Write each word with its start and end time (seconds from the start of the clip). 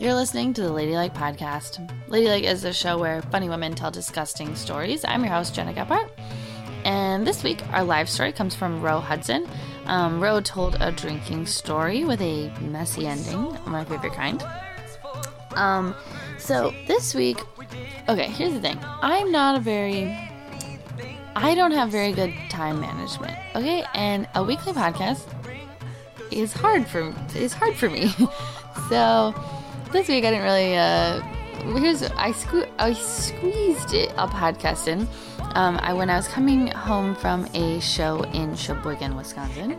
You're 0.00 0.14
listening 0.14 0.54
to 0.54 0.62
the 0.62 0.72
Ladylike 0.72 1.12
Podcast. 1.12 1.78
Ladylike 2.08 2.44
is 2.44 2.64
a 2.64 2.72
show 2.72 2.96
where 2.96 3.20
funny 3.20 3.50
women 3.50 3.74
tell 3.74 3.90
disgusting 3.90 4.56
stories. 4.56 5.04
I'm 5.04 5.22
your 5.22 5.34
host, 5.34 5.54
Gena 5.54 5.74
Gephart. 5.74 6.08
And 6.84 7.26
this 7.26 7.42
week, 7.42 7.62
our 7.74 7.84
live 7.84 8.08
story 8.08 8.32
comes 8.32 8.54
from 8.54 8.80
Rho 8.80 8.98
Hudson. 8.98 9.46
Um, 9.84 10.18
Roe 10.18 10.40
told 10.40 10.78
a 10.80 10.90
drinking 10.90 11.44
story 11.44 12.04
with 12.04 12.22
a 12.22 12.50
messy 12.62 13.06
ending, 13.06 13.54
my 13.66 13.84
favorite 13.84 14.14
kind. 14.14 14.42
Um, 15.54 15.94
so 16.38 16.72
this 16.86 17.14
week, 17.14 17.38
okay, 18.08 18.28
here's 18.28 18.54
the 18.54 18.60
thing. 18.62 18.78
I'm 19.02 19.30
not 19.30 19.56
a 19.56 19.60
very, 19.60 20.18
I 21.36 21.54
don't 21.54 21.72
have 21.72 21.90
very 21.90 22.12
good 22.12 22.32
time 22.48 22.80
management. 22.80 23.36
Okay, 23.54 23.84
and 23.92 24.26
a 24.34 24.42
weekly 24.42 24.72
podcast 24.72 25.26
is 26.30 26.54
hard 26.54 26.86
for 26.86 27.14
is 27.34 27.52
hard 27.52 27.74
for 27.74 27.90
me. 27.90 28.14
so 28.88 29.34
this 29.92 30.08
week 30.08 30.24
I 30.24 30.30
didn't 30.30 30.42
really. 30.44 30.76
Uh, 30.76 31.20
here's 31.78 32.02
I 32.02 32.32
sque- 32.32 32.70
I 32.78 32.92
squeezed 32.92 33.94
it, 33.94 34.10
a 34.16 34.26
podcast 34.26 34.88
in. 34.88 35.08
Um, 35.54 35.78
I 35.82 35.92
when 35.92 36.10
I 36.10 36.16
was 36.16 36.28
coming 36.28 36.68
home 36.68 37.14
from 37.14 37.46
a 37.54 37.80
show 37.80 38.22
in 38.32 38.54
Sheboygan, 38.54 39.16
Wisconsin. 39.16 39.76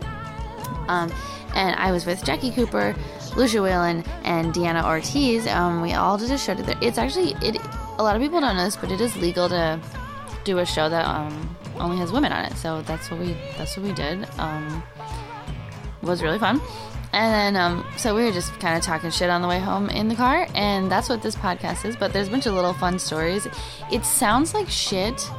Um, 0.88 1.12
and 1.56 1.76
I 1.78 1.92
was 1.92 2.06
with 2.06 2.24
Jackie 2.24 2.52
Cooper, 2.52 2.96
Lucia 3.36 3.62
Whalen, 3.62 4.04
and 4.24 4.54
Deanna 4.54 4.84
Ortiz. 4.84 5.48
Um, 5.48 5.82
we 5.82 5.94
all 5.94 6.18
did 6.18 6.32
a 6.32 6.38
show 6.38 6.56
together. 6.56 6.78
It's 6.82 6.98
actually 6.98 7.36
it. 7.42 7.58
A 7.98 8.04
lot 8.04 8.16
of 8.16 8.22
people 8.22 8.42
don't 8.42 8.56
know 8.58 8.66
this, 8.66 8.76
but 8.76 8.92
it 8.92 9.00
is 9.00 9.16
legal 9.18 9.48
to 9.50 9.80
do 10.44 10.60
a 10.60 10.66
show 10.66 10.90
that 10.90 11.06
um, 11.06 11.56
only 11.78 11.98
has 11.98 12.12
women 12.12 12.32
on 12.32 12.46
it. 12.46 12.58
So 12.58 12.82
that's 12.82 13.10
what 13.10 13.20
we 13.20 13.36
that's 13.58 13.78
what 13.78 13.86
we 13.86 13.94
did. 13.94 14.28
Um, 14.38 14.84
was 16.02 16.24
really 16.24 16.40
fun. 16.40 16.60
And 17.14 17.56
then, 17.56 17.62
um, 17.62 17.86
so 17.98 18.16
we 18.16 18.24
were 18.24 18.32
just 18.32 18.58
kind 18.60 18.78
of 18.78 18.84
talking 18.84 19.12
shit 19.12 19.30
on 19.30 19.42
the 19.42 19.48
way 19.48 19.60
home 19.60 19.90
in 19.90 20.08
the 20.08 20.16
car, 20.16 20.48
and 20.56 20.90
that's 20.90 21.10
what 21.10 21.22
this 21.22 21.36
podcast 21.36 21.84
is. 21.86 21.96
But 21.96 22.14
there's 22.14 22.30
a 22.30 22.32
bunch 22.32 22.46
of 22.46 22.54
little 22.54 22.74
fun 22.74 23.00
stories. 23.00 23.48
It 23.92 24.06
sounds 24.06 24.54
like 24.54 24.70
shit. 24.70 25.30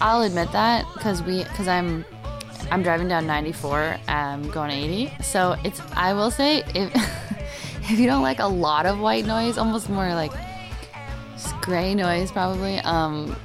I'll 0.00 0.22
admit 0.22 0.52
that 0.52 0.86
because 0.94 1.22
we, 1.22 1.44
because 1.44 1.68
I'm, 1.68 2.04
I'm 2.70 2.82
driving 2.82 3.08
down 3.08 3.26
94, 3.26 3.98
um, 4.08 4.50
going 4.50 4.70
80. 4.70 5.12
So 5.22 5.56
it's, 5.64 5.80
I 5.94 6.12
will 6.12 6.30
say, 6.30 6.62
if 6.74 6.92
if 7.90 7.98
you 7.98 8.06
don't 8.06 8.22
like 8.22 8.38
a 8.38 8.46
lot 8.46 8.86
of 8.86 9.00
white 9.00 9.26
noise, 9.26 9.58
almost 9.58 9.88
more 9.88 10.14
like 10.14 10.32
gray 11.62 11.94
noise, 11.94 12.30
probably. 12.30 12.78
Um, 12.80 13.36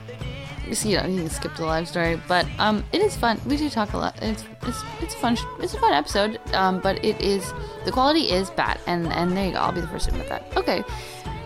so, 0.73 0.89
you 0.89 0.97
know, 0.97 1.05
you 1.05 1.19
can 1.21 1.29
skip 1.29 1.55
the 1.55 1.65
live 1.65 1.87
story, 1.87 2.19
but 2.27 2.45
um, 2.59 2.83
it 2.91 3.01
is 3.01 3.15
fun. 3.15 3.39
We 3.45 3.57
do 3.57 3.69
talk 3.69 3.93
a 3.93 3.97
lot. 3.97 4.15
It's 4.21 4.43
it's 4.63 4.81
it's 5.01 5.13
a 5.15 5.17
fun. 5.17 5.37
It's 5.59 5.73
a 5.73 5.79
fun 5.79 5.93
episode. 5.93 6.39
Um, 6.53 6.79
but 6.79 7.03
it 7.03 7.19
is 7.21 7.53
the 7.85 7.91
quality 7.91 8.31
is 8.31 8.49
bad, 8.51 8.79
and 8.87 9.07
and 9.13 9.35
there 9.35 9.45
you 9.47 9.51
go. 9.53 9.59
I'll 9.59 9.71
be 9.71 9.81
the 9.81 9.87
first 9.87 10.05
to 10.09 10.11
admit 10.11 10.29
that. 10.29 10.43
Okay, 10.57 10.83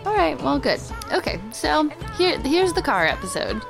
all 0.06 0.14
right. 0.14 0.40
Well, 0.42 0.58
good. 0.58 0.80
Okay, 1.12 1.38
so 1.52 1.88
here 2.16 2.38
here's 2.40 2.72
the 2.72 2.82
car 2.82 3.06
episode. 3.06 3.60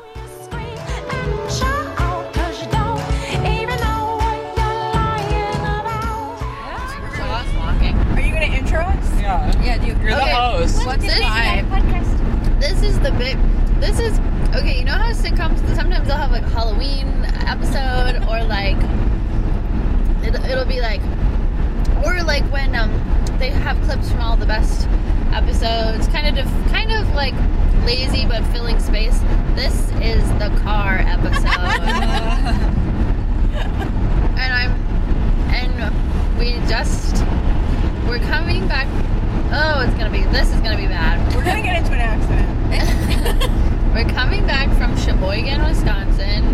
Are 6.91 8.21
you 8.21 8.33
gonna 8.33 8.47
intro 8.57 8.81
us? 8.81 9.21
Yeah. 9.21 9.63
Yeah, 9.63 9.79
do 9.79 9.87
you, 9.87 9.93
You're 9.95 10.11
the 10.17 10.25
host. 10.25 10.85
What's 10.87 11.03
This- 11.05 11.15
This 12.59 12.83
is 12.83 12.99
the 13.01 13.13
bit. 13.13 13.37
This 13.81 13.99
is 14.01 14.19
okay. 14.55 14.79
You 14.79 14.85
know 14.85 14.93
how 14.93 15.13
sitcoms 15.13 15.59
sometimes 15.75 16.07
they'll 16.07 16.17
have 16.17 16.33
like 16.33 16.43
a 16.43 16.49
Halloween 16.51 17.09
episode 17.47 18.17
or 18.29 18.43
like 18.45 18.77
it, 20.23 20.35
it'll 20.51 20.65
be 20.65 20.81
like 20.81 21.01
or 22.05 22.23
like 22.23 22.45
when 22.53 22.75
um 22.75 22.91
they 23.39 23.51
have 23.51 23.81
clips 23.83 24.11
from 24.11 24.21
all 24.21 24.37
the 24.37 24.47
best 24.47 24.87
episodes, 25.33 26.07
kind 26.09 26.27
of 26.27 26.35
def- 26.45 26.71
kind 26.73 26.93
of 26.93 27.09
like 27.15 27.35
lazy 27.87 28.27
but 28.27 28.45
filling 28.47 28.79
space. 28.79 29.19
This 29.55 29.91
is 30.01 30.23
the 30.39 30.51
car 30.63 30.99
episode, 30.99 31.45
and 34.39 34.53
I'm 34.53 34.73
and 35.55 36.39
we 36.39 36.53
just 36.69 37.25
we're 38.07 38.19
coming 38.21 38.67
back. 38.69 38.87
Oh, 39.53 39.81
it's 39.87 39.95
gonna 39.97 40.11
be 40.11 40.25
this 40.25 40.53
is 40.53 40.61
gonna 40.61 40.77
be 40.77 40.87
bad. 40.87 41.35
We're 41.35 41.45
gonna 41.45 41.63
get 41.63 41.79
into 41.79 41.93
an 41.93 42.01
accident. 42.01 43.57
We're 43.93 44.09
coming 44.09 44.47
back 44.47 44.69
from 44.79 44.97
Sheboygan, 44.97 45.63
Wisconsin. 45.65 46.45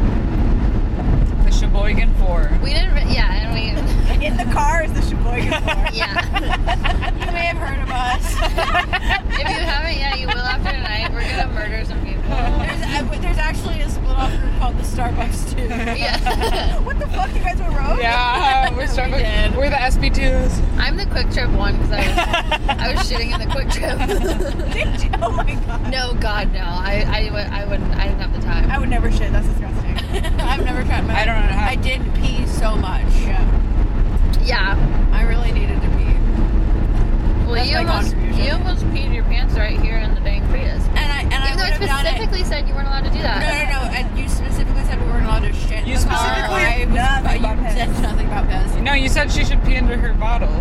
The 1.45 1.51
Sheboygan 1.53 2.15
Four. 2.15 2.51
We 2.63 2.73
didn't, 2.73 2.95
re- 2.95 3.13
yeah, 3.13 3.35
and 3.35 3.53
we, 3.55 4.25
In 4.27 4.37
the 4.37 4.45
car 4.53 4.83
is 4.83 4.93
the 4.95 5.03
Sheboygan 5.03 5.53
Four. 5.63 5.87
yeah. 5.93 7.13
You 7.27 7.33
may 7.33 7.47
have 7.47 7.57
heard 7.59 7.81
of 7.81 7.91
us. 7.91 8.33
if 9.39 9.49
you 9.49 9.65
haven't 9.67 9.99
yet, 9.99 10.19
you 10.19 10.27
will 10.27 10.37
after 10.39 10.71
tonight. 10.71 11.11
We're 11.13 11.23
gonna 11.23 11.53
murder 11.53 11.85
some 11.85 12.01
people. 12.05 12.16
There's, 12.29 12.83
uh, 12.83 13.19
there's 13.21 13.39
actually 13.39 13.81
a 13.81 13.89
split 13.89 14.17
off 14.17 14.31
group 14.41 14.59
called 14.59 14.77
the 14.79 14.83
Starbucks 14.83 15.55
too. 15.55 15.63
Yeah. 15.65 16.79
what 16.85 16.99
the 16.99 17.07
fuck? 17.09 17.33
You 17.35 17.41
guys 17.41 17.59
were 17.59 17.65
road? 17.71 17.99
Yeah, 18.01 18.75
we're 18.77 18.87
starting. 18.87 19.15
We 19.17 19.23
did. 19.23 19.57
We're 19.57 19.71
the 19.71 19.77
SB2s. 19.77 20.79
I'm 20.79 20.97
the 20.97 21.05
Kwik 21.07 21.33
Trip 21.33 21.51
one 21.51 21.77
because 21.77 21.93
I 21.93 22.01
was, 22.09 22.69
I 22.69 22.93
was 22.95 23.11
shitting 23.11 23.33
in 23.33 23.39
the 23.41 23.55
Kwik 23.55 23.71
Trip. 23.71 23.99
Did 24.73 25.03
you? 25.03 25.11
Oh 25.23 25.31
my 25.31 25.55
god. 25.55 25.91
no, 25.91 26.15
God, 26.15 26.53
no. 26.53 26.61
I, 26.61 27.05
I, 27.07 27.31
would- 27.33 27.53
I 27.53 27.65
wouldn't. 27.67 27.95
I 27.97 28.09
didn't 28.09 28.21
have 28.21 28.33
the 28.35 28.41
time. 28.41 28.71
I 28.71 28.79
would 28.79 28.89
never 28.89 29.11
shit. 29.13 29.31
That's 29.33 29.47
disgusting. 29.47 29.97
I've 30.41 30.65
never 30.65 30.83
tried 30.85 31.07
my 31.07 31.15
I 31.21 31.25
don't 31.25 31.35
know 31.37 31.43
how- 31.57 31.69
I 31.69 31.77
did 31.77 32.03
pee 32.17 32.47
so 32.47 32.75
much. 32.77 33.05
Yeah. 33.23 34.43
yeah. 34.43 35.11
I 35.13 35.23
really 35.23 35.53
needed 35.53 35.81
to 35.81 35.89
pee. 35.91 36.15
Well, 37.47 37.55
That's 37.55 37.69
you 37.69 37.75
my 37.77 37.81
almost, 37.81 38.13
contribution. 38.13 38.26
You 38.37 38.53
almost 38.53 38.85
peed 38.87 39.15
your 39.15 39.25
pants 39.25 39.55
right 39.55 39.79
here 39.81 39.97
in 39.99 40.15
the 40.15 40.21
dang 40.21 40.47
Prius. 40.49 40.83
And 40.89 40.99
I 41.13 41.21
and 41.23 41.33
Even 41.33 41.59
though 41.59 41.65
would 41.65 41.73
it 41.73 41.81
have 41.81 41.89
done 41.89 42.07
it. 42.07 42.09
specifically 42.11 42.45
said 42.45 42.69
you 42.69 42.75
weren't 42.75 42.89
allowed 42.89 43.05
to 43.05 43.11
do 43.11 43.23
that. 43.23 43.41
no, 43.43 43.51
no. 43.73 43.87
No. 43.87 43.93
And 43.97 44.19
you 44.19 44.29
specifically 44.29 44.85
said 44.85 45.01
we 45.01 45.07
weren't 45.07 45.25
allowed 45.27 45.41
to 45.45 45.53
shit. 45.53 45.83
in 45.83 45.87
You 45.89 45.99
the 45.99 46.07
car. 46.07 46.19
specifically- 46.19 46.65
I 46.65 46.85
was, 46.87 46.95
Nothing 46.97 47.41
you 47.43 47.49
about 47.49 47.73
said 47.73 48.03
nothing 48.03 48.27
about 48.27 48.49
piss. 48.49 48.75
No, 48.83 48.93
you 48.95 49.09
said 49.09 49.31
she 49.33 49.45
should 49.45 49.63
pee 49.65 49.75
into 49.77 49.97
her 49.97 50.13
bottle. 50.15 50.53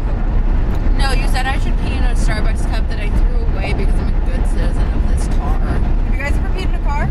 No, 0.98 1.12
you 1.12 1.28
said 1.28 1.46
I 1.46 1.60
should 1.60 1.78
pee 1.80 1.94
in 1.94 2.04
a 2.04 2.16
Starbucks 2.16 2.64
cup 2.72 2.88
that 2.90 3.00
I 3.00 3.10
threw 3.10 3.40
away 3.54 3.74
because 3.74 3.94
I'm 4.00 4.10
a 4.16 4.26
good 4.26 4.44
citizen 4.50 4.84
of 4.96 5.02
this 5.10 5.28
car. 5.38 5.60
Have 5.60 6.14
you 6.14 6.20
guys 6.20 6.34
ever 6.36 6.48
peed 6.56 6.70
in 6.70 6.76
a 6.76 6.84
car? 6.84 7.10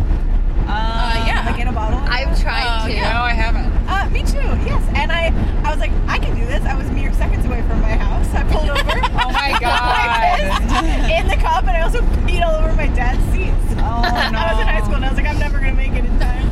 Uh, 0.67 1.25
yeah. 1.29 1.45
Like 1.47 1.61
in 1.61 1.69
a 1.69 1.73
bottle? 1.73 2.01
I've 2.09 2.33
tried 2.41 2.65
Uh, 2.65 2.89
to. 2.89 2.95
No, 2.97 3.21
I 3.29 3.33
haven't. 3.37 3.69
Uh, 3.87 4.09
me 4.11 4.23
too. 4.23 4.41
Yes. 4.65 4.83
And 4.97 5.13
I, 5.13 5.29
I 5.63 5.71
was 5.71 5.79
like, 5.79 5.93
I 6.09 6.19
can 6.19 6.35
do 6.35 6.47
this. 6.47 6.65
I 6.65 6.75
was 6.75 6.91
mere 6.91 7.13
seconds 7.13 7.45
away 7.45 7.61
from 7.69 7.81
my 7.83 7.93
house. 7.93 8.27
I 8.35 8.43
pulled 8.45 8.71
over. 8.71 8.81
Oh 8.81 9.31
my 9.33 9.53
I 9.53 9.59
god. 9.61 10.41
pissed 10.41 11.13
in 11.21 11.29
the 11.29 11.37
cup, 11.37 11.65
and 11.69 11.77
I 11.77 11.83
also 11.83 12.01
peed 12.27 12.43
all 12.45 12.55
over 12.57 12.73
my 12.75 12.87
dad's 12.89 13.23
seats. 13.33 13.55
Oh 13.79 14.03
I 14.03 14.53
was 14.53 14.61
in 14.63 14.67
high 14.67 14.81
school, 14.83 14.95
and 14.97 15.05
I 15.05 15.09
was 15.11 15.17
like, 15.19 15.27
I'm 15.27 15.39
never 15.39 15.59
gonna 15.59 15.75
make 15.75 15.93
it 15.93 16.05
in 16.07 16.19
time. 16.19 16.51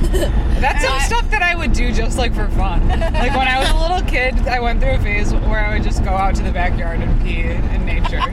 That's 0.61 0.84
some 0.84 0.93
I- 0.94 0.99
stuff 1.06 1.31
that 1.31 1.43
I 1.43 1.55
would 1.56 1.73
do 1.73 1.91
just 1.93 2.12
like 2.22 2.34
for 2.34 2.47
fun. 2.56 2.87
Like 2.88 3.34
when 3.37 3.49
I 3.49 3.59
was 3.59 3.69
a 3.71 3.75
little 3.77 4.00
kid, 4.09 4.34
I 4.47 4.60
went 4.60 4.81
through 4.81 4.93
a 4.93 4.99
phase 5.00 5.34
where 5.34 5.59
I 5.59 5.75
would 5.75 5.83
just 5.83 6.05
go 6.05 6.10
out 6.10 6.37
to 6.37 6.43
the 6.44 6.53
backyard 6.53 7.00
and 7.00 7.21
pee 7.22 7.41
in 7.43 7.84
nature. 7.84 8.21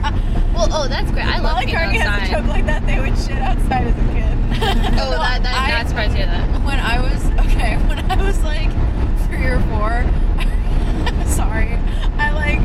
Well, 0.59 0.67
oh, 0.73 0.87
that's 0.89 1.09
great. 1.11 1.23
I 1.25 1.39
love 1.39 1.53
Molly 1.53 1.67
being 1.67 1.77
Kearney 1.77 1.97
has 1.99 2.07
a 2.07 2.09
outside. 2.11 2.31
joke 2.31 2.47
like 2.47 2.65
that. 2.65 2.85
They 2.85 2.99
would 2.99 3.15
shit 3.17 3.37
outside 3.39 3.87
as 3.87 3.95
a 3.95 4.07
kid. 4.11 4.35
Oh, 4.99 5.11
that, 5.15 5.41
that, 5.41 5.55
I- 5.55 5.71
not 5.71 5.87
surprised 5.87 6.11
to 6.11 6.17
hear 6.17 6.25
that. 6.25 6.65
When 6.65 6.79
I 6.81 6.99
was 6.99 7.23
okay, 7.47 7.77
when 7.87 7.99
I 8.11 8.15
was 8.21 8.43
like 8.43 8.67
three 9.27 9.45
or 9.45 9.61
four, 9.71 10.03
I, 10.35 11.23
sorry, 11.27 11.71
I 12.19 12.31
like 12.35 12.59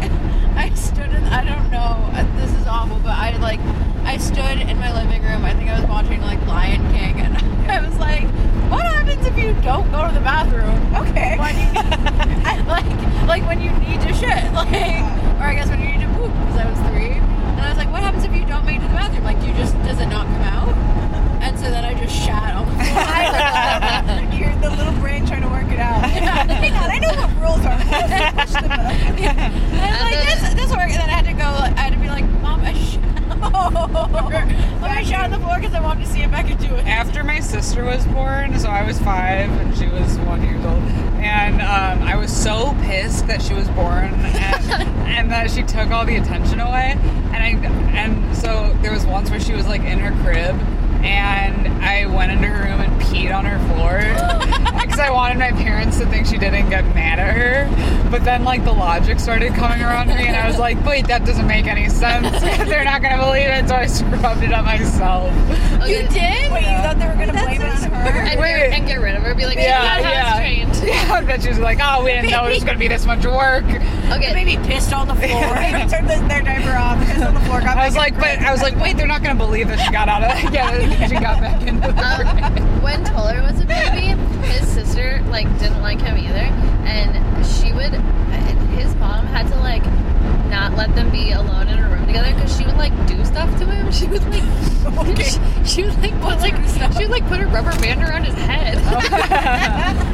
I 0.59 0.75
stood 0.75 1.07
in. 1.07 1.23
I 1.31 1.45
don't 1.45 1.71
know. 1.71 1.79
uh, 2.19 2.27
This 2.41 2.51
is 2.59 2.67
awful, 2.67 2.99
but 2.99 3.13
I 3.15 3.37
like 3.39 3.61
I 4.03 4.17
stood 4.17 4.59
in 4.67 4.77
my 4.81 4.91
living 4.93 5.23
room. 5.23 5.45
I 5.45 5.55
think 5.55 5.71
I 5.71 5.79
was 5.79 5.89
watching 5.89 6.21
like 6.23 6.45
Lion 6.49 6.83
King, 6.91 7.21
and 7.21 7.37
I 7.75 7.81
was 7.85 7.99
like, 7.99 8.23
"What 8.71 8.87
happens 8.87 9.27
if 9.27 9.37
you 9.37 9.53
don't 9.63 9.91
go 9.91 10.07
to 10.07 10.15
the 10.15 10.21
bathroom?" 10.21 10.79
Okay. 10.95 11.35
When 11.37 11.57
you 11.59 11.71
I, 12.47 12.63
like 12.71 12.87
like 13.27 13.43
when 13.49 13.61
you 13.61 13.73
need 13.83 14.01
to 14.03 14.15
shit, 14.15 14.53
like 14.59 15.03
or 15.43 15.47
I 15.51 15.55
guess 15.59 15.69
when 15.69 15.81
you 15.81 15.91
need 15.91 16.07
to 16.07 16.13
poop 16.15 16.31
because 16.31 16.57
I 16.57 16.71
was 16.71 16.79
three, 16.91 17.19
and 17.19 17.61
I 17.61 17.69
was 17.71 17.79
like, 17.79 17.91
"What 17.91 18.03
happens 18.03 18.23
if 18.23 18.33
you 18.33 18.45
don't 18.47 18.65
make 18.65 18.79
it 18.79 18.83
to 18.83 18.89
the 18.89 18.95
bathroom? 18.95 19.25
Like 19.25 19.43
you 19.43 19.53
just 19.55 19.75
does 19.83 19.99
it 19.99 20.07
not 20.07 20.27
come 20.27 20.43
out?" 20.43 20.71
And 21.43 21.59
so 21.59 21.69
then 21.69 21.85
I 21.85 21.95
just 21.95 22.15
shat 22.15 22.55
on 22.55 22.65
the 22.67 22.73
floor. 22.79 24.39
You're 24.39 24.55
the 24.63 24.71
little 24.71 24.95
brain 25.03 25.27
trying 25.27 25.43
to 25.43 25.49
work 25.49 25.67
it 25.67 25.81
out. 25.81 26.09
Hang 26.09 26.73
on, 26.73 26.91
I 26.91 26.99
know 26.99 27.13
what 27.19 27.31
rules 27.43 27.67
are. 27.67 27.77
Push 28.39 28.53
them 28.55 28.71
up. 28.71 28.81
And 28.81 29.83
I 29.83 29.93
was 29.93 30.09
like, 30.09 30.23
this, 30.25 30.55
this 30.55 30.71
work. 30.71 30.89
And 30.89 31.01
then 31.03 31.11
I 31.11 31.19
had 31.21 31.27
to 31.27 31.35
go, 31.35 31.45
I 31.45 31.81
had 31.81 31.93
to 31.93 31.99
be 31.99 32.09
like, 32.09 32.25
Mom, 32.41 32.61
I 32.63 32.73
shot. 32.73 33.05
I 34.95 35.03
shot 35.03 35.25
on 35.25 35.31
the 35.33 35.39
floor 35.39 35.54
because 35.65 35.81
I 35.81 35.81
wanted 35.81 36.05
to 36.05 36.13
see 36.13 36.21
if 36.21 36.33
I 36.35 36.43
could 36.43 36.59
do 36.59 36.75
it. 36.75 36.87
After 36.87 37.25
my 37.25 37.41
sister 37.41 37.87
was 37.87 38.05
born, 38.09 38.59
so 38.59 38.69
I 38.69 38.85
was 38.85 38.99
five 38.99 39.51
and 39.51 39.75
she 39.75 39.87
was 39.87 40.19
one 40.19 40.43
years 40.43 40.63
old, 40.63 40.83
and 41.23 41.55
um, 41.63 42.07
I 42.07 42.17
was 42.17 42.31
so 42.31 42.77
pissed 42.83 43.27
that 43.29 43.41
she 43.41 43.55
was 43.55 43.67
born 43.69 44.13
and, 44.13 44.83
and 45.09 45.31
that 45.31 45.51
she 45.51 45.63
took 45.63 45.91
all 45.91 46.05
the 46.05 46.17
attention 46.17 46.61
away. 46.61 46.99
And 47.33 47.37
I 47.37 47.49
and 47.97 48.37
so 48.37 48.77
there 48.83 48.93
was 48.93 49.07
once 49.07 49.31
where 49.31 49.41
she 49.41 49.55
was 49.55 49.67
like 49.67 49.81
in 49.81 49.99
her 50.01 50.13
crib, 50.23 50.55
and 51.05 51.69
I 51.85 52.07
went 52.07 52.33
into 52.33 52.49
her 52.49 52.65
room 52.65 52.81
and 52.81 53.03
peed 53.03 53.35
on 53.37 53.45
her 53.45 53.59
floor 53.75 53.99
because 54.83 54.99
I 54.99 55.11
wanted 55.11 55.39
my 55.39 55.53
parents 55.53 55.99
to 55.99 56.07
think 56.07 56.27
she 56.27 56.39
didn't 56.39 56.71
get 56.71 56.85
mad 56.95 57.19
at 57.19 57.35
her. 57.37 58.11
But 58.11 58.25
then, 58.25 58.45
like, 58.45 58.65
the 58.65 58.73
logic 58.73 59.19
started 59.21 59.55
coming 59.55 59.81
around 59.83 60.09
me, 60.09 60.27
and 60.27 60.37
I 60.37 60.47
was 60.47 60.59
like, 60.59 60.83
wait, 60.85 61.07
that 61.09 61.25
doesn't 61.25 61.47
make 61.47 61.67
any 61.67 61.89
sense. 61.89 62.31
They're 62.41 62.85
not 62.85 63.03
gonna 63.03 63.23
believe 63.23 63.49
it, 63.49 63.69
so 63.69 63.75
I 63.75 63.87
scrubbed 63.87 64.43
it 64.43 64.53
up 64.53 64.65
myself. 64.65 65.33
Okay. 65.83 66.03
You 66.03 66.09
did? 66.09 66.53
Wait, 66.53 66.63
you 66.63 66.79
thought 66.79 66.97
they 66.99 67.07
were 67.07 67.15
gonna 67.15 67.33
blame 67.33 67.61
it 67.61 67.67
on 67.67 67.91
her? 67.91 68.11
And, 68.11 68.41
Wait. 68.41 68.57
get, 68.57 68.73
and 68.73 68.87
get 68.87 69.01
rid 69.01 69.17
of 69.17 69.23
her. 69.23 69.35
Be 69.35 69.47
like, 69.47 69.57
Yeah, 69.57 69.99
yeah, 69.99 70.11
yeah. 70.11 70.37
trained. 70.37 70.75
Yeah, 70.85 71.15
I 71.15 71.25
bet 71.25 71.43
she 71.43 71.49
was 71.49 71.59
like, 71.59 71.79
oh, 71.83 72.05
we 72.05 72.11
didn't 72.13 72.31
know 72.31 72.47
it 72.47 72.55
was 72.55 72.65
gonna 72.65 72.79
be 72.79 72.89
this 72.89 73.07
much 73.07 73.25
work. 73.25 73.65
Okay. 74.15 74.33
Maybe 74.33 74.57
pissed 74.67 74.93
on 74.93 75.09
the 75.09 75.15
floor. 75.15 75.55
Maybe 75.55 75.89
turned 75.91 76.09
the, 76.09 76.17
their 76.29 76.43
diaper 76.43 76.77
off, 76.77 77.05
pissed 77.07 77.23
on 77.23 77.35
the 77.35 77.41
floor, 77.41 77.61
got 77.61 77.77
I 77.77 77.87
was 77.87 77.97
like, 77.97 78.15
but 78.15 78.39
I 78.39 78.53
was 78.53 78.63
like, 78.63 78.77
wait, 78.77 78.97
they're 78.97 79.07
not 79.07 79.23
gonna 79.23 79.35
believe 79.35 79.69
that 79.69 79.79
she 79.79 79.91
got 79.91 80.09
out 80.09 80.23
of 80.23 80.31
yeah, 80.53 81.07
she 81.07 81.15
got 81.15 81.41
back 81.41 81.63
into 81.63 81.81
the 81.81 81.95
Um, 82.05 82.83
when 82.83 83.05
Toller 83.05 83.43
was 83.43 83.61
a 83.61 83.67
baby, 83.67 84.15
his 84.49 84.69
sister 84.69 85.23
like 85.29 85.47
didn't 85.59 85.83
like 85.83 86.01
him 86.01 86.17
either, 86.19 86.47
and 86.87 87.47
she 87.47 87.73
would. 87.73 87.93
His 88.75 88.95
mom 88.97 89.27
had 89.27 89.49
to 89.49 89.57
like 89.61 89.85
not 90.49 90.75
let 90.75 90.95
them 90.95 91.11
be 91.11 91.33
alone 91.33 91.69
in 91.69 91.79
a 91.79 91.89
room 91.89 92.07
together 92.07 92.33
because 92.35 92.57
she 92.57 92.65
would 92.65 92.77
like 92.77 92.93
do 93.07 93.25
stuff 93.25 93.51
to 93.59 93.67
him. 93.67 93.91
She 93.91 94.07
would 94.07 94.23
like, 94.31 95.17
she, 95.27 95.41
she 95.65 95.83
would 95.83 96.01
like 96.01 96.21
put 96.21 96.39
like 96.41 96.55
she 96.95 97.03
would 97.03 97.11
like 97.11 97.27
put 97.29 97.41
a 97.41 97.47
rubber 97.47 97.73
band 97.81 98.03
around 98.03 98.25
his 98.25 98.35
head, 98.35 98.79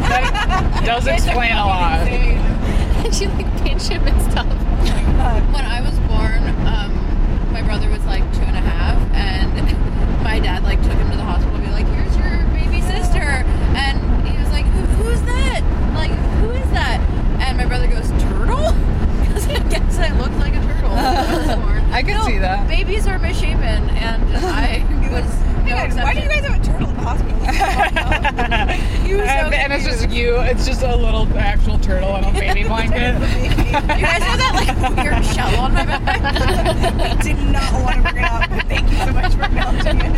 that 0.08 0.82
does 0.85 1.06
explain 1.06 1.53
a 1.53 1.67
lot. 1.67 2.59
And 3.05 3.14
she 3.19 3.26
like 3.26 3.47
pinch 3.62 3.88
him 3.88 4.06
and 4.06 4.20
stuff. 4.31 4.47
when 5.55 5.64
I 5.64 5.81
was 5.81 5.99
born, 6.11 6.43
um, 6.67 7.52
my 7.52 7.62
brother 7.62 7.88
was 7.91 8.05
like 8.06 8.23
two 8.35 8.43
and 8.43 8.56
a 8.56 8.61
half, 8.61 8.97
and 9.14 10.23
my 10.25 10.38
dad 10.41 10.62
like 10.62 10.81
took 10.82 10.93
him 10.93 11.11
to 11.11 11.17
the 11.17 11.23
hospital 11.25 11.55
and 11.56 11.64
be 11.64 11.70
like, 11.70 11.87
"Here's 11.87 12.17
your 12.17 12.44
baby 12.55 12.81
sister," 12.82 13.44
and 13.76 13.99
he 14.26 14.37
was 14.38 14.50
like, 14.50 14.64
Who, 14.67 14.81
"Who's 15.05 15.23
that? 15.23 15.61
Like, 15.94 16.12
who 16.41 16.50
is 16.50 16.70
that?" 16.70 17.00
And 17.41 17.56
my 17.56 17.67
brother 17.67 17.87
goes, 17.87 18.08
"Turtle," 18.23 18.73
because 19.20 19.46
I 19.49 19.58
guess 19.69 19.99
I 19.99 20.17
looked 20.19 20.37
like 20.38 20.55
a 20.55 20.61
turtle. 20.62 20.91
when 20.91 20.99
I 21.05 21.37
was 21.46 21.56
born. 21.56 21.85
I 21.93 22.03
could 22.03 22.14
No, 22.14 22.25
see 22.26 22.38
that. 22.38 22.69
Babies 22.69 23.06
are 23.06 23.19
misshapen, 23.19 23.91
and 23.91 24.23
I 24.37 24.85
was 25.11 25.26
no 25.70 25.76
guys, 25.76 25.94
why 25.96 26.14
do 26.14 26.20
you 26.20 26.28
guys 26.28 26.44
have 26.44 26.61
a 26.61 26.64
turtle 26.64 26.88
in 26.88 26.96
the 26.96 27.02
hospital? 27.02 27.37
You 29.11 29.19
and, 29.19 29.52
and 29.52 29.72
it's 29.72 29.84
just 29.84 30.08
you. 30.11 30.37
It's 30.38 30.64
just 30.64 30.82
a 30.82 30.94
little 30.94 31.26
actual 31.37 31.81
turtle 31.81 32.11
on 32.11 32.22
a 32.22 32.32
baby 32.32 32.62
blanket. 32.69 33.14
You 33.19 34.06
guys 34.06 34.22
have 34.22 34.38
that 34.38 34.52
like 34.55 35.05
weird 35.05 35.25
shell 35.34 35.52
on 35.58 35.75
my 35.75 35.84
back. 35.84 37.19
we 37.19 37.22
did 37.22 37.37
not 37.50 37.72
want 37.82 37.96
to 37.96 38.02
bring 38.12 38.22
it 38.25 38.31
up, 38.31 38.49
but 38.49 38.67
thank 38.69 38.88
you 38.88 38.99
so 38.99 39.11
much 39.12 39.34
for 39.34 39.43
acknowledging 39.43 39.99
it. 40.00 40.12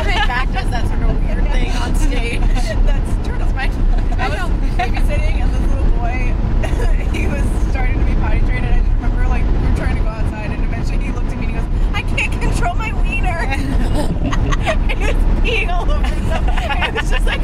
My 0.00 0.16
back 0.24 0.48
does 0.50 0.70
that 0.70 0.88
sort 0.88 1.02
of 1.02 1.20
weird 1.24 1.44
thing 1.52 1.70
on 1.72 1.94
stage. 1.94 2.40
That's 2.40 3.28
turtle. 3.28 3.52
My, 3.52 3.68
I 4.16 4.28
was 4.32 4.38
babysitting 4.80 5.44
and 5.44 5.52
this 5.52 5.60
little 5.68 5.92
boy, 6.00 6.32
he 7.12 7.26
was 7.26 7.44
starting 7.68 7.98
to 8.00 8.04
be 8.06 8.14
potty 8.16 8.40
trained 8.48 8.64
and 8.64 8.74
I 8.74 8.80
just 8.80 8.92
remember 8.96 9.28
like 9.28 9.44
we 9.44 9.58
were 9.60 9.76
trying 9.76 9.96
to 9.96 10.02
go 10.02 10.08
outside 10.08 10.50
and 10.50 10.64
eventually 10.64 11.04
he 11.04 11.12
looked 11.12 11.28
at 11.28 11.36
me 11.36 11.52
and 11.52 11.52
he 11.52 11.60
goes, 11.60 11.68
I 11.92 12.00
can't 12.16 12.32
control 12.40 12.74
my 12.74 12.92
wiener. 13.02 13.44
and 13.44 13.60
he 14.96 15.04
was 15.12 15.37
peeing 15.48 15.68
all 15.72 15.90
over 15.90 16.06
himself. 16.06 16.48
And 16.48 16.96
it 16.96 17.00
was 17.02 17.10
just 17.10 17.26
like 17.26 17.42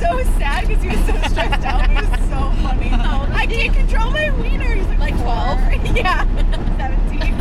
so 0.00 0.22
sad 0.38 0.66
because 0.68 0.82
he 0.82 0.88
was 0.90 0.98
so 1.06 1.14
stressed 1.28 1.64
out. 1.64 1.88
It 1.90 1.96
was 1.96 2.20
so 2.28 2.40
funny. 2.62 2.90
I 2.92 3.46
can't 3.46 3.74
control 3.74 4.10
my 4.10 4.30
wiener. 4.40 4.74
He's 4.74 4.86
like, 4.86 4.98
Like 4.98 5.14
12? 5.14 5.96
Yeah. 5.96 6.24
17. 6.76 7.34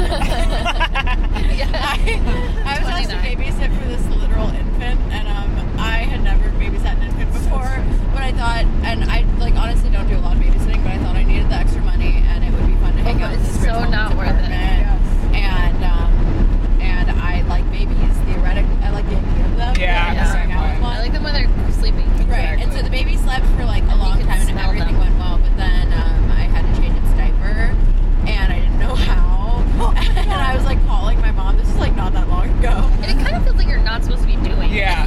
I, 1.68 2.22
I 2.66 2.80
was 2.80 2.88
asked 2.88 3.10
to 3.10 3.16
29. 3.18 3.38
babysit 3.38 3.70
for 3.82 3.88
this 3.88 4.06
literal 4.08 4.48
infant, 4.50 5.00
and 5.12 5.28
um, 5.28 5.80
I 5.80 5.98
had 6.08 6.24
never 6.24 6.50
babysat 6.52 6.98
an 6.98 7.04
infant 7.10 7.34
before. 7.34 7.84
But 8.14 8.24
I 8.24 8.32
thought, 8.32 8.66
and 8.86 9.04
I 9.06 9.22
like 9.40 9.56
honestly 9.56 9.90
don't 9.90 10.08
do 10.08 10.18
a 10.18 10.20
lot 10.24 10.38
of 10.38 10.42
babysitting, 10.44 10.84
but 10.84 10.94
I 10.94 10.98
thought 11.00 11.16
I 11.16 11.24
needed 11.24 11.50
the 11.50 11.56
extra 11.56 11.82
money, 11.82 12.24
and 12.28 12.44
it 12.44 12.52
would 12.52 12.66
be 12.68 12.76
fun 12.82 12.94
to 12.96 13.02
hang 13.04 13.22
Oh, 13.22 13.26
out. 13.26 13.32
with 13.38 13.42
it's 13.46 13.58
this 13.58 13.66
so 13.66 13.80
rich 13.82 13.90
not 13.90 14.16
woman's 14.16 14.34
worth 14.34 14.52
it. 14.52 14.52
apartment. 14.52 15.36
And 15.36 15.84
um, 15.84 16.12
and 16.82 17.12
I 17.12 17.42
like 17.48 17.70
babies. 17.72 17.96
Theoretic, 18.28 18.66
I 18.84 18.90
like 18.92 19.06
the 19.10 19.18
idea 19.18 19.46
of 19.46 19.56
them. 19.58 19.76
Yeah, 19.78 20.08
I 20.10 20.14
the 20.14 20.20
just 20.22 20.32
same 20.34 20.50
hang 20.50 20.52
out 20.54 20.64
with 20.70 20.76
way. 20.78 20.82
one. 20.84 20.96
I 20.98 21.00
like 21.02 21.14
them 21.14 21.24
when 21.24 21.34
they're 21.34 21.72
sleeping. 21.74 22.06
Right, 22.28 22.60
and 22.60 22.72
so 22.74 22.82
the 22.82 22.90
baby 22.90 23.16
slept 23.18 23.46
for 23.58 23.66
like 23.66 23.84
a 23.84 23.92
And 23.92 23.98
you 24.00 24.04
long 24.08 24.18
could 24.18 24.28
time, 24.28 24.42
and 24.42 24.50
smell 24.50 24.70
everything 24.70 24.98
them. 25.00 25.16
went 25.16 25.18
well. 25.20 25.38
But 25.40 25.56
then 25.58 25.94
um, 25.94 26.32
I 26.32 26.44
had 26.52 26.64
to 26.68 26.82
change 26.82 26.98
its 26.98 27.12
diaper, 27.16 27.72
and 28.28 28.52
I 28.54 28.60
didn't 28.60 28.80
know 28.80 28.96
how. 28.96 29.64
and 29.78 30.32
I 30.32 30.56
was 30.56 30.66
like 30.66 30.84
calling 30.88 31.20
my 31.22 31.32
mom. 31.32 31.58
This 31.58 31.70
is 31.70 31.78
like 31.78 31.96
not 31.96 32.12
that 32.14 32.28
long 32.28 32.50
ago. 32.60 32.90
And 33.02 33.06
it 33.14 33.24
kind 33.24 33.38
of 33.38 33.44
feels 33.46 33.56
like 33.56 33.68
you're 33.68 33.80
not 33.80 34.04
supposed 34.04 34.22
to 34.24 34.28
be 34.28 34.36
doing. 34.38 34.72
it. 34.72 34.76
Yeah. 34.84 35.06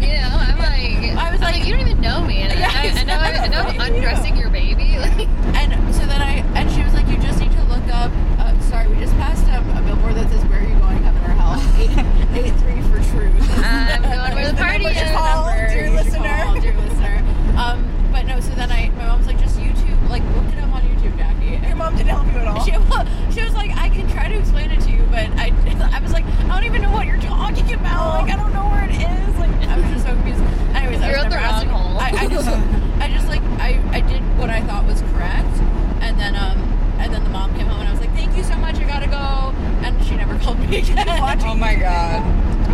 You 0.00 0.16
know, 0.22 0.32
I'm 0.38 0.58
like, 0.58 1.12
I 1.18 1.30
was 1.32 1.42
I'm 1.42 1.52
like- 1.52 1.66
you 1.66 1.74
don't 1.76 1.86
even 1.86 2.00
know 2.00 2.22
me, 2.24 2.38
and 2.42 2.58
Yeah, 2.58 2.70
I, 2.72 2.88
I 2.88 3.04
know, 3.04 3.14
I 3.14 3.46
know, 3.48 3.58
I'm 3.58 3.68
exactly. 3.68 3.96
undressing 3.98 4.36
your 4.36 4.50
baby. 4.50 4.96
Like, 4.98 5.28
And 5.58 5.94
so 5.94 6.06
then 6.06 6.22
I, 6.22 6.40
and 6.58 6.70
she 6.72 6.82
was 6.82 6.94
like, 6.94 7.06
you 7.08 7.18
just 7.18 7.38
need 7.40 7.52
to 7.52 7.62
look 7.64 7.84
up. 7.92 8.10
Uh, 8.38 8.58
sorry, 8.62 8.88
we 8.88 8.96
just 8.96 9.12
passed 9.14 9.44
um, 9.52 9.68
a 9.76 9.82
billboard 9.82 10.14
that 10.14 10.30
says, 10.30 10.44
"Where 10.46 10.58
are 10.60 10.62
you 10.68 10.74
going, 10.78 11.02
Heaven 11.02 11.22
or 11.22 11.34
Hell?" 11.34 11.58
Eight, 11.78 12.46
eight 12.46 12.54
three 12.62 12.80
for 12.90 12.98
truth. 13.12 13.34
I'm 13.62 14.02
going 14.02 14.34
where 14.34 14.50
the 14.50 14.56
party 14.56 14.84
number 14.84 14.98
to 14.98 15.04
is. 15.06 15.12
call. 15.12 15.46
Number 15.46 15.68
dear 15.68 15.86
you 15.86 15.96
should 15.98 16.06
listener. 16.06 16.36
call, 16.42 16.60
dear 16.60 16.74
listener. 16.80 17.16
Um, 17.58 17.78
but 18.10 18.22
no, 18.26 18.40
so 18.40 18.50
then 18.54 18.70
I, 18.72 18.88
my 18.96 19.06
mom's 19.06 19.26
like, 19.26 19.38
just 19.38 19.58
YouTube, 19.58 19.98
like 20.08 20.22
look 20.34 20.46
it 20.54 20.58
up 20.62 20.72
on 20.74 20.82
YouTube, 20.82 21.16
Jackie. 21.18 21.60
Your 21.66 21.76
mom 21.76 21.94
didn't 21.96 22.10
help 22.10 22.26
you 22.32 22.38
at 22.40 22.48
all. 22.48 22.64
She, 22.64 22.72
she 23.34 23.44
was 23.44 23.54
like, 23.54 23.70
I 23.76 23.88
can 23.90 24.08
try 24.10 24.28
to 24.28 24.34
explain 24.38 24.70
it 24.70 24.80
to 24.82 24.90
you, 24.90 25.02
but 25.10 25.28
I, 25.38 25.52
I 25.92 26.00
was 26.00 26.12
like, 26.12 26.24
I 26.24 26.48
don't 26.56 26.64
even 26.64 26.82
know 26.82 26.90
what 26.92 27.06
you're 27.06 27.20
talking 27.20 27.72
about. 27.74 28.22
Like, 28.24 28.32
I 28.32 28.36
don't 28.36 28.52
know 28.52 28.64
where 28.66 28.84
it 28.84 28.94
is. 28.96 29.36
Like, 29.38 29.50
I 29.68 29.76
was 29.76 29.86
just 29.92 30.04
so 30.06 30.12
confused. 30.14 30.40
Anyways, 30.74 31.00
I 31.02 31.08
You're 31.10 31.16
was 31.18 31.24
at 31.26 31.30
the 31.30 31.36
never 31.36 31.44
wrong 31.44 31.54
asking. 31.54 31.68
hole. 31.70 31.98
I, 32.00 32.08
I 32.16 32.26
just, 32.28 32.48
I 32.48 33.08
just 33.12 33.28
like, 33.28 33.42
I, 33.60 33.80
I 33.92 34.00
did 34.00 34.22
what 34.38 34.48
I 34.50 34.60
thought 34.62 34.84
was 34.86 35.00
correct, 35.12 35.52
and 36.00 36.18
then, 36.18 36.34
um, 36.36 36.58
and 36.98 37.12
then 37.12 37.22
the 37.24 37.30
mom 37.30 37.54
came 37.56 37.66
home, 37.66 37.80
and 37.80 37.88
I 37.88 37.92
was 37.92 38.00
like, 38.00 38.12
thank 38.14 38.36
you 38.36 38.42
so 38.44 38.56
much. 38.56 38.76
I 38.76 38.84
gotta 38.84 39.06
go, 39.08 39.54
and 39.84 40.02
she 40.04 40.16
never 40.16 40.38
called 40.38 40.58
me 40.60 40.78
again. 40.78 41.06
Oh 41.44 41.54
my 41.54 41.74
god. 41.74 42.22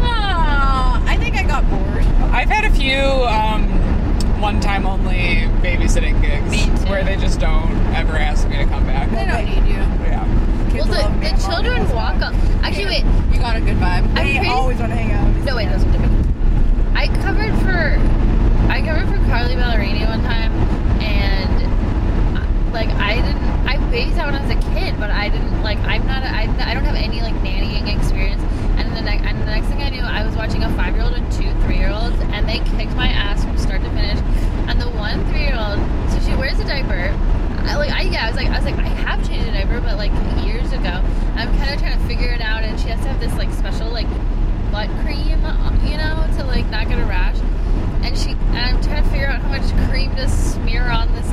Ah, 0.00 1.02
I 1.06 1.16
think 1.16 1.36
I 1.36 1.42
got 1.42 1.68
bored. 1.68 2.04
I've 2.32 2.48
had 2.48 2.64
a 2.64 2.70
few 2.70 2.96
um, 3.26 3.68
one-time 4.40 4.86
only 4.86 5.48
babysitting 5.62 6.20
gigs 6.22 6.50
Me 6.50 6.66
too. 6.66 6.90
where 6.90 7.04
they 7.04 7.16
just 7.16 7.40
don't 7.40 7.72
ever 7.94 8.16
ask 8.16 8.48
me 8.48 8.56
to 8.58 8.66
come 8.66 8.84
back. 8.86 9.10
They 9.10 9.26
don't 9.26 9.44
need 9.44 9.70
you. 9.70 9.78
Yeah. 10.06 10.24
Well, 10.26 10.70
Kids 10.70 10.88
love 10.88 11.12
the, 11.14 11.20
being 11.20 11.34
the 11.34 11.37
mom 11.37 11.37
children 11.48 11.88
walk 11.94 12.20
up. 12.20 12.34
Actually, 12.62 13.02
wait. 13.02 13.04
You 13.32 13.40
got 13.40 13.56
a 13.56 13.60
good 13.60 13.76
vibe. 13.76 14.04
I'm 14.16 14.50
always 14.50 14.78
want 14.78 14.92
to 14.92 14.96
hang 14.96 15.12
out. 15.12 15.44
No, 15.44 15.56
wait, 15.56 15.66
that 15.66 15.74
was 15.74 15.84
different. 15.84 16.12
I 16.94 17.08
covered 17.22 17.54
for 17.64 17.96
I 18.70 18.82
covered 18.82 19.08
for 19.08 19.16
Carly 19.30 19.54
Ballerini 19.54 20.06
one 20.06 20.22
time, 20.22 20.52
and 21.00 21.56
uh, 22.36 22.72
like 22.72 22.88
I 23.00 23.16
didn't 23.16 23.42
I 23.66 23.76
babysat 23.88 24.26
when 24.26 24.34
I 24.34 24.42
was 24.44 24.50
a 24.50 24.60
kid, 24.74 24.98
but 24.98 25.10
I 25.10 25.28
didn't 25.28 25.62
like 25.62 25.78
I'm 25.80 26.06
not 26.06 26.22
a, 26.22 26.28
I, 26.28 26.42
I 26.68 26.74
don't 26.74 26.84
have 26.84 26.96
any 26.96 27.22
like 27.22 27.34
nannying 27.36 27.88
experience. 27.96 28.42
And 28.76 28.94
the 28.96 29.00
next 29.00 29.24
and 29.24 29.40
the 29.40 29.46
next 29.46 29.68
thing 29.68 29.82
I 29.82 29.88
knew, 29.88 30.02
I 30.02 30.24
was 30.24 30.36
watching 30.36 30.62
a 30.64 30.70
five 30.76 30.94
year 30.94 31.04
old 31.04 31.14
and 31.14 31.32
two 31.32 31.50
three 31.64 31.78
year 31.78 31.90
olds, 31.90 32.16
and 32.34 32.48
they 32.48 32.58
kicked 32.76 32.94
my 32.94 33.08
ass 33.08 33.42
from 33.42 33.56
start 33.56 33.82
to 33.82 33.90
finish. 33.90 34.18
And 34.68 34.80
the 34.80 34.90
one 34.90 35.24
three 35.30 35.44
year 35.44 35.56
old, 35.56 35.78
so 36.12 36.20
she 36.20 36.36
wears 36.36 36.58
a 36.58 36.64
diaper. 36.64 37.14
I, 37.66 37.76
like 37.76 37.90
I 37.90 38.02
yeah, 38.02 38.26
I 38.26 38.28
was 38.28 38.36
like 38.36 38.48
I 38.48 38.56
was 38.56 38.64
like 38.64 38.76
I 38.76 38.88
have 38.88 39.26
changed 39.26 39.48
a 39.48 39.52
diaper, 39.52 39.80
but 39.80 39.96
like 39.96 40.12
years 40.44 40.72
ago. 40.72 41.02
I'm 41.36 41.56
kind 41.58 41.70
of 41.70 41.78
trying 41.80 41.98
to 41.98 42.04
figure 42.06 42.32
it 42.32 42.40
out, 42.40 42.64
and 42.64 42.78
she 42.80 42.88
has 42.88 43.00
to 43.02 43.08
have 43.08 43.20
this 43.20 43.32
like 43.34 43.52
special 43.52 43.88
like 43.88 44.08
butt 44.72 44.88
cream, 45.02 45.40
you 45.84 45.96
know, 45.96 46.26
to 46.36 46.44
like 46.44 46.66
not 46.70 46.88
get 46.88 46.98
a 46.98 47.04
rash. 47.04 47.38
And 48.02 48.16
she, 48.16 48.30
and 48.30 48.58
I'm 48.58 48.82
trying 48.82 49.02
to 49.04 49.10
figure 49.10 49.26
out 49.26 49.40
how 49.42 49.48
much 49.48 49.90
cream 49.90 50.14
to 50.16 50.28
smear 50.28 50.84
on 50.84 51.12
this 51.14 51.28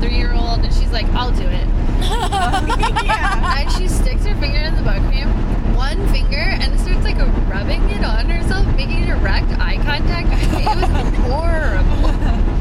three-year-old, 0.00 0.60
and 0.60 0.72
she's 0.72 0.92
like, 0.92 1.06
"I'll 1.14 1.32
do 1.32 1.42
it." 1.42 1.68
yeah. 3.04 3.60
And 3.60 3.72
she 3.72 3.88
sticks 3.88 4.24
her 4.24 4.34
finger 4.36 4.58
in 4.58 4.74
the 4.76 4.82
butt 4.82 5.02
cream, 5.10 5.28
one 5.74 6.06
finger, 6.08 6.36
and 6.36 6.78
starts 6.80 7.04
like 7.04 7.18
rubbing 7.48 7.88
it 7.90 8.04
on 8.04 8.26
herself, 8.26 8.66
making 8.76 9.06
direct 9.06 9.50
eye 9.58 9.76
contact. 9.84 10.28
It 10.32 10.66
was 10.66 11.16
horrible. 11.30 12.51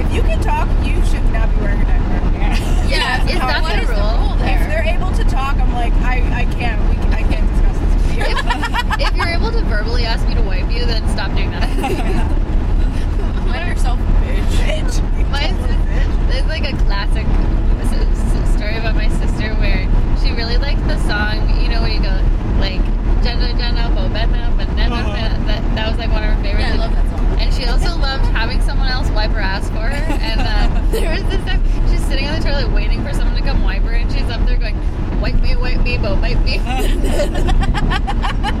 If 0.00 0.12
you 0.14 0.22
can 0.22 0.40
talk, 0.40 0.68
you 0.84 0.96
should 1.06 1.24
not 1.32 1.48
be 1.54 1.60
wearing 1.60 1.80
a 1.82 1.84
diaper. 1.84 2.88
Yeah, 2.88 3.22
is 3.26 3.38
that 3.38 3.62
What 3.62 3.74
the 3.76 3.82
is 3.82 3.88
the 3.88 3.94
rule? 3.94 4.28
rule 4.28 4.36
there? 4.36 4.60
If 4.60 4.66
they're 4.68 4.88
able 4.96 5.12
to 5.12 5.24
talk, 5.24 5.56
I'm 5.60 5.72
like, 5.72 5.92
I, 6.02 6.42
I 6.42 6.44
can't. 6.56 6.80
We, 6.90 6.96
I 7.14 7.22
can't 7.22 7.46
discuss 7.52 7.76
this 7.78 7.94
with 7.94 8.16
you. 8.18 8.24
If, 8.26 9.08
if 9.08 9.16
you're 9.16 9.28
able 9.28 9.52
to 9.52 9.62
verbally 9.70 10.04
ask 10.04 10.26
me 10.26 10.34
to 10.34 10.42
wipe 10.42 10.70
you, 10.70 10.84
then 10.86 11.06
stop 11.08 11.30
doing 11.36 11.50
that. 11.52 11.68
Let 13.46 13.66
yourself, 13.68 13.98
bitch. 14.24 14.58
Bitch. 14.66 15.30
My 15.30 15.46
sis- 15.46 16.30
there's 16.30 16.46
like 16.46 16.64
a 16.66 16.76
classic 16.84 17.26
s- 17.26 17.92
s- 17.94 18.54
story 18.56 18.76
about 18.76 18.94
my 18.96 19.08
sister 19.20 19.54
where 19.56 19.86
she 20.22 20.32
really 20.32 20.56
liked 20.56 20.82
the 20.88 20.98
song. 21.06 21.38
You 21.62 21.68
know 21.68 21.80
where 21.82 21.90
you 21.92 22.02
go 22.02 22.14
like 22.58 22.82
Jenna 23.22 23.52
Jenna 23.58 23.90
Bobena 23.94 24.50
Banana. 24.56 24.94
Uh-huh. 24.94 25.46
That 25.46 25.62
that 25.74 25.88
was 25.90 25.98
like 25.98 26.10
one 26.10 26.22
of 26.24 26.30
her 26.34 26.42
favorites. 26.42 26.66
Yeah, 26.66 26.74
I 26.74 26.78
love 26.78 26.92
that 26.94 27.06
song. 27.06 27.09
And 27.40 27.52
she 27.54 27.64
also 27.64 27.96
loved 27.98 28.24
having 28.26 28.60
someone 28.60 28.88
else 28.88 29.10
wipe 29.10 29.30
her 29.32 29.40
ass 29.40 29.68
for 29.70 29.76
her. 29.76 29.90
And 29.90 30.40
uh, 30.40 30.86
there 30.92 31.10
was 31.10 31.22
this 31.24 31.42
time 31.44 31.62
she's 31.88 32.04
sitting 32.06 32.28
on 32.28 32.38
the 32.38 32.44
toilet 32.46 32.70
waiting 32.72 33.02
for 33.02 33.12
someone 33.12 33.34
to 33.36 33.42
come 33.42 33.62
wipe 33.64 33.82
her, 33.82 33.90
and 33.92 34.10
she's 34.12 34.28
up 34.28 34.44
there 34.46 34.56
going, 34.56 34.76
wipe 35.20 35.40
me, 35.40 35.56
wipe 35.56 35.80
me, 35.82 35.98
but 35.98 36.20
wipe 36.20 36.38
me. 36.44 36.60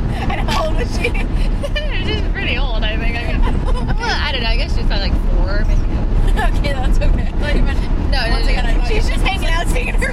And 0.30 0.48
how 0.48 0.66
old 0.66 0.76
was 0.76 0.88
she? 0.96 1.10
she's 2.04 2.22
pretty 2.32 2.56
old, 2.56 2.84
I 2.84 2.96
think. 2.96 3.16
I, 3.16 3.32
mean, 3.32 3.42
well, 3.96 3.98
I 3.98 4.30
don't 4.32 4.42
know. 4.42 4.48
I 4.48 4.56
guess 4.56 4.76
she's 4.76 4.86
probably 4.86 5.10
like 5.10 5.18
four, 5.34 5.64
maybe. 5.66 5.80
okay, 6.58 6.72
that's 6.72 6.98
okay. 7.00 7.30
Thought 7.40 7.56
No, 8.10 8.20
no, 8.30 8.38
no, 8.44 8.52
no, 8.78 8.84
she's 8.86 9.08
just 9.08 9.24
hanging 9.24 9.48
out 9.48 9.66
singing 9.66 9.94
her 9.94 10.12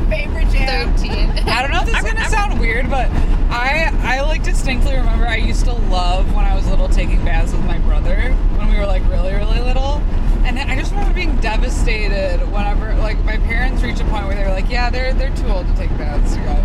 weird, 2.67 2.89
but 2.89 3.09
I 3.49 3.89
I 4.03 4.21
like 4.21 4.43
distinctly 4.43 4.93
remember 4.95 5.25
I 5.25 5.37
used 5.37 5.63
to 5.65 5.73
love 5.73 6.33
when 6.35 6.43
I 6.43 6.53
was 6.53 6.67
little 6.67 6.89
taking 6.89 7.23
baths 7.23 7.53
with 7.53 7.63
my 7.63 7.77
brother 7.79 8.33
when 8.57 8.69
we 8.69 8.77
were 8.77 8.85
like 8.85 9.03
really 9.09 9.33
really 9.33 9.61
little, 9.61 10.01
and 10.43 10.59
I 10.59 10.75
just 10.75 10.91
remember 10.91 11.13
being 11.13 11.37
devastated 11.37 12.39
whenever 12.51 12.93
like 12.95 13.23
my 13.23 13.37
parents 13.37 13.83
reached 13.83 14.01
a 14.01 14.05
point 14.05 14.27
where 14.27 14.35
they 14.35 14.43
were 14.43 14.49
like, 14.49 14.69
yeah, 14.69 14.89
they're 14.89 15.13
they're 15.13 15.35
too 15.35 15.47
old 15.47 15.65
to 15.67 15.73
take 15.75 15.89
baths 15.91 16.33
together, 16.33 16.61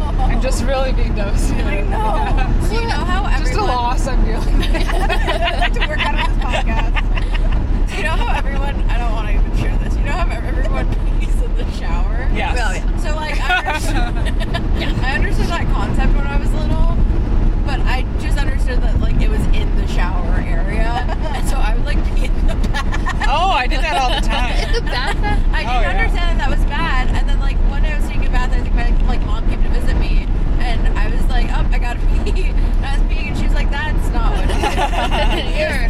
I'm 0.00 0.40
just 0.40 0.64
oh. 0.64 0.68
really 0.68 0.92
being 0.92 1.14
devastated. 1.14 1.66
I 1.66 1.80
know. 1.82 2.48
So 2.72 2.80
you 2.80 2.86
know 2.86 3.04
how 3.04 3.26
everyone... 3.26 3.44
Just 3.44 3.58
a 3.58 3.64
loss 3.64 4.06
I'm 4.06 4.24
feeling. 4.24 4.62
I'd 4.62 5.60
like 5.60 5.72
to 5.74 5.80
work 5.80 5.98
out 6.06 6.14
on 6.14 6.30
this 6.30 6.42
podcast. 6.42 7.96
you 7.96 8.02
know 8.04 8.10
how 8.10 8.34
everyone, 8.34 8.76
I 8.88 8.96
don't 8.96 9.12
want 9.12 9.28
to 9.28 9.34
even 9.34 9.56
share 9.58 9.76
this. 9.78 9.94
You 9.94 10.04
know 10.04 10.12
how 10.12 10.30
everyone 10.30 11.21
the 11.56 11.70
shower? 11.72 12.28
Yes. 12.32 12.54
Well, 12.56 12.74
yeah. 12.74 12.96
So 12.98 13.14
like, 13.16 13.38
I 13.40 13.58
understood, 13.66 14.98
I 15.04 15.14
understood 15.14 15.46
that 15.46 15.66
concept 15.72 16.14
when 16.14 16.26
I 16.26 16.38
was 16.38 16.50
little, 16.52 16.96
but 17.66 17.80
I 17.80 18.02
just 18.20 18.38
understood 18.38 18.80
that 18.82 19.00
like 19.00 19.20
it 19.20 19.28
was 19.28 19.40
in 19.54 19.74
the 19.76 19.86
shower 19.88 20.34
area, 20.40 20.88
and 21.36 21.48
so 21.48 21.56
I 21.56 21.74
would 21.74 21.84
like 21.84 21.98
pee 22.14 22.26
in 22.26 22.46
the 22.46 22.54
bath. 22.70 23.26
Oh, 23.28 23.50
I 23.50 23.66
did 23.66 23.80
that 23.80 23.96
all 24.00 24.10
the 24.10 24.26
time. 24.26 24.56
in 24.68 24.72
the 24.74 24.90
bath. 24.90 25.16
Oh, 25.16 25.52
I 25.52 25.62
didn't 25.62 25.76
Oh, 25.76 25.80
yeah. 25.80 25.90
understand 26.00 26.40
that 26.40 26.48
that 26.48 26.50
was 26.58 26.64
bad, 26.66 27.08
and 27.14 27.28
then 27.28 27.38
like 27.40 27.56
one 27.70 27.82
day 27.82 27.92
I 27.92 27.98
was 27.98 28.06
taking 28.08 28.26
a 28.26 28.30
bath. 28.30 28.52
I 28.52 28.60
think 28.60 28.74
my 28.74 28.90
like 29.06 29.20
mom 29.26 29.48
came 29.48 29.62
to 29.62 29.68
visit 29.70 29.96
me, 29.98 30.26
and 30.62 30.98
I 30.98 31.08
was 31.08 31.24
like, 31.28 31.46
"Oh, 31.50 31.68
I 31.72 31.78
gotta 31.78 32.00
pee." 32.24 32.52
And 32.82 32.86
I 32.86 32.98
was 32.98 33.06
peeing, 33.08 33.28
and 33.28 33.36
she 33.38 33.44
was 33.44 33.54
like, 33.54 33.70
"That's 33.70 34.08
not 34.10 34.32
what 34.32 34.44
it 34.44 35.44
is." 35.46 35.54
Here. 35.56 35.88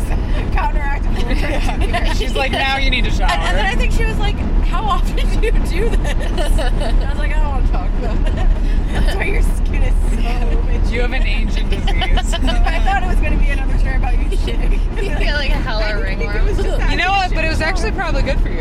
Counteractive 0.52 1.12
what 1.14 1.26
we're 1.26 1.34
trying 1.34 1.80
to 1.80 1.86
do 1.86 1.92
here. 1.92 2.14
She's 2.14 2.34
like, 2.34 2.52
now 2.52 2.76
you 2.78 2.90
need 2.90 3.04
to 3.04 3.10
shower. 3.10 3.30
And, 3.30 3.42
and 3.42 3.58
then 3.58 3.66
I 3.66 3.74
think 3.74 3.92
she 3.92 4.04
was 4.04 4.18
like, 4.18 4.36
"How 4.66 4.84
often 4.84 5.16
do 5.16 5.46
you 5.46 5.52
do 5.52 5.88
this?" 5.88 6.58
And 6.58 7.04
I 7.04 7.10
was 7.10 7.18
like, 7.18 7.32
"I 7.32 7.40
don't 7.40 7.50
want 7.50 7.66
to 7.66 7.72
talk 7.72 7.90
about 7.98 8.16
it." 8.16 8.34
That's 8.92 9.16
why 9.16 9.24
your 9.24 9.42
skin 9.42 9.82
is 9.82 9.94
so 10.12 10.68
itchy. 10.68 10.94
you 10.94 11.00
have 11.00 11.12
an 11.12 11.22
ancient 11.22 11.70
disease. 11.70 12.34
I 12.34 12.80
thought 12.84 13.02
it 13.02 13.06
was 13.06 13.16
going 13.16 13.32
to 13.32 13.38
be 13.38 13.50
another 13.50 13.78
story 13.78 13.96
about 13.96 14.18
you 14.18 14.24
shitting. 14.36 14.72
You 15.02 15.16
feel 15.16 15.34
like 15.34 15.50
a 15.50 15.54
hella 15.54 16.00
ringworm. 16.00 16.46
You 16.90 16.96
know 16.96 17.10
what? 17.10 17.32
But 17.32 17.44
it 17.44 17.48
was 17.48 17.62
actually 17.62 17.92
probably 17.92 18.22
good 18.22 18.40
for 18.40 18.48
you. 18.48 18.51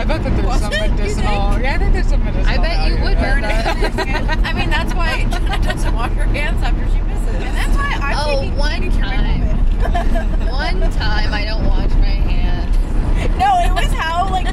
I 0.00 0.04
bet 0.04 0.22
that 0.24 0.30
there's 0.34 0.46
Was 0.46 0.60
some 0.62 0.72
it? 0.72 0.90
Medicinal. 0.92 1.60
Yeah, 1.60 1.74
I 1.74 1.78
think 1.78 1.92
there's 1.92 2.06
some 2.06 2.24
medicinal. 2.24 2.48
I 2.48 2.56
bet 2.56 2.88
you 2.88 2.94
would 3.04 3.18
burn 3.18 3.44
it. 3.44 3.50
I 4.48 4.52
mean, 4.54 4.70
that's 4.70 4.94
why 4.94 5.24
Gena 5.24 5.58
doesn't 5.62 5.94
wash 5.94 6.12
her 6.12 6.24
hands 6.24 6.62
after 6.62 6.84
she 6.88 7.00
pisses. 7.04 7.34
And 7.44 7.54
that's 7.54 7.76
why 7.76 7.98
I'm 8.00 8.16
Oh, 8.18 8.40
taking 8.40 8.56
one 8.56 8.80
picture 8.80 9.04
of 9.04 9.10
my 9.10 9.16
time. 9.16 9.60
One 10.48 10.90
time 10.92 11.32
I 11.32 11.44
don't 11.44 11.64
wash 11.66 11.90
my 11.92 12.06
hands. 12.06 12.76
No, 13.38 13.58
it 13.60 13.72
was 13.74 13.92
how 13.92 14.28
like 14.30 14.46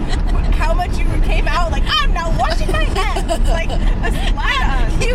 how 0.56 0.74
much 0.74 0.98
you 0.98 1.06
came 1.24 1.48
out 1.48 1.72
like 1.72 1.84
I'm 1.88 2.14
not 2.14 2.38
washing 2.38 2.72
my 2.72 2.84
hands 2.84 3.48
like 3.50 3.70
a 3.70 4.12
slat 4.32 4.92
us. 4.92 4.94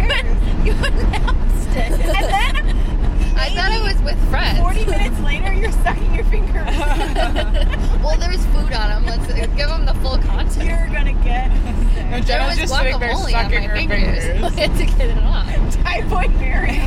You, 0.65 0.73
you 0.73 0.85
announced 0.85 1.69
it. 1.77 1.93
and 1.93 2.29
then 2.33 2.77
I 3.43 3.51
thought 3.51 3.73
it 3.73 3.83
was 3.83 4.03
with 4.03 4.31
friends. 4.31 4.59
40 4.59 4.85
minutes 4.87 5.21
later 5.21 5.53
you're 5.53 5.73
sucking 5.73 6.15
your 6.15 6.25
fingers. 6.25 6.53
Well, 8.03 8.19
there's 8.19 8.45
food 8.47 8.73
on 8.73 9.05
them. 9.05 9.07
Let's 9.07 9.31
uh, 9.31 9.47
give 9.57 9.69
them 9.69 9.87
the 9.87 9.95
full 9.95 10.19
context. 10.19 10.61
You're 10.61 10.89
gonna 10.89 11.13
get 11.23 11.49
No, 12.11 12.11
There 12.11 12.21
Gena's 12.21 12.49
was 12.49 12.59
just 12.59 12.75
sitting 12.75 12.99
there 12.99 13.11
guacamole 13.15 13.25
on 13.25 13.31
sucking 13.31 13.61
my 13.61 13.67
her 13.69 13.77
fingers. 13.77 14.25
fingers. 14.25 14.43
I 14.59 14.61
had 14.61 14.77
to 14.79 14.87
get 14.87 15.01
it 15.11 15.19
off. 15.19 15.75
typhoid 15.83 16.31
Mary. 16.41 16.79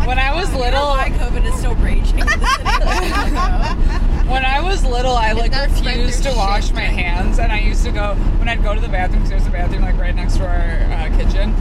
When 0.06 0.18
I 0.18 0.32
was 0.34 0.52
little, 0.54 0.86
Why 0.88 1.10
COVID 1.10 1.44
is 1.44 1.54
still 1.58 1.74
raging 1.76 2.18
in 2.20 2.26
the 2.26 2.32
city. 2.32 4.28
when 4.30 4.44
I 4.44 4.60
was 4.62 4.84
little, 4.84 5.12
I 5.14 5.32
like 5.32 5.52
refused 5.52 6.22
to 6.24 6.32
wash 6.32 6.66
shit, 6.66 6.74
my 6.74 6.82
right? 6.86 6.92
hands, 6.92 7.38
and 7.38 7.52
I 7.52 7.58
used 7.60 7.84
to 7.84 7.90
go 7.92 8.14
when 8.38 8.48
I'd 8.48 8.62
go 8.62 8.74
to 8.74 8.80
the 8.80 8.88
bathroom 8.88 9.22
because 9.24 9.30
there's 9.30 9.46
a 9.46 9.50
bathroom 9.50 9.82
like 9.82 9.96
right 9.98 10.14
next 10.14 10.36
to 10.38 10.46
our 10.46 10.84
uh, 10.92 11.16
kitchen. 11.16 11.54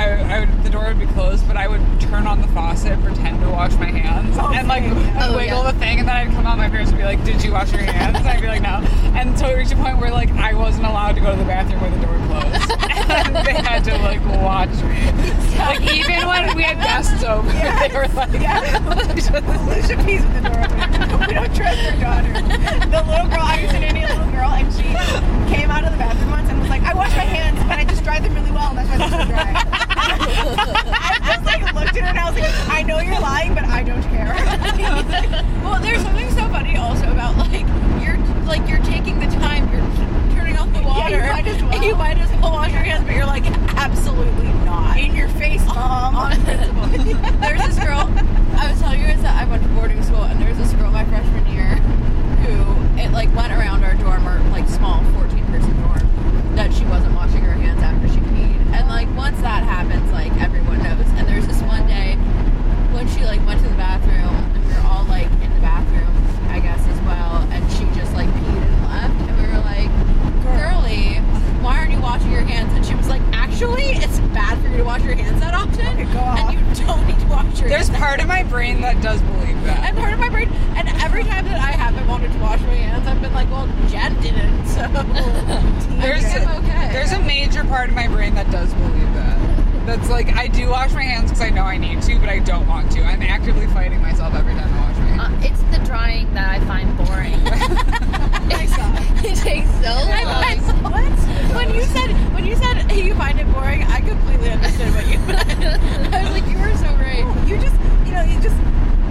I, 0.00 0.36
I 0.36 0.40
would, 0.40 0.64
the 0.64 0.70
door 0.70 0.84
would 0.88 0.98
be 0.98 1.06
closed, 1.06 1.46
but 1.46 1.56
I 1.56 1.68
would 1.68 1.80
turn 2.00 2.26
on 2.26 2.40
the 2.40 2.48
faucet, 2.48 2.98
pretend 3.02 3.40
to 3.42 3.50
wash 3.50 3.72
my 3.74 3.90
hands, 3.90 4.36
Oh, 4.40 4.52
and 4.52 4.66
like. 4.66 4.82
Oh, 4.84 5.36
wiggle 5.36 5.62
yeah. 5.62 5.72
the 5.72 5.78
thing, 5.78 5.98
and 6.00 6.08
then 6.08 6.16
I'd 6.16 6.32
come 6.34 6.46
out. 6.46 6.56
My 6.58 6.68
parents 6.70 6.90
would 6.90 6.98
be 6.98 7.04
like, 7.04 7.22
"Did 7.24 7.42
you 7.44 7.52
wash 7.52 7.70
your 7.72 7.82
hands?" 7.82 8.16
And 8.18 8.26
I'd 8.26 8.40
be 8.40 8.46
like, 8.48 8.62
"No." 8.62 8.80
And 9.18 9.38
so 9.38 9.46
it 9.48 9.54
reached 9.56 9.72
a 9.72 9.76
point 9.76 9.98
where 9.98 10.10
like 10.10 10.30
I 10.32 10.54
wasn't 10.54 10.86
allowed 10.86 11.16
to 11.16 11.20
go 11.20 11.30
to 11.32 11.36
the 11.36 11.44
bathroom 11.44 11.80
where 11.82 11.90
the 11.90 12.00
door 12.00 12.16
closed, 12.26 12.70
and 13.10 13.36
they 13.46 13.52
had 13.60 13.84
to 13.84 13.98
like 13.98 14.24
watch 14.40 14.72
me. 14.88 15.04
Like 15.58 15.82
even 15.92 16.26
when 16.26 16.56
we 16.56 16.62
had 16.62 16.78
guests 16.78 17.22
over, 17.32 17.50
they 17.52 17.90
were 17.92 18.08
like, 18.14 18.32
Yeah. 18.40 18.80
Alicia 18.88 19.96
pees 20.04 20.22
with 20.24 20.34
the 20.42 20.48
door 20.48 20.64
open. 20.64 21.28
We 21.28 21.34
don't 21.34 21.54
trust 21.54 21.78
her 21.84 22.00
daughter. 22.00 22.32
The 22.88 23.02
little 23.04 23.28
girl, 23.28 23.44
I 23.44 23.60
was 23.62 23.72
in 23.74 23.84
a 23.84 23.92
little 23.92 24.30
girl, 24.32 24.50
and 24.56 24.72
she 24.72 24.82
came 25.54 25.70
out 25.70 25.84
of 25.84 25.92
the 25.92 25.98
bathroom 25.98 26.30
once 26.30 26.48
and 26.48 26.58
was 26.58 26.70
like, 26.70 26.82
I 26.82 26.94
wash 26.94 27.12
my 27.16 27.24
hands, 27.28 27.58
but 27.68 27.78
I 27.78 27.84
just 27.84 28.02
dry 28.02 28.18
them 28.20 28.34
really 28.34 28.50
well, 28.50 28.70
and 28.76 28.78
that's 28.78 28.88
why 28.90 29.08
they're 29.08 29.20
so 29.20 29.28
dry. 29.28 29.86
I 30.18 31.18
just 31.24 31.44
like 31.44 31.62
looked 31.74 31.96
at 31.96 32.02
her 32.02 32.08
and 32.10 32.18
I 32.18 32.30
was 32.30 32.40
like, 32.40 32.68
I 32.68 32.82
know 32.82 32.98
you're 33.00 33.20
lying, 33.20 33.54
but 33.54 33.64
I 33.64 33.82
don't 33.82 34.02
care. 34.04 34.34
well, 35.64 35.80
there's 35.80 36.02
something 36.02 36.30
so 36.30 36.48
funny 36.48 36.76
also 36.76 37.10
about 37.10 37.36
like 37.36 37.66
you're 38.02 38.16
like 38.46 38.68
you're 38.68 38.82
taking 38.84 39.18
the 39.20 39.26
time, 39.26 39.70
you're 39.72 40.36
turning 40.36 40.56
off 40.56 40.72
the 40.72 40.82
water, 40.82 41.16
you 41.16 41.32
might 41.32 41.46
as 41.46 41.62
well. 41.62 41.72
and 41.74 41.84
you 41.84 41.94
might 41.94 42.18
as 42.18 42.30
well 42.40 42.52
wash 42.52 42.72
your 42.72 42.82
hands, 42.82 43.04
but 43.04 43.14
you're 43.14 43.26
like 43.26 43.44
absolutely 43.76 44.48
not. 44.64 44.98
In 44.98 45.14
your 45.14 45.28
face, 45.30 45.64
mom. 45.66 46.14
on 46.16 46.44
principle. 46.44 46.86
There's 47.40 47.62
this 47.66 47.78
girl. 47.78 48.10
I 48.58 48.70
was 48.70 48.80
telling 48.80 49.00
you 49.00 49.06
guys 49.06 49.22
that 49.22 49.40
I 49.40 49.48
went 49.48 49.62
to 49.62 49.68
boarding 49.70 50.02
school, 50.02 50.22
and 50.24 50.40
there's 50.40 50.58
this 50.58 50.72
girl 50.74 50.90
my 50.90 51.04
freshman 51.06 51.46
year 51.46 51.76
who 52.44 53.00
it 53.00 53.10
like 53.12 53.34
went 53.34 53.52
around 53.52 53.84
our 53.84 53.94
dorm, 53.94 54.26
or 54.26 54.40
like 54.50 54.68
small 54.68 55.02
14 55.14 55.44
person 55.46 55.76
dorm, 55.82 56.54
that 56.56 56.72
she 56.72 56.84
wasn't 56.84 57.14
washing 57.14 57.40
her 57.42 57.52
hands 57.52 57.82
after 57.82 58.08
she 58.08 58.20
peed. 58.20 58.39
And 58.80 58.88
like 58.88 59.14
once 59.14 59.38
that 59.42 59.62
happens, 59.62 60.10
like 60.10 60.32
everyone 60.40 60.82
knows. 60.82 61.04
And 61.20 61.28
there's 61.28 61.46
this 61.46 61.60
one 61.60 61.86
day 61.86 62.16
when 62.96 63.06
she 63.08 63.26
like 63.26 63.44
went 63.46 63.60
to 63.60 63.68
the 63.68 63.76
bathroom, 63.76 64.32
and 64.56 64.64
we 64.64 64.72
were 64.72 64.80
all 64.88 65.04
like 65.04 65.28
in 65.44 65.52
the 65.52 65.60
bathroom, 65.60 66.08
I 66.48 66.60
guess 66.60 66.80
as 66.88 66.98
well, 67.04 67.46
and 67.52 67.60
she 67.72 67.84
just 67.94 68.14
like 68.14 68.28
peed 68.40 68.56
and 68.56 68.82
left, 68.88 69.20
and 69.28 69.36
we 69.36 69.44
were 69.52 69.60
like, 69.60 69.92
girly, 70.40 71.20
why 71.60 71.76
aren't 71.76 71.92
you 71.92 72.00
washing 72.00 72.32
your 72.32 72.40
hands? 72.40 72.72
And 72.72 72.80
she 72.84 72.94
was 72.94 73.06
like, 73.06 73.20
actually, 73.60 73.90
it's 73.92 74.18
bad 74.32 74.58
for 74.62 74.68
you 74.68 74.78
to 74.78 74.84
wash 74.84 75.02
your 75.02 75.14
hands 75.14 75.38
that 75.40 75.52
often, 75.52 76.08
oh 76.16 76.18
off. 76.18 76.54
and 76.54 76.78
you 76.78 76.86
don't 76.86 77.06
need 77.06 77.18
to 77.20 77.26
wash 77.26 77.60
your 77.60 77.68
There's 77.68 77.88
hands. 77.88 77.90
There's 77.90 78.00
part 78.00 78.20
of 78.20 78.26
my 78.26 78.42
brain 78.42 78.80
that 78.80 79.02
does 79.02 79.20
believe 79.20 79.62
that. 79.64 79.84
and 79.84 79.98
part 79.98 80.14
of 80.14 80.18
my 80.18 80.30
brain, 80.30 80.48
and 80.76 80.88
every 81.02 81.24
time 81.24 81.44
that 81.44 81.60
I 81.60 81.72
haven't 81.72 82.08
wanted 82.08 82.32
to 82.32 82.38
wash 82.38 82.60
my 82.60 82.74
hands, 82.74 83.06
I've 83.06 83.20
been 83.20 83.34
like, 83.34 83.50
well, 83.50 83.66
Jen 83.88 84.18
didn't, 84.22 84.66
so 84.66 84.88
There's 86.00 86.24
I'm 86.24 86.48
a, 86.48 86.58
okay. 86.64 86.88
there's 86.92 87.12
a 87.12 87.20
major 87.20 87.62
part 87.64 87.90
of 87.90 87.94
my 87.94 88.08
brain 88.08 88.34
that 88.34 88.50
does 88.50 88.72
believe 88.72 89.12
that. 89.12 89.86
That's 89.86 90.08
like 90.08 90.28
I 90.28 90.46
do 90.46 90.68
wash 90.68 90.92
my 90.94 91.02
hands 91.02 91.30
because 91.30 91.42
I 91.42 91.50
know 91.50 91.64
I 91.64 91.76
need 91.76 92.00
to, 92.02 92.18
but 92.18 92.30
I 92.30 92.38
don't 92.38 92.66
want 92.66 92.90
to. 92.92 93.02
I'm 93.02 93.20
actively 93.22 93.66
fighting 93.66 94.00
myself 94.00 94.34
every 94.34 94.54
time 94.54 94.72
I 94.72 94.72
wash 94.72 94.72
my 94.72 94.76
hands. 94.76 94.79
Uh, 95.20 95.28
it's 95.42 95.60
the 95.76 95.84
drying 95.84 96.32
that 96.32 96.48
I 96.48 96.64
find 96.64 96.96
boring. 96.96 97.34
it 99.22 99.36
takes 99.36 99.68
so 99.84 99.92
long. 100.08 100.24
what? 100.88 101.12
When 101.54 101.74
you 101.74 101.82
said 101.82 102.08
when 102.32 102.46
you 102.46 102.56
said 102.56 102.90
you 102.96 103.14
find 103.14 103.38
it 103.38 103.44
boring, 103.52 103.82
I 103.84 104.00
completely 104.00 104.48
understood 104.50 104.94
what 104.94 105.06
you 105.08 105.18
meant. 105.28 106.14
I 106.14 106.22
was 106.24 106.30
like, 106.32 106.46
you 106.48 106.56
were 106.58 106.74
so 106.76 106.88
right. 106.96 107.20
You 107.46 107.58
just, 107.60 107.76
you 108.06 108.12
know, 108.16 108.22
you 108.24 108.40
just 108.40 108.56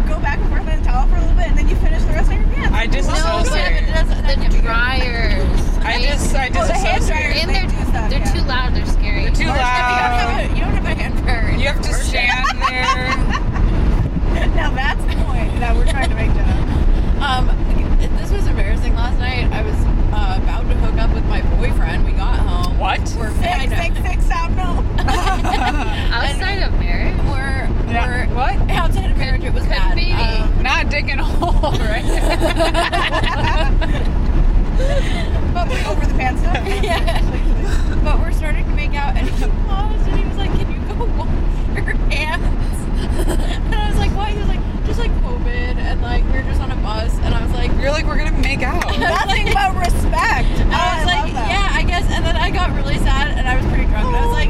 go 0.10 0.18
back 0.20 0.40
and 0.40 0.50
forth 0.50 0.66
on 0.68 0.80
the 0.80 0.84
towel 0.86 1.06
for 1.08 1.16
a 1.18 1.20
little 1.22 1.36
bit, 1.36 1.48
and 1.50 1.58
then 1.58 1.70
you 1.70 1.76
finish 1.76 2.02
the 2.02 2.14
rest 2.14 2.32
of 2.32 2.38
your 2.42 2.48
pants. 2.58 2.74
I 2.74 2.88
just 2.88 3.08
No, 3.08 3.14
but 3.14 3.46
associate. 3.46 3.84
it 3.84 3.94
doesn't. 3.94 4.22
that 4.26 4.36
can't 4.36 4.50
be 4.54 4.58
the 4.58 4.64
dryers. 4.66 5.46
I 5.86 6.02
just 6.02 6.34
I 6.36 6.50
just 6.50 6.58
Oh, 6.58 6.74
just 6.74 6.82
the 6.82 6.90
hand 6.90 7.06
dryers. 7.06 7.36
and 7.38 7.50
they 7.50 7.54
they're 7.54 7.70
do 7.70 7.86
stuff, 7.86 8.10
they're 8.10 8.26
yeah. 8.26 8.34
too 8.34 8.42
loud. 8.50 8.74
They're 8.74 8.86
scary. 8.98 9.22
They're 9.30 9.38
too 9.38 9.46
Or 9.46 9.54
if 9.54 9.62
you 9.62 9.94
don't 9.94 10.10
loud. 10.10 10.18
have 10.26 10.42
a, 10.42 10.56
you 10.58 10.62
don't 10.66 10.74
have 10.74 10.86
a 10.90 10.96
hand 10.98 11.14
dryer. 11.22 11.52
You 11.54 11.68
have 11.70 11.82
to 11.86 11.94
stand 11.94 12.50
there. 12.66 13.14
Now 14.58 14.72
that's 14.74 15.04
the 15.60 15.66
that 15.66 15.76
we're 15.76 15.86
trying 15.86 16.10
to 16.10 16.16
make, 16.16 16.32
dinner. 16.34 16.56
Um, 17.24 17.48
this 18.18 18.32
was 18.32 18.48
embarrassing. 18.48 18.96
Last 18.96 19.20
night, 19.20 19.52
I 19.52 19.62
was 19.62 19.76
uh, 20.14 20.40
about 20.42 20.62
to 20.70 20.76
hook 20.76 20.98
up 21.00 21.14
with 21.14 21.26
my 21.26 21.42
boyfriend. 21.58 22.06
We 22.06 22.12
got 22.14 22.40
home. 22.40 22.78
What? 22.78 23.00
We're 23.18 23.30
I 23.30 23.68
Six, 23.68 23.72
know. 23.72 23.78
six, 23.84 23.96
six, 24.08 24.30
no. 24.56 24.64
Outside 25.00 26.62
of 26.64 26.72
marriage. 26.80 27.18
We're 27.28 27.68
Yeah. 27.92 28.08
we're 28.08 28.26
What? 28.36 28.56
outside 28.72 29.12
of 29.12 29.18
marriage. 29.18 29.44
It 29.44 29.54
was 29.54 29.64
Could 29.64 29.72
bad. 29.72 29.96
be. 29.96 30.12
Um, 30.12 30.64
Not 30.64 30.90
digging 30.90 31.20
a 31.20 31.24
hole, 31.24 31.72
right? 31.80 32.04
but 35.54 35.68
we 35.70 35.76
Over 35.86 36.06
the 36.06 36.14
pants 36.16 36.42
stuff. 36.42 36.64
yeah. 36.84 37.22
But 38.04 38.20
we're 38.20 38.32
starting 38.32 38.64
to 38.66 38.72
make 38.72 38.94
out, 38.96 39.16
and 39.18 39.28
he 39.30 39.46
paused, 39.68 40.08
and 40.08 40.20
he 40.20 40.26
was 40.26 40.38
like, 40.38 40.52
"Can 40.52 40.72
you 40.72 40.80
go 40.94 41.06
wash 41.18 41.30
your 41.76 41.96
hands?" 42.10 42.46
And 43.28 43.76
I 43.76 43.90
was 43.90 43.98
like, 44.00 44.12
"Why?" 44.16 44.32
He 44.32 44.40
was 44.40 44.48
like, 44.48 44.62
"Just 44.86 45.00
like 45.00 45.12
COVID, 45.22 45.76
and 45.78 46.02
like 46.02 46.24
we 46.26 46.32
were 46.32 46.42
just 46.44 46.62
on 46.62 46.72
a 46.72 46.76
bus." 46.78 47.14
And 47.24 47.34
I 47.36 47.42
was 47.44 47.52
like, 47.54 47.72
You're 47.80 47.92
like 47.92 48.06
we're 48.06 48.18
gonna 48.18 48.32
make 48.40 48.62
out. 48.64 48.86
Nothing 49.00 49.52
but 49.54 49.76
respect. 49.76 50.48
I 50.72 50.98
was 50.98 51.06
like, 51.06 51.24
love 51.26 51.34
that. 51.34 51.50
"Yeah, 51.52 51.70
I 51.80 51.84
guess." 51.84 52.06
And 52.12 52.26
then 52.26 52.36
I 52.38 52.50
got 52.52 52.72
really 52.76 52.98
sad, 53.00 53.38
and 53.38 53.48
I 53.48 53.56
was 53.58 53.66
pretty 53.68 53.86
drunk, 53.86 54.06
and 54.08 54.16
I 54.16 54.26
was 54.26 54.34
like, 54.34 54.50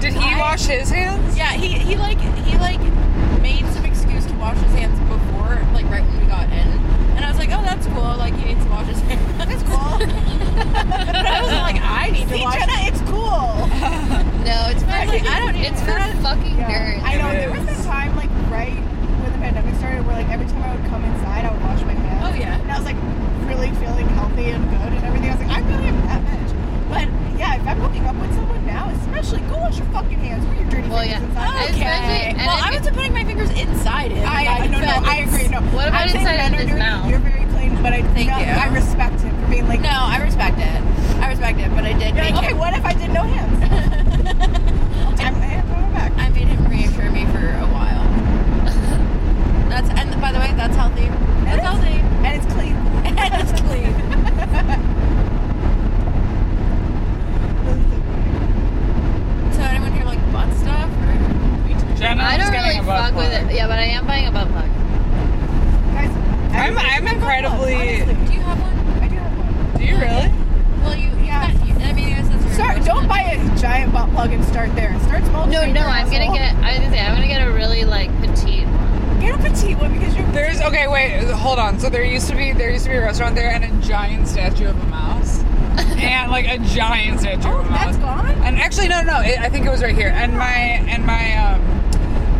Did 0.00 0.14
he 0.14 0.34
I- 0.34 0.38
wash 0.38 0.66
his 0.66 0.90
hands? 0.90 1.36
Yeah, 1.36 1.52
he 1.52 1.68
he 1.78 1.96
like 1.96 2.18
he 2.18 2.56
like 2.58 2.80
made 3.40 3.64
some 3.72 3.84
excuse 3.84 4.26
to 4.26 4.34
wash 4.34 4.58
his 4.58 4.72
hands 4.74 4.98
before, 5.08 5.62
like 5.74 5.88
right 5.90 6.02
when 6.02 6.18
we 6.20 6.26
got 6.26 6.46
in, 6.50 6.66
and 7.14 7.24
I 7.24 7.28
was 7.28 7.38
like, 7.38 7.50
oh, 7.52 7.62
that's 7.62 7.86
cool. 7.86 8.02
Like 8.18 8.34
he 8.34 8.46
needs 8.54 8.64
to 8.64 8.70
wash 8.70 8.86
his 8.88 8.98
hands. 9.02 9.22
That's 9.38 9.62
cool. 9.62 9.98
but 10.02 11.22
I 11.26 11.40
wasn't 11.40 11.62
like, 11.62 11.78
I 11.80 12.10
need 12.10 12.26
to 12.28 12.34
See, 12.34 12.42
wash. 12.42 12.58
Gena, 12.58 12.78
it's 12.90 13.00
cool. 13.06 13.70
No, 14.42 14.58
it's 14.74 14.82
for 14.82 14.90
like, 14.90 15.22
I 15.22 15.38
don't. 15.38 15.54
It's 15.54 15.80
for 15.82 15.94
fucking 16.26 16.58
Yeah. 16.58 16.98
nerds. 16.98 17.02
I 17.06 17.14
know. 17.22 17.28
It 17.30 17.38
There 17.46 17.50
was 17.52 17.62
is. 17.62 17.66
this 17.78 17.86
time, 17.86 18.16
like 18.16 18.30
right 18.50 18.74
when 18.74 19.30
the 19.32 19.38
pandemic 19.38 19.76
started, 19.78 20.04
where 20.04 20.16
like 20.18 20.28
every 20.34 20.46
time 20.50 20.64
I 20.66 20.74
would 20.74 20.84
come 20.90 21.04
inside, 21.04 21.44
I 21.46 21.52
would 21.54 21.62
wash 21.62 21.80
my 21.86 21.94
hands. 21.94 22.26
Oh, 22.26 22.34
yeah. 22.34 22.58
And 22.58 22.66
I 22.72 22.76
was 22.76 22.84
like 22.90 22.98
really 23.46 23.70
feeling 23.78 24.08
healthy 24.18 24.50
and 24.50 24.64
good 24.66 24.92
and 24.98 25.04
everything. 25.06 25.30
I 25.30 25.34
was 25.38 25.46
like, 25.46 25.54
I 25.56 25.60
really 25.62 25.86
am 25.94 26.02
that 26.10 26.22
bitch. 26.26 26.50
But 26.90 27.06
yeah, 27.38 27.54
if 27.56 27.66
I'm 27.66 27.80
hooking 27.80 28.04
up 28.04 28.14
with 28.16 28.34
someone 28.34 28.66
now, 28.66 28.90
especially, 29.02 29.40
go 29.48 29.56
wash 29.58 29.78
your 29.78 29.86
fucking 29.88 30.18
hands. 30.18 30.44
Put 30.46 30.56
your 30.60 30.68
dirty 30.70 30.88
Well, 30.88 30.98
fingers 31.00 31.20
yeah. 31.20 31.26
inside. 31.26 31.48
Especially- 31.48 31.61
Okay. 31.72 32.28
and 32.30 32.38
well, 32.38 32.58
I 32.60 32.70
wasn't 32.76 32.96
putting 32.96 33.12
my 33.12 33.24
fingers 33.24 33.50
inside 33.50 34.12
it. 34.12 34.24
I, 34.26 34.64
I 34.64 34.66
no, 34.66 34.80
no, 34.80 34.86
I 34.86 35.16
agree. 35.26 35.48
No, 35.48 35.60
What 35.74 35.88
about 35.88 36.10
inside 36.14 36.52
of 36.52 36.58
his 36.58 36.78
mouth? 36.78 37.08
You're 37.10 37.18
very 37.20 37.44
clean, 37.52 37.82
but 37.82 37.92
I 37.92 38.02
Thank 38.12 38.30
no, 38.30 38.38
you. 38.38 38.44
I 38.44 38.66
respect 38.68 39.20
him 39.20 39.34
for 39.40 39.50
being 39.50 39.66
like. 39.68 39.80
No, 39.80 39.90
I 39.90 40.18
respect 40.22 40.58
it. 40.58 40.82
I 41.22 41.28
respect 41.30 41.58
it, 41.60 41.70
but 41.74 41.84
I 41.84 41.92
did 41.94 42.14
like, 42.14 42.34
okay, 42.34 42.50
him. 42.52 42.58
what 42.58 42.74
if 42.74 42.84
I 42.84 42.92
did 42.92 43.10
no 43.10 43.22
hands? 43.22 43.62
I'll 45.06 45.16
take 45.16 45.32
my 45.32 45.46
hands 45.46 45.70
on 45.70 45.80
my 45.82 45.90
back. 45.92 46.12
I 46.16 46.28
made 46.30 46.48
him 46.48 46.66
reassure 46.68 47.10
me 47.10 47.24
for 47.26 47.38
a 47.40 47.66
while. 47.72 48.04
That's 49.68 49.88
and 49.90 50.20
by 50.20 50.32
the 50.32 50.38
way, 50.38 50.52
that's 50.56 50.76
healthy. 50.76 51.08
That's 51.44 51.56
is. 51.56 51.62
healthy. 51.62 51.98
And 52.26 52.36
it's 52.36 52.52
clean. 52.52 52.76
And 53.22 53.34
it's 53.48 53.60
clean. 53.62 54.88
So 59.52 59.60
anyone 59.60 59.92
here 59.92 60.04
like 60.04 60.18
butt 60.32 60.52
stuff? 60.56 60.90
Or? 60.90 61.12
Gena 62.02 62.22
I 62.22 62.36
don't 62.36 62.50
really 62.52 62.78
a 62.78 62.82
butt 62.82 63.00
fuck 63.10 63.14
with 63.16 63.30
plug. 63.30 63.50
it. 63.50 63.54
Yeah, 63.54 63.66
but 63.68 63.78
I 63.78 63.84
am 63.84 64.06
buying 64.06 64.26
a 64.26 64.32
butt 64.32 64.48
plug. 64.48 64.68
Guys, 65.94 66.10
I'm- 66.54 66.78
I'm 66.78 67.06
incredibly- 67.08 68.02
one. 68.02 68.24
Do 68.26 68.32
you 68.32 68.40
have 68.40 68.60
one? 68.60 69.02
I 69.02 69.08
do 69.08 69.16
have 69.16 69.38
one. 69.38 69.78
Do 69.78 69.84
you 69.84 69.96
really? 69.96 70.32
Well, 70.82 70.96
you 70.96 71.08
Yeah. 71.24 71.50
You, 71.64 71.74
I 71.84 71.92
mean, 71.92 72.08
yes, 72.08 72.28
that's 72.28 72.56
Sorry, 72.56 72.80
don't 72.80 73.06
buy 73.08 73.20
a 73.20 73.56
giant 73.58 73.92
butt 73.92 74.10
plug 74.12 74.32
and 74.32 74.44
start 74.44 74.74
there. 74.74 74.94
Start 75.04 75.24
small. 75.26 75.46
No, 75.46 75.64
no, 75.64 75.80
I'm 75.80 76.04
gonna 76.10 76.24
asshole. 76.24 76.34
get. 76.36 76.54
I 76.56 76.70
was 76.72 76.78
gonna 76.80 76.90
say 76.90 77.00
I'm 77.00 77.14
gonna 77.14 77.26
get 77.28 77.46
a 77.46 77.50
really 77.52 77.84
like 77.84 78.10
petite 78.20 78.66
one. 78.66 79.20
Get 79.20 79.34
a 79.34 79.38
petite 79.38 79.78
one 79.78 79.92
because 79.98 80.14
you're. 80.16 80.26
There's 80.32 80.60
okay, 80.60 80.88
wait, 80.88 81.22
hold 81.30 81.58
on. 81.58 81.78
So 81.78 81.88
there 81.88 82.04
used 82.04 82.28
to 82.28 82.36
be 82.36 82.52
there 82.52 82.70
used 82.70 82.84
to 82.84 82.90
be 82.90 82.96
a 82.96 83.00
restaurant 83.00 83.34
there 83.36 83.50
and 83.50 83.64
a 83.64 83.86
giant 83.86 84.26
statue 84.28 84.66
of 84.68 84.80
a 84.82 84.86
mouse, 84.86 85.42
and 85.96 86.30
like 86.30 86.46
a 86.48 86.58
giant 86.58 87.20
statue 87.20 87.48
Oh, 87.48 87.60
of 87.60 87.66
a 87.66 87.70
mouse. 87.70 87.84
that's 87.84 87.96
gone. 87.98 88.26
And 88.44 88.58
actually, 88.58 88.88
no, 88.88 89.00
no, 89.02 89.20
it, 89.20 89.38
I 89.38 89.48
think 89.48 89.64
it 89.64 89.70
was 89.70 89.82
right 89.82 89.94
here. 89.94 90.08
And 90.14 90.36
my 90.36 90.50
and 90.52 91.06
my 91.06 91.36
um, 91.36 91.81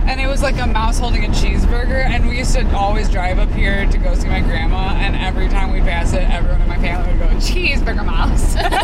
and 0.06 0.20
it 0.20 0.26
was 0.26 0.42
like 0.42 0.58
a 0.60 0.66
mouse 0.66 0.98
holding 0.98 1.24
a 1.24 1.28
cheeseburger. 1.28 2.04
And 2.04 2.28
we 2.28 2.38
used 2.38 2.54
to 2.54 2.66
always 2.76 3.08
drive 3.08 3.38
up 3.38 3.50
here 3.50 3.86
to 3.90 3.98
go 3.98 4.14
see 4.14 4.28
my 4.28 4.40
grandma. 4.40 4.90
And 4.96 5.16
every 5.16 5.48
time 5.48 5.72
we 5.72 5.80
pass 5.80 6.12
it, 6.12 6.28
everyone 6.28 6.60
in 6.62 6.68
my 6.68 6.78
family 6.78 7.10
would 7.12 7.20
go 7.20 7.28
cheeseburger 7.36 8.04
mouse. 8.04 8.56
and 8.56 8.74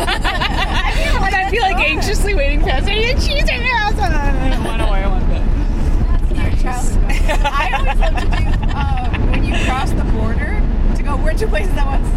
I'd 1.35 1.51
be 1.51 1.59
like 1.59 1.77
anxiously 1.77 2.33
waiting 2.35 2.61
past 2.61 2.87
it. 2.87 2.97
"Yeah, 2.97 3.13
Cheeseburger 3.13 3.71
mouse. 3.71 3.99
And 3.99 4.37
then 4.37 4.53
it 4.53 4.67
went 4.67 4.81
away 4.81 5.03
one 5.05 5.25
bit. 5.27 5.43
I 7.31 7.71
always 7.77 7.99
love 7.99 8.15
to 8.15 8.25
do 8.25 8.43
uh, 8.73 9.09
when 9.31 9.43
you 9.43 9.53
cross 9.65 9.91
the 9.91 10.03
border 10.17 10.61
to 10.95 11.03
go. 11.03 11.15
We're 11.17 11.33
two 11.33 11.47
places 11.47 11.75
at 11.75 11.85
once. 11.85 12.07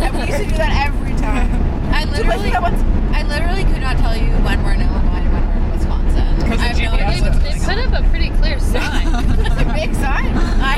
and 0.00 0.14
we 0.14 0.20
used 0.26 0.38
to 0.44 0.44
do 0.50 0.56
that 0.56 0.86
every 0.86 1.14
time. 1.16 1.50
I 1.92 2.04
literally. 2.04 2.52
I 2.52 3.22
literally 3.22 3.64
could 3.64 3.80
not 3.80 3.96
tell 3.98 4.16
you 4.16 4.30
when 4.44 4.62
we're 4.62 4.72
in 4.72 4.82
Illinois 4.82 5.20
and 5.24 5.32
when 5.32 5.46
we're 5.48 5.56
in 5.56 5.70
Wisconsin. 6.36 6.50
'Cause 6.50 6.60
I 6.60 6.66
have 6.66 6.76
the 6.76 6.82
no 6.84 6.92
idea 6.92 7.22
what's 7.22 7.38
going 7.38 7.60
put 7.60 7.78
up 7.94 8.04
a 8.04 8.08
pretty 8.10 8.30
clear 8.30 8.58
sign. 8.60 9.06
It's 9.46 9.60
a 9.60 9.64
big 9.74 9.94
sign. 9.94 10.36
I 10.60 10.76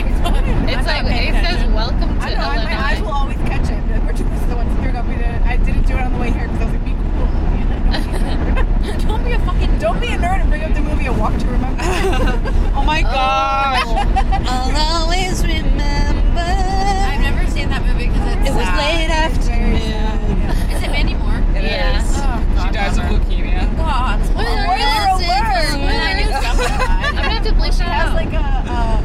It's 0.68 0.86
like 0.86 1.04
it 1.06 1.34
says 1.44 1.64
"Welcome 1.72 2.18
to 2.18 2.24
I 2.24 2.34
know. 2.34 2.42
I, 2.42 2.64
my 2.64 2.84
eyes 2.90 3.00
will 3.00 3.12
always 3.12 3.36
catch 3.38 3.68
it. 3.70 3.86
Be 3.86 3.92
Like, 3.94 4.04
we're 4.04 4.12
two 4.12 4.24
places 4.24 4.50
at 4.50 4.56
once. 4.56 4.78
Here 4.80 4.88
we 4.88 4.92
go. 4.92 5.02
We 5.02 5.14
did 5.16 5.24
it. 5.34 5.42
I 5.42 5.56
didn't 5.56 5.82
do 5.86 5.94
it 5.94 6.00
on 6.02 6.12
the 6.12 6.18
way 6.18 6.30
here 6.30 6.46
because 6.48 6.60
I 6.62 6.64
was 6.64 6.74
like, 6.74 6.84
be 6.84 6.92
cool. 6.92 7.28
You 7.58 7.64
know? 8.92 9.08
don't 9.08 9.24
be 9.24 9.32
a 9.32 9.38
fucking 9.40 9.78
Don't 9.78 10.00
be 10.00 10.08
a 10.08 10.18
nerd 10.18 10.40
and 10.40 10.48
bring 10.50 10.62
up 10.64 10.74
the 10.74 10.80
movie 10.80 11.06
A 11.06 11.12
Walk 11.12 11.36
to 11.38 11.46
Remember. 11.46 11.82
Oh 12.78 12.84
my 12.84 13.00
oh. 13.00 13.10
gosh. 13.12 13.82
Oh. 13.86 14.46
I'll 14.48 15.02
always 15.02 15.42
remember. 15.44 16.40
I've 16.40 17.20
never 17.20 17.44
seen 17.50 17.68
that 17.70 17.84
movie 17.84 18.06
because 18.06 18.26
it's 18.36 18.48
It 18.48 18.54
was 18.54 18.64
sad. 18.64 18.78
late 18.78 19.10
It's 19.34 19.48
very 19.48 19.78
sad, 19.80 20.38
yeah. 20.38 20.76
Is 20.76 20.82
it 20.82 20.90
Mandy 20.90 21.14
Moore? 21.14 21.42
It 21.56 21.64
Yeah. 21.64 22.00
is. 22.00 22.16
Oh, 22.16 22.66
she 22.66 22.70
dies 22.72 22.96
of 22.98 23.04
leukemia. 23.04 23.66
God. 23.76 24.24
Spoiler 24.24 24.46
alert. 24.46 25.18
alert! 25.18 25.74
I 25.74 26.14
knew 26.14 26.30
something 26.30 26.70
I'm 26.70 27.14
gonna 27.16 27.28
have 27.34 27.44
to 27.44 27.52
bleep 27.52 27.72
She 27.72 27.78
that 27.78 27.90
has 27.90 28.07
out. 28.07 28.07
Like 28.18 28.34
a 28.34 28.46
uh, 28.66 28.98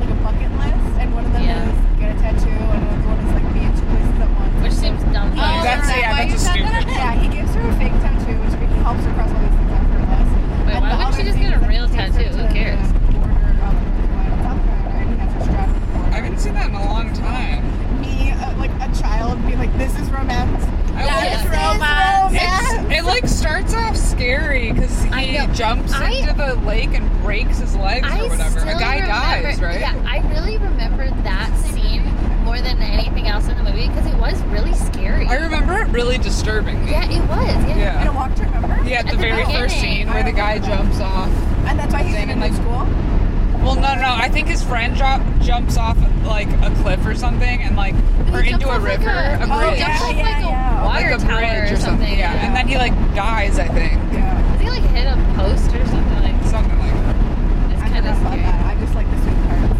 like 0.00 0.10
a 0.10 0.18
bucket 0.20 0.52
list, 0.60 0.92
and 1.00 1.08
one 1.14 1.24
of 1.24 1.32
them 1.32 1.42
Yeah. 1.42 1.64
is 1.64 1.76
get 1.98 2.12
a 2.12 2.18
tattoo, 2.20 2.48
and 2.52 2.80
another 2.84 3.08
one 3.08 3.18
is 3.24 3.32
like 3.32 3.46
be 3.56 3.60
in 3.64 3.72
two 3.72 3.86
places 3.88 4.20
at 4.20 4.30
once. 4.36 4.54
Which 4.62 4.76
seems 4.76 5.00
dumb. 5.12 5.32
Oh, 5.32 5.64
That's- 5.64 5.88
is 5.88 5.96
yeah, 5.96 6.12
that's 6.12 6.28
you 6.28 6.36
a 6.36 6.38
stupid- 6.38 6.72
that? 6.72 7.00
Yeah, 7.00 7.12
he 7.16 7.28
gives 7.28 7.54
her 7.56 7.64
a 7.64 7.72
fake 7.80 7.96
tattoo, 8.04 8.36
which 8.44 8.54
helps 8.84 9.04
her 9.04 9.12
cross 9.16 9.30
all 9.32 9.40
these 9.40 9.56
things 9.56 9.72
after 9.72 9.96
the 9.96 10.06
list. 10.12 10.32
Wait, 10.68 10.74
And 10.76 10.82
why 10.84 10.92
wouldn't 10.92 11.14
she 11.16 11.22
just 11.24 11.38
get 11.40 11.52
a 11.52 11.56
is 11.56 11.60
that 11.60 11.70
he 11.70 11.76
real 11.76 11.88
tattoo? 11.88 12.28
Who 12.36 12.44
cares? 12.52 12.84
The 12.92 13.00
border 13.16 13.48
of 13.64 13.74
North 14.20 14.40
South 14.44 14.60
Carolina, 14.60 15.00
and 15.00 15.08
he 15.08 15.16
has 15.24 15.30
her 15.32 15.40
strapped 15.48 15.72
to 15.74 15.80
the 15.80 15.86
border. 15.96 16.10
I 16.12 16.16
haven't 16.20 16.38
seen 16.40 16.54
that 16.54 16.68
in 16.68 16.74
a 16.76 16.84
long 16.84 17.08
time. 17.16 17.60
Me, 18.00 18.32
uh, 18.36 18.56
like 18.60 18.74
a 18.84 18.88
child, 18.92 19.40
being 19.46 19.58
like, 19.58 19.72
"This 19.80 19.92
is 19.98 20.06
romance." 20.12 20.62
I 20.94 21.02
That 21.08 21.16
like- 21.16 21.32
is 21.32 21.42
This 21.48 21.48
romance. 21.48 22.34
It's, 22.36 22.98
it 22.98 23.04
like 23.08 23.26
starts 23.26 23.72
off 23.74 23.96
scary 23.96 24.72
because 24.72 25.02
he 25.16 25.38
jumps 25.54 25.92
I- 25.94 26.10
into 26.12 26.32
the 26.34 26.54
lake 26.66 26.92
and 26.94 27.09
breaks 27.30 27.58
his 27.60 27.76
legs 27.76 28.04
I 28.10 28.24
or 28.24 28.28
whatever. 28.28 28.58
A 28.58 28.64
guy 28.74 28.94
remember, 28.96 29.48
dies, 29.52 29.60
right? 29.60 29.78
Yeah, 29.78 29.94
I 30.04 30.18
really 30.34 30.58
remember 30.58 31.08
that 31.22 31.56
scene 31.58 32.02
more 32.42 32.58
than 32.60 32.82
anything 32.82 33.28
else 33.28 33.46
in 33.46 33.56
the 33.56 33.62
movie 33.62 33.86
because 33.86 34.04
it 34.06 34.16
was 34.16 34.42
really 34.50 34.74
scary. 34.74 35.26
I 35.26 35.36
remember 35.36 35.78
it 35.80 35.86
really 35.90 36.18
disturbing 36.18 36.84
me. 36.84 36.90
yeah, 36.90 37.04
it 37.08 37.20
was. 37.28 37.46
Yeah. 37.46 38.00
In 38.02 38.08
a 38.08 38.10
Yeah. 38.10 38.16
walk 38.16 38.34
to 38.34 38.42
remember. 38.42 38.82
Yeah, 38.82 38.98
at 38.98 39.04
the 39.06 39.12
At 39.12 39.14
the 39.14 39.16
very 39.18 39.44
first 39.44 39.78
scene 39.78 40.08
where 40.08 40.24
the 40.24 40.32
guy 40.32 40.58
oh. 40.60 40.66
jumps 40.66 40.98
off. 40.98 41.28
And 41.68 41.78
that's 41.78 41.92
why 41.92 42.02
he's 42.02 42.16
Thing 42.16 42.24
in 42.24 42.30
and, 42.30 42.40
like 42.40 42.50
like- 42.50 42.60
school. 42.60 42.84
Well, 43.62 43.74
no, 43.76 43.94
no. 43.94 44.12
I 44.18 44.28
think 44.28 44.48
his 44.48 44.64
friend 44.64 44.96
drop, 44.96 45.22
jumps 45.40 45.76
off 45.76 45.96
like 46.24 46.48
a 46.64 46.74
cliff 46.82 47.06
or 47.06 47.14
something, 47.14 47.62
and 47.62 47.76
like, 47.76 47.94
or 48.32 48.42
He 48.42 48.50
into 48.50 48.66
a 48.68 48.72
off 48.72 48.82
like 48.82 48.98
river, 48.98 49.10
a- 49.10 49.38
a, 49.38 49.46
Oh, 49.46 49.58
bridge, 49.70 49.78
He 49.78 49.84
jumps 49.84 50.00
Yeah, 50.00 50.06
like 50.08 50.16
yeah, 50.16 50.38
a 50.38 50.50
yeah. 50.50 50.84
water 50.84 51.10
like 51.12 51.20
a 51.20 51.24
tower 51.24 51.40
bridge 51.60 51.72
or 51.72 51.76
something. 51.76 52.18
Yeah. 52.18 52.32
and 52.44 52.56
then 52.56 52.66
he 52.66 52.76
like 52.76 52.94
dies. 53.14 53.60
I 53.60 53.68
think 53.68 54.00
Yeah. 54.12 54.34
Does 54.52 54.60
he 54.62 54.68
like 54.70 54.82
hit 54.90 55.06
a 55.06 55.14
post 55.36 55.70
or 55.76 55.86
something 55.86 56.22
like? 56.24 56.42
something 56.50 56.78
like 56.80 56.90
that. 56.90 57.20
It's 58.10 58.20
I 58.20 58.22
kind 58.22 58.22
never 58.22 58.22
of 58.22 58.22
thought 58.22 58.32
scary. 58.32 58.42
that. 58.42 58.66
I 58.66 58.74
just 58.80 58.94
like 58.94 59.08
the 59.10 59.18
sweet 59.22 59.40
parts. 59.46 59.78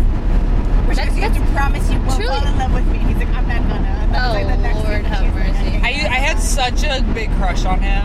Which 0.88 0.96
That's- 0.96 1.12
is 1.12 1.16
you 1.18 1.22
have 1.28 1.34
to 1.36 1.44
promise 1.54 1.84
you 1.90 1.98
won't 2.00 2.14
truly- 2.18 2.34
fall 2.40 2.46
in 2.46 2.58
love 2.58 2.72
with 2.74 2.86
me. 2.90 2.98
He's 2.98 3.16
like, 3.18 3.32
I'm 3.34 3.46
not 3.48 3.62
gonna. 3.68 3.94
And 4.02 4.08
then 4.14 4.20
Oh, 4.24 4.32
like 4.34 4.46
the 4.46 4.54
oh, 4.58 4.66
next 4.66 4.78
Lord 4.84 5.04
have 5.06 5.22
she's 5.24 5.34
like, 5.34 5.52
mercy. 5.54 5.72
I 5.82 5.90
I 6.10 6.18
had 6.28 6.38
such 6.40 6.80
a 6.84 7.02
big 7.14 7.30
crush 7.38 7.64
on 7.64 7.78
him. 7.80 8.04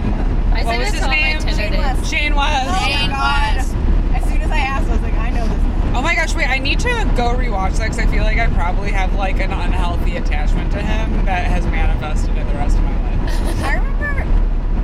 I 0.54 0.64
what 0.64 0.78
was 0.80 0.90
his 0.94 1.02
name? 1.08 1.40
Shane 1.42 1.72
dates. 1.72 1.78
West. 1.78 2.06
Shane 2.12 2.36
West. 2.36 2.70
Oh 2.70 2.86
Shane 2.86 3.10
my 3.12 3.18
god. 3.18 3.56
West. 3.58 3.74
As 4.16 4.24
soon 4.30 4.42
as 4.42 4.52
I 4.52 4.58
asked, 4.60 4.88
I 4.88 4.92
was 4.92 5.02
like, 5.02 5.14
I 5.16 5.30
know 5.32 5.46
this. 5.48 5.62
Oh 5.96 6.02
my 6.02 6.14
gosh, 6.16 6.36
wait, 6.36 6.48
I 6.50 6.60
need 6.60 6.80
to 6.82 6.92
go 7.18 7.34
rewatch 7.36 7.78
that 7.78 7.90
because 7.92 8.00
I 8.00 8.06
feel 8.08 8.24
like 8.24 8.38
I 8.38 8.48
probably 8.48 8.92
have 8.92 9.16
like 9.16 9.40
an 9.40 9.52
unhealthy 9.52 10.18
attachment 10.18 10.72
to 10.74 10.80
him 10.82 11.26
that 11.26 11.46
has 11.48 11.66
manifested 11.68 12.36
in 12.38 12.46
the 12.48 12.54
rest 12.54 12.78
of 12.78 12.84
my 12.84 12.92
life. 13.16 13.64
I 13.66 13.74
remember. 13.76 14.14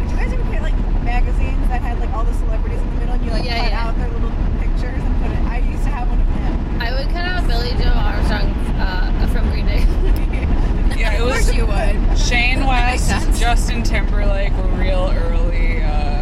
Did 0.01 0.11
you 0.11 0.17
guys 0.17 0.33
ever 0.33 0.43
get 0.51 0.61
like 0.63 0.75
magazines 1.03 1.67
that 1.69 1.81
had 1.81 1.99
like 1.99 2.09
all 2.11 2.23
the 2.23 2.33
celebrities 2.33 2.79
in 2.81 2.89
the 2.95 2.95
middle, 2.99 3.13
and 3.15 3.25
you 3.25 3.31
like 3.31 3.43
Yeah, 3.45 3.59
cut 3.61 3.69
yeah. 3.71 3.87
out 3.87 3.97
their 3.97 4.09
little 4.09 4.31
pictures 4.59 5.03
and 5.03 5.13
put 5.21 5.31
it? 5.31 5.43
I 5.47 5.57
used 5.59 5.83
to 5.83 5.89
have 5.91 6.07
one 6.09 6.19
of 6.19 6.27
him. 6.27 6.81
I 6.81 6.91
would 6.95 7.09
cut 7.11 7.25
out 7.25 7.45
Billie 7.47 7.75
Joe 7.81 7.91
Armstrong 7.95 8.49
uh, 8.79 9.27
from 9.31 9.49
Green 9.51 9.65
Day. 9.67 9.85
Yeah, 10.97 11.13
it 11.15 11.21
Of 11.21 11.27
was 11.27 11.43
course 11.45 11.55
you 11.55 11.65
would. 11.65 12.17
Shane 12.17 12.59
That 12.59 12.91
makes 12.91 13.09
West, 13.09 13.25
sense. 13.25 13.30
Justin 13.41 13.81
Timberlake 13.81 14.53
were 14.53 14.67
real 14.77 15.11
early. 15.17 15.81
Uh, 15.81 16.21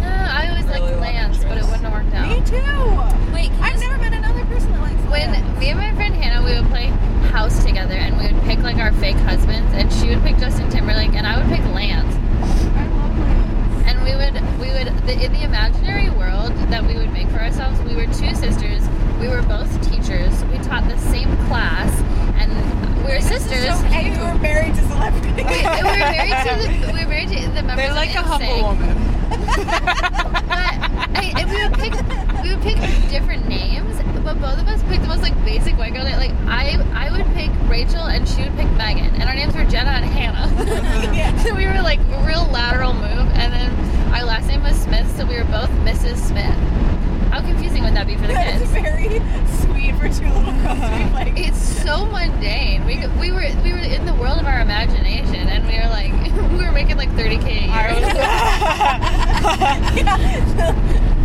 No, 0.00 0.06
I 0.06 0.46
always 0.48 0.64
Really 0.66 0.80
liked 0.82 0.92
love 0.92 1.00
Lance, 1.00 1.38
but 1.42 1.58
it 1.58 1.64
wouldn't 1.64 1.82
have 1.82 1.92
worked 1.92 2.14
out. 2.14 2.28
Me 2.28 2.36
too. 2.46 3.34
Wait, 3.34 3.50
can 3.50 3.62
I've 3.64 3.80
never 3.80 3.98
met 3.98 4.12
another 4.12 4.44
person 4.46 4.70
that 4.70 4.80
likes 4.82 5.02
when 5.10 5.32
Lance. 5.32 5.58
me 5.58 5.70
and 5.70 5.78
my 5.80 5.92
friend 5.96 6.14
Hannah 6.14 6.46
we 6.46 6.54
would 6.60 6.70
play 6.70 6.86
house 7.34 7.64
together 7.64 7.94
and 7.94 8.16
we 8.18 8.32
would 8.32 8.40
pick 8.44 8.60
like 8.60 8.76
our 8.76 8.92
fake 8.94 9.16
husbands 9.16 9.72
and 9.74 9.92
she 9.94 10.08
would 10.14 10.22
pick 10.22 10.36
Justin 10.38 10.70
Timberlake 10.70 11.14
and 11.14 11.26
I 11.26 11.36
would 11.38 11.48
pick 11.50 11.64
Lance 11.74 12.14
I 12.14 12.86
love 12.86 13.18
Lance. 13.18 13.88
and 13.88 14.02
we 14.04 14.14
would 14.14 14.34
we 14.60 14.70
would 14.72 14.96
the, 15.06 15.24
in 15.24 15.32
the 15.32 15.42
imaginary 15.42 16.10
world 16.10 16.52
that 16.70 16.84
we 16.84 16.94
would 16.94 17.12
make 17.12 17.28
for 17.28 17.38
ourselves 17.40 17.80
we 17.82 17.94
were 17.96 18.06
two 18.06 18.34
sisters 18.34 18.82
we 19.20 19.26
were 19.28 19.42
both 19.42 19.70
teachers 19.90 20.44
we 20.46 20.58
taught 20.58 20.88
the 20.88 20.98
same 20.98 21.30
class 21.48 21.90
and 22.40 22.50
we 23.10 23.16
were 23.16 23.22
sisters. 23.22 23.64
So, 23.64 23.86
and 23.86 24.06
you 24.06 24.22
were 24.22 24.38
married 24.38 24.74
to 24.74 24.82
celebrities. 24.82 25.34
we, 25.34 25.42
were 25.42 25.98
married 25.98 26.38
to 26.46 26.86
the, 26.86 26.92
we 26.92 27.02
were 27.02 27.08
married 27.08 27.28
to 27.28 27.40
the 27.50 27.62
members 27.62 27.76
They're 27.76 27.94
like 27.94 28.14
a 28.14 28.22
humble 28.22 28.62
woman. 28.62 28.94
but 29.28 30.44
I, 30.50 31.32
and 31.36 31.50
we 31.50 31.62
would 31.62 31.74
pick 31.74 31.92
we 32.42 32.54
would 32.54 32.62
pick 32.62 32.76
different 33.10 33.48
names, 33.48 33.96
but 34.22 34.40
both 34.40 34.58
of 34.58 34.68
us 34.68 34.82
picked 34.84 35.02
the 35.02 35.08
most 35.08 35.22
like 35.22 35.34
basic 35.44 35.76
white 35.76 35.92
girl 35.92 36.04
name. 36.04 36.16
Like 36.16 36.32
I 36.46 36.78
I 36.94 37.10
would 37.10 37.26
pick 37.34 37.50
Rachel 37.68 38.06
and 38.06 38.28
she 38.28 38.42
would 38.42 38.56
pick 38.56 38.70
Megan, 38.72 39.14
and 39.16 39.24
our 39.24 39.34
names 39.34 39.54
were 39.54 39.64
Gena 39.64 39.90
and 39.90 40.04
Hannah. 40.04 40.48
so 41.42 41.54
we 41.54 41.66
were 41.66 41.82
like 41.82 41.98
real 42.26 42.46
lateral 42.52 42.92
move, 42.92 43.28
and 43.34 43.52
then 43.52 44.14
our 44.14 44.24
last 44.24 44.46
name 44.46 44.62
was 44.62 44.76
Smith, 44.76 45.16
so 45.16 45.26
we 45.26 45.36
were 45.36 45.44
both 45.44 45.70
Mrs. 45.82 46.16
Smith 46.16 47.09
how 47.40 47.46
confusing 47.46 47.82
would 47.82 47.94
that 47.94 48.06
be 48.06 48.16
for 48.16 48.26
the 48.26 48.34
kids? 48.44 48.62
It's 48.62 48.70
very 48.70 49.20
sweet 49.62 49.94
for 49.96 50.08
two 50.08 50.28
little 50.28 50.52
girls 50.62 50.80
to 50.80 50.90
be 50.96 51.04
like. 51.14 51.38
It's 51.38 51.58
so 51.82 52.04
mundane. 52.04 52.84
We, 52.84 53.06
we 53.18 53.32
were 53.32 53.46
we 53.62 53.72
were 53.72 53.78
in 53.78 54.04
the 54.06 54.14
world 54.14 54.38
of 54.38 54.46
our 54.46 54.60
imagination, 54.60 55.48
and 55.48 55.66
we 55.66 55.78
were 55.78 55.88
like 55.88 56.12
we 56.58 56.64
were 56.64 56.72
making 56.72 56.96
like 56.96 57.10
thirty 57.16 57.38
k 57.38 57.58
a 57.58 57.66
year. 57.66 57.90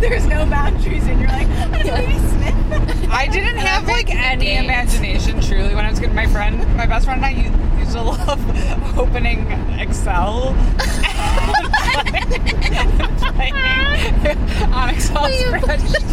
there's 0.00 0.26
no 0.26 0.46
boundaries, 0.46 1.06
and 1.06 1.20
you're 1.20 1.28
like, 1.28 1.48
I 1.48 2.18
Smith. 2.18 3.08
I 3.10 3.26
didn't 3.28 3.58
have 3.58 3.86
like 3.86 4.14
any 4.14 4.56
imagination 4.56 5.40
truly 5.40 5.74
when 5.74 5.84
I 5.84 5.90
was 5.90 6.00
good. 6.00 6.12
My 6.12 6.26
friend, 6.26 6.58
my 6.76 6.86
best 6.86 7.04
friend, 7.06 7.22
and 7.24 7.26
I 7.26 7.78
used 7.78 7.92
to 7.92 8.02
love 8.02 8.98
opening 8.98 9.50
Excel. 9.78 10.54
Excel 14.88 15.28
spreadsheets. 15.28 16.12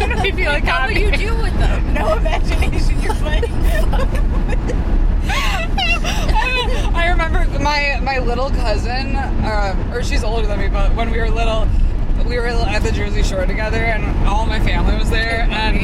and 0.00 0.22
we'd 0.22 0.46
like, 0.46 0.64
What 0.64 0.88
would 0.88 0.98
you 0.98 1.10
do 1.12 1.34
with 1.36 1.56
them? 1.58 1.94
No 1.94 2.14
imagination. 2.16 3.00
You're 3.00 3.14
playing. 3.14 3.44
I 6.96 7.08
remember 7.10 7.46
my 7.60 7.98
my 8.02 8.18
little 8.18 8.50
cousin, 8.50 9.16
um, 9.16 9.92
or 9.92 10.02
she's 10.02 10.24
older 10.24 10.46
than 10.46 10.58
me, 10.60 10.68
but 10.68 10.94
when 10.94 11.10
we 11.10 11.18
were 11.18 11.30
little, 11.30 11.66
we 12.26 12.36
were 12.38 12.46
at 12.46 12.82
the 12.82 12.92
Jersey 12.92 13.22
Shore 13.22 13.46
together, 13.46 13.78
and 13.78 14.28
all 14.28 14.46
my 14.46 14.60
family 14.60 14.96
was 14.96 15.10
there, 15.10 15.42
and 15.50 15.76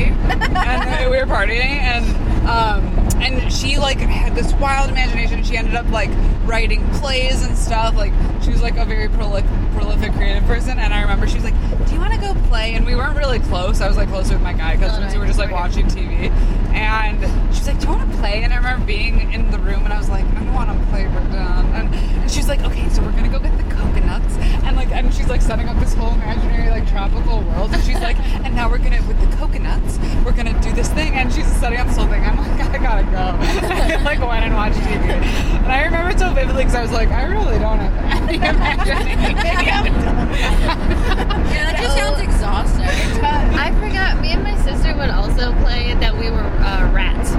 and 0.56 1.10
we 1.10 1.16
were 1.18 1.26
partying, 1.26 1.80
and 1.80 2.04
um, 2.50 2.82
and 3.22 3.52
she 3.52 3.78
like 3.78 3.98
had 3.98 4.34
this 4.34 4.52
wild 4.54 4.90
imagination. 4.90 5.44
She 5.44 5.56
ended 5.56 5.74
up 5.74 5.88
like 5.90 6.10
writing 6.44 6.84
plays 6.94 7.44
and 7.44 7.56
stuff. 7.56 7.94
Like 7.94 8.12
she 8.42 8.50
was 8.50 8.60
like 8.60 8.76
a 8.76 8.84
very 8.84 9.08
prolific, 9.08 9.48
prolific 9.74 10.12
creative 10.14 10.44
person, 10.44 10.78
and 10.78 10.92
I 10.92 11.02
remember 11.02 11.28
she 11.28 11.36
was 11.36 11.44
like, 11.44 11.54
"Do 11.86 11.94
you 11.94 12.00
want 12.00 12.12
to 12.12 12.20
go 12.20 12.34
play?" 12.48 12.74
And 12.74 12.84
we 12.84 12.96
weren't 12.96 13.16
really 13.16 13.38
close. 13.38 13.80
I 13.80 13.86
was 13.86 13.96
like 13.96 14.08
closer 14.08 14.34
with 14.34 14.42
my 14.42 14.52
guy 14.52 14.76
cousins. 14.76 15.06
no, 15.06 15.12
we 15.12 15.18
were 15.18 15.26
just 15.26 15.38
like 15.38 15.52
watching 15.52 15.86
TV, 15.86 16.30
and 16.74 17.20
she's 17.54 17.68
like, 17.68 17.78
"Do 17.78 17.86
you 17.86 17.92
want 17.92 18.10
to 18.10 18.18
play?" 18.18 18.42
And 18.42 18.52
I 18.52 18.56
remember 18.56 18.84
being 18.84 19.32
in 19.32 19.50
the 19.50 19.58
room, 19.58 19.84
and 19.84 19.92
I 19.92 19.98
was 19.98 20.08
like, 20.08 20.24
"I 20.24 20.42
don't 20.42 20.52
want 20.52 20.70
to 20.70 20.86
play, 20.86 21.06
Brendan." 21.06 21.74
And, 21.74 21.94
and 21.94 22.30
she's 22.30 22.48
like, 22.48 22.60
"Okay, 22.62 22.88
so 22.88 23.02
we're 23.02 23.12
gonna 23.12 23.28
go 23.28 23.38
get 23.38 23.56
the 23.56 23.69
coconuts," 23.80 24.36
and 24.64 24.76
like, 24.76 24.90
and 24.90 25.12
she's 25.12 25.28
like 25.28 25.42
setting 25.42 25.68
up 25.68 25.78
this 25.80 25.94
whole 25.94 26.12
imaginary 26.14 26.70
like 26.70 26.88
tropical 26.88 27.40
world, 27.42 27.72
and 27.72 27.82
she's 27.82 28.00
like, 28.00 28.18
"And 28.44 28.54
now 28.54 28.68
we're 28.70 28.78
gonna 28.78 29.02
with 29.08 29.18
the 29.20 29.36
coconuts, 29.36 29.98
we're 30.24 30.36
gonna 30.36 30.58
do 30.60 30.72
this 30.72 30.88
thing," 30.88 31.14
and 31.14 31.32
she's 31.32 31.46
setting 31.60 31.78
up 31.78 31.86
this 31.86 31.96
whole 31.96 32.06
thing. 32.08 32.24
I'm 32.24 32.36
like, 32.36 32.60
"I 32.74 32.78
gotta 32.78 33.04
go." 33.04 33.26
I 33.68 34.02
like 34.10 34.20
went 34.20 34.44
and 34.44 34.54
watched 34.54 34.78
TV, 34.78 35.10
and 35.10 35.72
I 35.72 35.84
remember 35.84 36.16
so 36.18 36.32
vividly 36.32 36.64
because 36.64 36.74
I 36.76 36.82
was 36.82 36.92
like, 36.92 37.10
"I 37.10 37.24
really 37.24 37.58
don't 37.58 37.78
have 37.78 38.28
any 38.28 38.36
imagination." 38.36 39.34
Maybe 39.34 39.70
I'm 39.70 39.92
done. 40.00 40.28
Yeah, 41.50 41.72
that 41.72 41.76
just 41.80 41.96
sounds 41.96 42.20
exhausting. 42.20 42.86
I 43.22 43.72
forgot. 43.80 44.20
Me 44.20 44.32
and 44.32 44.42
my 44.42 44.56
sister 44.62 44.94
would 44.96 45.10
also 45.10 45.52
play 45.62 45.94
that 45.94 46.16
we 46.16 46.30
were 46.30 46.38
uh, 46.40 46.90
rats. 46.92 47.30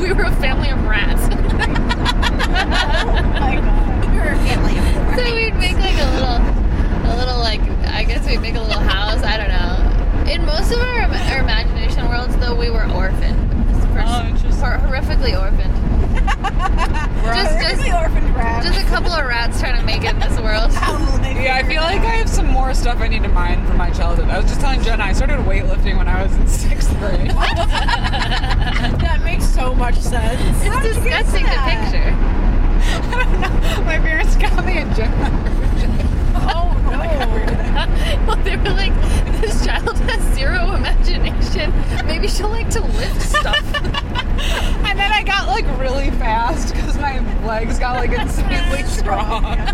we 0.00 0.12
were 0.12 0.24
a 0.24 0.36
family 0.36 0.70
of 0.70 0.82
rats. 0.84 1.22
Oh 2.46 3.40
my 3.40 3.56
god. 3.56 4.14
You're 4.14 4.32
a 4.32 4.36
family 4.38 4.78
of 4.78 4.84
four. 4.92 4.93
So 5.16 5.22
we'd 5.34 5.54
make 5.54 5.76
like 5.76 5.94
a 5.94 6.10
little, 6.14 6.38
a 7.10 7.14
little 7.16 7.38
like 7.38 7.60
I 7.88 8.04
guess 8.04 8.26
we'd 8.26 8.40
make 8.40 8.54
a 8.56 8.60
little 8.60 8.80
house. 8.80 9.22
I 9.22 9.36
don't 9.36 9.48
know. 9.48 10.30
In 10.32 10.44
most 10.44 10.72
of 10.72 10.80
our, 10.80 11.02
our 11.02 11.40
imagination 11.40 12.08
worlds, 12.08 12.36
though, 12.38 12.54
we 12.54 12.70
were 12.70 12.84
orphaned. 12.90 13.38
For- 13.92 14.02
Oh, 14.06 14.26
interesting. 14.26 14.50
hor- 14.60 14.78
horrifically 14.78 15.38
orphaned. 15.40 15.72
just, 17.24 17.60
just, 17.60 17.92
orphaned 17.92 18.34
rats. 18.34 18.66
just 18.66 18.80
a 18.84 18.88
couple 18.88 19.12
of 19.12 19.24
rats 19.26 19.60
trying 19.60 19.78
to 19.78 19.84
make 19.86 20.02
it 20.02 20.10
in 20.14 20.18
this 20.18 20.38
world. 20.40 20.72
How 20.74 20.98
will 20.98 21.18
they 21.18 21.44
Yeah, 21.44 21.56
I 21.56 21.62
feel 21.62 21.82
like 21.82 22.00
I 22.00 22.16
have 22.16 22.28
some 22.28 22.46
more 22.48 22.74
stuff 22.74 22.98
I 23.00 23.08
need 23.08 23.22
to 23.22 23.28
mine 23.28 23.64
from 23.66 23.76
my 23.76 23.90
childhood. 23.90 24.28
I 24.28 24.38
was 24.38 24.46
just 24.48 24.60
telling 24.60 24.82
Gena, 24.82 25.02
I 25.04 25.12
started 25.12 25.38
weightlifting 25.40 25.96
when 25.96 26.08
I 26.08 26.22
was 26.24 26.34
in 26.36 26.46
sixth 26.48 26.90
grade. 26.98 27.30
That 28.04 29.20
makes 29.24 29.46
so 29.46 29.74
much 29.74 29.96
sense. 29.96 30.40
It's 30.64 30.96
disgusting 30.96 31.44
to 31.44 31.50
picture. 31.64 32.10
I 33.02 33.24
don't 33.24 33.40
know. 33.40 33.82
My 33.84 33.98
parents 33.98 34.36
got 34.36 34.64
me 34.64 34.78
a 34.78 34.84
gym. 34.94 35.10
Oh 36.46 36.72
no. 36.90 36.98
well, 38.26 38.36
they 38.44 38.56
were 38.56 38.70
like, 38.70 38.94
this 39.40 39.64
child 39.64 39.96
has 39.98 40.34
zero 40.34 40.74
imagination. 40.74 41.72
Maybe 42.06 42.28
she'll 42.28 42.48
like 42.48 42.70
to 42.70 42.80
lift 42.82 43.22
stuff. 43.22 44.10
And 44.94 44.98
then 44.98 45.10
I 45.10 45.22
got 45.24 45.48
like 45.48 45.64
really 45.80 46.10
fast 46.12 46.72
because 46.74 46.96
my 46.98 47.18
legs 47.44 47.78
got 47.78 47.96
like 47.96 48.12
insanely 48.12 48.82
strong. 48.84 49.44
and 49.44 49.70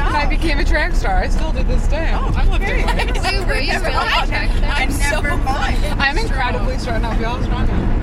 I 0.00 0.26
became 0.28 0.58
a 0.60 0.64
track 0.64 0.94
star. 0.94 1.18
I 1.18 1.28
still 1.28 1.52
do 1.52 1.62
this 1.64 1.86
day. 1.88 2.10
Oh, 2.14 2.32
I'm 2.36 2.48
lifting 2.50 2.86
weights. 2.86 3.22
Wait, 3.22 3.46
were 3.46 3.58
you 3.58 3.72
really 3.80 3.94
I'm? 3.94 4.32
I'm 4.64 4.90
so 4.90 5.20
fine. 5.20 5.76
I'm 5.98 6.16
incredibly 6.16 6.78
strong. 6.78 7.02
Now 7.02 7.14
feel 7.18 7.42
strong 7.42 7.68
I 7.68 7.74
am. 7.74 7.93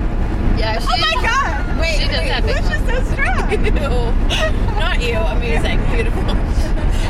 Yeah, 0.58 0.76
oh 0.78 0.80
she, 0.80 0.86
Oh 0.92 0.96
my 1.00 1.14
god! 1.22 1.78
Wait, 1.80 1.98
She 2.00 2.06
does 2.08 2.28
have 2.30 2.44
who's 2.44 2.68
just 2.68 2.84
so 2.86 2.96
strong? 3.12 3.50
Ew. 3.50 3.60
Not 4.80 5.00
you. 5.02 5.16
Amazing. 5.16 5.78
Beautiful. 5.90 6.22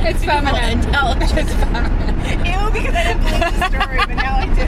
It's 0.04 0.24
feminine. 0.24 0.78
Intelligent. 0.80 1.32
It's 1.38 1.52
feminine. 1.54 2.18
Ew, 2.46 2.70
because 2.72 2.94
I 2.94 3.02
didn't 3.04 3.22
believe 3.22 3.54
the 3.54 3.68
story, 3.68 3.96
but 3.98 4.14
now 4.16 4.36
I 4.38 4.46
do. 4.46 4.66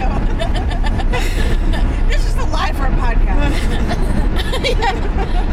this 2.09 2.27
is 2.27 2.37
a 2.37 2.45
lie 2.47 2.73
for 2.73 2.87
a 2.87 2.91
podcast. 2.91 3.55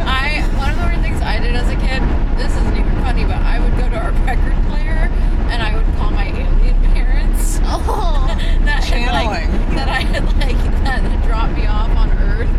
I 0.06 0.42
one 0.58 0.70
of 0.72 0.78
the 0.78 0.86
weird 0.86 1.02
things 1.02 1.22
I 1.22 1.40
did 1.40 1.56
as 1.56 1.68
a 1.70 1.76
kid. 1.76 2.02
This 2.38 2.52
isn't 2.56 2.78
even 2.78 2.96
funny, 3.02 3.24
but 3.24 3.38
I 3.42 3.60
would 3.60 3.76
go 3.78 3.90
to 3.90 3.98
our 3.98 4.12
record 4.26 4.54
player 4.70 5.10
and 5.50 5.62
I 5.62 5.76
would 5.76 5.86
call 5.98 6.12
my 6.12 6.28
alien 6.28 6.76
parents. 6.94 7.60
Oh. 7.64 8.28
that 8.66 8.84
had, 8.84 9.12
like, 9.12 9.50
Channeling. 9.50 9.76
that 9.76 9.88
I 9.90 10.02
had 10.02 10.24
like 10.38 10.58
that 10.86 11.02
had 11.02 11.24
dropped 11.28 11.54
me 11.58 11.66
off 11.66 11.90
on 11.98 12.10
Earth, 12.12 12.50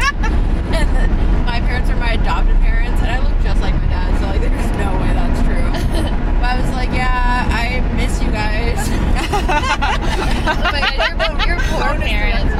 and 0.74 0.88
that 0.96 1.08
my 1.46 1.60
parents 1.72 1.88
are 1.88 1.96
my 1.96 2.12
adopted 2.12 2.54
parents, 2.60 3.00
and 3.00 3.10
I 3.10 3.16
look 3.24 3.32
just 3.40 3.62
like 3.62 3.72
my 3.72 3.88
dad. 3.88 4.12
So 4.20 4.26
like, 4.28 4.42
there's 4.42 4.76
no 4.76 4.92
way 5.00 5.08
that's 5.16 5.40
true. 5.40 5.64
but 6.36 6.44
I 6.52 6.60
was 6.60 6.68
like, 6.76 6.92
yeah, 6.92 7.48
I 7.48 7.80
miss 7.96 8.20
you 8.20 8.30
guys. 8.30 8.76
Oh 9.32 10.68
my 10.68 10.80
god, 10.84 11.48
your, 11.48 11.56
your 11.56 11.58
poor 11.72 11.96
parents. 11.96 12.52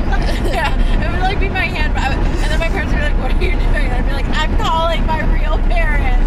yeah, 0.49 0.73
it 1.05 1.11
would 1.11 1.21
like 1.21 1.39
be 1.39 1.51
my 1.51 1.67
hand, 1.67 1.93
but 1.93 2.05
I 2.05 2.17
would, 2.17 2.27
and 2.41 2.51
then 2.51 2.59
my 2.59 2.69
parents 2.69 2.93
would 2.93 3.01
be 3.01 3.05
like, 3.05 3.19
"What 3.21 3.33
are 3.33 3.43
you 3.45 3.53
doing?" 3.53 3.85
And 3.85 4.01
I'd 4.01 4.09
be 4.09 4.15
like, 4.17 4.29
"I'm 4.33 4.57
calling 4.57 5.05
my 5.05 5.21
real 5.29 5.59
parents." 5.69 6.25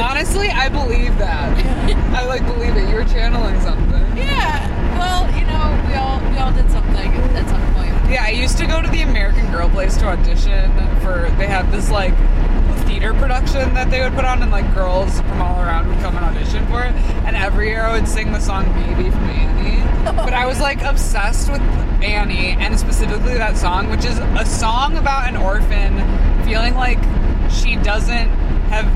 Honestly, 0.00 0.48
I 0.48 0.68
believe 0.70 1.18
that. 1.18 1.52
I 2.16 2.24
like 2.24 2.44
believe 2.46 2.76
it. 2.76 2.88
You're 2.88 3.04
channeling 3.04 3.60
something. 3.60 4.16
Yeah. 4.16 4.64
Well, 4.96 5.28
you 5.36 5.44
know, 5.44 5.64
we 5.88 5.94
all 5.94 6.20
we 6.30 6.38
all 6.38 6.52
did 6.52 6.70
something 6.70 7.12
at 7.36 7.46
some 7.48 7.74
point. 7.74 7.92
Yeah, 8.10 8.24
I 8.24 8.30
used 8.30 8.56
to 8.58 8.66
go 8.66 8.80
to 8.80 8.88
the 8.88 9.02
American 9.02 9.43
Girl 9.54 9.68
Place 9.68 9.96
to 9.98 10.06
audition 10.06 10.68
for. 10.98 11.30
They 11.38 11.46
had 11.46 11.70
this 11.70 11.88
like 11.88 12.16
theater 12.88 13.14
production 13.14 13.72
that 13.74 13.88
they 13.88 14.00
would 14.00 14.12
put 14.14 14.24
on, 14.24 14.42
and 14.42 14.50
like 14.50 14.74
girls 14.74 15.20
from 15.20 15.40
all 15.40 15.62
around 15.62 15.86
would 15.86 15.98
come 16.00 16.16
and 16.16 16.24
audition 16.24 16.66
for 16.66 16.82
it. 16.82 16.92
And 17.24 17.36
every 17.36 17.68
year 17.68 17.84
I 17.84 17.92
would 17.92 18.08
sing 18.08 18.32
the 18.32 18.40
song 18.40 18.64
"Baby" 18.74 19.10
from 19.10 19.24
Annie. 19.30 19.84
But 20.16 20.34
I 20.34 20.46
was 20.46 20.60
like 20.60 20.82
obsessed 20.82 21.52
with 21.52 21.60
Annie, 22.02 22.50
and 22.58 22.78
specifically 22.80 23.34
that 23.34 23.56
song, 23.56 23.90
which 23.90 24.04
is 24.04 24.18
a 24.18 24.44
song 24.44 24.96
about 24.96 25.28
an 25.28 25.36
orphan 25.36 25.98
feeling 26.44 26.74
like 26.74 26.98
she 27.48 27.76
doesn't 27.76 28.28
have 28.70 28.86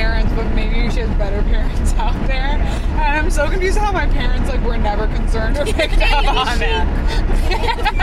parents, 0.00 0.32
but 0.32 0.48
maybe 0.54 0.88
she 0.90 1.00
has 1.00 1.10
better 1.18 1.42
parents 1.42 1.92
out 2.04 2.16
there. 2.26 2.56
And 2.56 3.18
I'm 3.18 3.30
so 3.30 3.46
confused 3.50 3.76
how 3.76 3.92
my 3.92 4.06
parents 4.06 4.48
like 4.48 4.62
were 4.62 4.78
never 4.78 5.06
concerned 5.08 5.58
or 5.58 5.66
picked 5.66 6.00
up 6.00 6.24
on 6.24 6.58
that. 6.58 6.86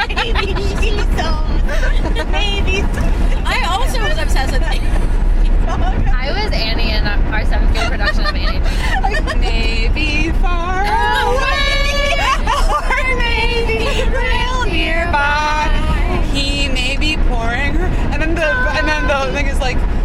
Baby 0.07 0.53
Jesus. 0.77 1.07
Baby 2.31 2.77
I 3.45 3.65
also 3.71 3.99
was 4.01 4.17
obsessed 4.19 4.53
with 4.53 4.61
it. 4.61 4.81
I 5.67 6.31
was 6.31 6.53
Annie 6.53 6.91
in 6.91 7.03
uh, 7.03 7.31
our 7.33 7.43
seventh 7.45 7.71
grade 7.73 7.89
production 7.89 8.25
of 8.25 8.35
Annie. 8.35 8.61
like 9.01 9.37
maybe 9.39 10.31
far 10.37 10.83
oh, 10.85 11.33
away 11.33 11.87
or 12.77 13.17
maybe 13.17 13.89
real 14.11 14.65
nearby. 14.65 16.21
He 16.31 16.69
may 16.69 16.95
be 16.97 17.17
pouring 17.27 17.73
her, 17.73 17.87
and 18.13 18.21
then 18.21 18.35
the 18.35 18.45
and 18.45 18.87
then 18.87 19.07
the 19.07 19.33
thing 19.33 19.47
is 19.47 19.59
like, 19.59 19.77
maybe 19.77 19.96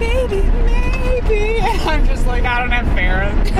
they're 0.00 0.28
calling 0.28 0.30
me 0.30 0.40
baby, 0.40 0.50
maybe. 0.64 1.58
And 1.60 1.80
I'm 1.88 2.06
just 2.06 2.26
like, 2.26 2.44
I 2.44 2.58
don't 2.60 2.70
have 2.70 2.86
parents. 2.96 3.50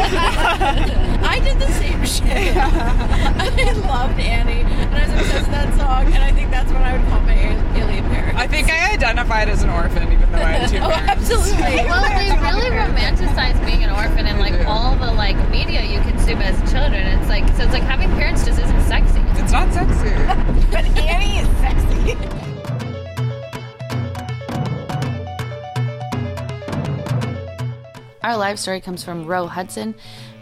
I 1.22 1.38
did 1.40 1.58
the 1.58 1.68
same 1.72 2.04
shit. 2.04 2.56
I 2.56 3.72
loved 3.86 4.18
Annie, 4.18 4.60
and 4.62 4.94
I 4.94 5.06
was 5.06 5.20
obsessed 5.20 5.46
with 5.46 5.50
that 5.52 5.78
song, 5.78 6.12
and 6.12 6.22
I 6.22 6.32
think 6.32 6.50
that's 6.50 6.70
what 6.72 6.82
I 6.82 6.96
would 6.96 7.06
call 7.08 7.20
my 7.20 7.34
alien 7.76 8.04
parents. 8.08 8.40
I 8.40 8.46
think 8.46 8.70
I 8.70 8.92
identified 8.94 9.48
as 9.48 9.62
an 9.62 9.70
orphan, 9.70 10.12
even 10.12 10.30
though 10.32 10.38
I 10.38 10.52
had 10.52 10.68
two 10.70 10.78
Oh, 10.78 10.90
parents. 10.90 11.30
absolutely. 11.30 11.76
Well, 11.84 12.02
they 12.08 12.30
really 12.40 12.70
romanticize 12.70 13.64
being 13.64 13.84
an 13.84 13.90
orphan 13.90 14.26
and 14.26 14.38
like 14.38 14.66
all 14.66 14.96
the 14.96 15.12
like 15.12 15.36
media 15.50 15.82
you 15.84 16.00
consume 16.00 16.40
as 16.40 16.56
children. 16.72 17.06
It's 17.06 17.28
like 17.28 17.46
so 17.56 17.64
it's 17.64 17.72
like 17.72 17.82
having 17.82 18.08
parents 18.10 18.44
just 18.44 18.58
isn't 18.60 18.82
sexy. 18.86 19.20
It's 19.40 19.52
not 19.52 19.72
sexy. 19.72 20.10
But 20.70 20.84
Annie 20.98 21.38
is 21.38 21.48
sexy. 21.60 22.39
Our 28.22 28.36
live 28.36 28.58
story 28.58 28.82
comes 28.82 29.02
from 29.02 29.24
Rho 29.24 29.46
Hudson. 29.46 29.94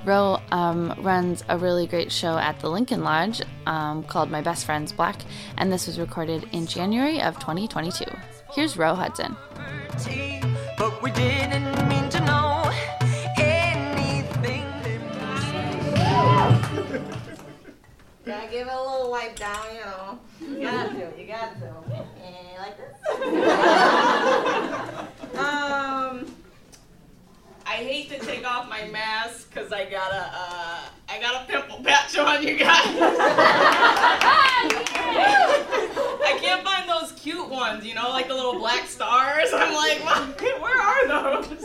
Rho 0.04 0.40
um, 0.50 0.94
runs 0.98 1.44
a 1.48 1.56
really 1.56 1.86
great 1.86 2.10
show 2.10 2.36
at 2.36 2.58
the 2.58 2.68
Lincoln 2.68 3.04
Lodge 3.04 3.40
um, 3.66 4.02
called 4.02 4.32
My 4.32 4.40
Best 4.40 4.66
Friend's 4.66 4.90
Black, 4.90 5.20
and 5.58 5.72
this 5.72 5.86
was 5.86 6.00
recorded 6.00 6.48
in 6.50 6.66
January 6.66 7.20
of 7.22 7.38
2022. 7.38 8.04
Here's 8.52 8.76
Rho 8.76 8.94
Hudson. 8.94 9.36
but 10.76 11.00
we 11.02 11.12
didn't 11.12 11.88
mean 11.88 12.08
to 12.08 12.20
know 12.24 12.64
anything. 13.36 14.64
Gotta 18.26 18.50
give 18.50 18.66
it 18.66 18.72
a 18.72 18.82
little 18.82 19.10
wipe 19.12 19.36
down, 19.36 19.66
you 19.72 19.80
know. 19.80 20.18
You 20.40 20.60
got 20.62 20.90
to, 20.90 21.12
you 21.16 21.26
got 21.26 21.60
to. 21.60 21.66
Eh, 22.24 22.58
like 22.58 22.76
this. 22.76 22.94
um, 25.38 26.26
I 27.68 27.72
hate 27.82 28.08
to 28.08 28.18
take 28.18 28.48
off 28.50 28.66
my 28.66 28.88
mask 28.88 29.50
because 29.50 29.74
I 29.74 29.84
got 29.84 30.10
a, 30.10 30.30
uh, 30.32 30.80
I 31.06 31.20
got 31.20 31.42
a 31.42 31.46
pimple 31.46 31.84
patch 31.84 32.16
on 32.16 32.42
you 32.42 32.56
guys. 32.56 32.66
I 36.24 36.38
can't 36.40 36.64
find 36.64 36.88
those 36.88 37.12
cute 37.12 37.46
ones, 37.46 37.84
you 37.84 37.94
know, 37.94 38.08
like 38.08 38.26
the 38.26 38.34
little 38.34 38.58
black 38.58 38.86
stars. 38.86 39.50
I'm 39.52 39.74
like, 39.74 40.02
"What? 40.02 40.40
where 40.62 40.80
are 40.80 41.08
those? 41.08 41.60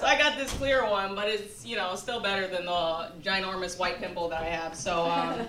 so 0.00 0.06
I 0.06 0.16
got 0.18 0.38
this 0.38 0.50
clear 0.54 0.88
one, 0.88 1.14
but 1.14 1.28
it's, 1.28 1.66
you 1.66 1.76
know, 1.76 1.94
still 1.94 2.20
better 2.20 2.46
than 2.46 2.64
the 2.64 3.10
ginormous 3.22 3.78
white 3.78 3.98
pimple 3.98 4.30
that 4.30 4.42
I 4.42 4.48
have. 4.48 4.74
So, 4.74 5.04
um, 5.04 5.46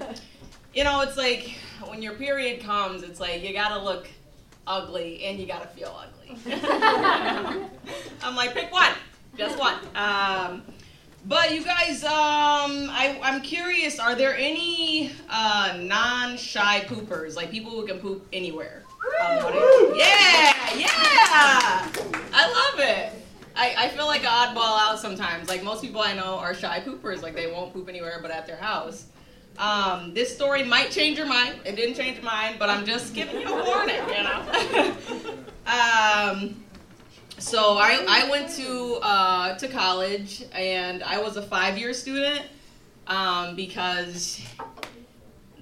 you 0.73 0.83
know, 0.83 0.99
it's 0.99 1.15
like 1.15 1.55
when 1.85 2.01
your 2.01 2.15
period 2.15 2.59
comes, 2.63 3.01
it's 3.01 3.21
like 3.21 3.41
you 3.43 3.53
gotta 3.53 3.81
look 3.81 4.09
ugly 4.67 5.23
and 5.23 5.39
you 5.39 5.45
gotta 5.45 5.67
feel 5.67 5.97
ugly. 5.97 6.37
I'm 8.21 8.35
like, 8.35 8.53
pick 8.53 8.73
one, 8.73 8.91
just 9.37 9.57
one. 9.57 9.75
Um, 9.95 10.63
but 11.25 11.53
you 11.53 11.63
guys, 11.63 12.03
um, 12.03 12.89
I, 12.89 13.19
I'm 13.21 13.41
curious, 13.41 13.99
are 13.99 14.15
there 14.15 14.35
any 14.35 15.11
uh, 15.29 15.77
non-shy 15.79 16.85
poopers, 16.87 17.35
like 17.35 17.51
people 17.51 17.71
who 17.71 17.85
can 17.85 17.99
poop 17.99 18.25
anywhere? 18.31 18.83
Um, 19.21 19.53
yeah, 19.95 20.73
yeah, 20.75 21.91
I 22.33 22.71
love 22.73 22.79
it. 22.79 23.13
I, 23.55 23.73
I 23.77 23.87
feel 23.89 24.05
like 24.05 24.21
an 24.21 24.29
oddball 24.29 24.79
out 24.79 24.99
sometimes. 24.99 25.49
Like 25.49 25.63
most 25.63 25.81
people 25.81 26.01
I 26.01 26.13
know 26.13 26.37
are 26.37 26.53
shy 26.53 26.79
poopers, 26.79 27.21
like 27.21 27.35
they 27.35 27.51
won't 27.51 27.73
poop 27.73 27.89
anywhere 27.89 28.19
but 28.21 28.31
at 28.31 28.47
their 28.47 28.57
house. 28.57 29.07
Um, 29.57 30.13
this 30.13 30.33
story 30.33 30.63
might 30.63 30.91
change 30.91 31.17
your 31.17 31.25
mind. 31.25 31.59
It 31.65 31.75
didn't 31.75 31.95
change 31.95 32.21
mine, 32.21 32.55
but 32.59 32.69
I'm 32.69 32.85
just 32.85 33.15
giving 33.15 33.41
you 33.41 33.47
a 33.47 33.65
warning, 33.65 33.95
you 34.07 34.23
know. 34.23 34.93
so 37.39 37.77
I, 37.77 38.03
I 38.07 38.29
went 38.29 38.49
to 38.53 38.99
uh, 39.01 39.57
to 39.57 39.67
college 39.67 40.43
and 40.53 41.03
I 41.03 41.21
was 41.21 41.37
a 41.37 41.41
five 41.41 41.77
year 41.77 41.93
student 41.93 42.43
um, 43.07 43.55
because 43.55 44.41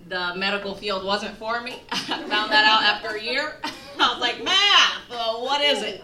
the 0.07 0.33
medical 0.35 0.75
field 0.75 1.03
wasn't 1.03 1.35
for 1.37 1.61
me. 1.61 1.81
I 1.91 1.97
found 1.97 2.51
that 2.51 2.65
out 2.65 2.83
after 2.83 3.17
a 3.17 3.21
year. 3.21 3.55
I 3.99 4.11
was 4.11 4.19
like, 4.19 4.43
math, 4.43 5.01
uh, 5.09 5.35
what 5.39 5.61
is 5.61 5.81
it? 5.81 6.03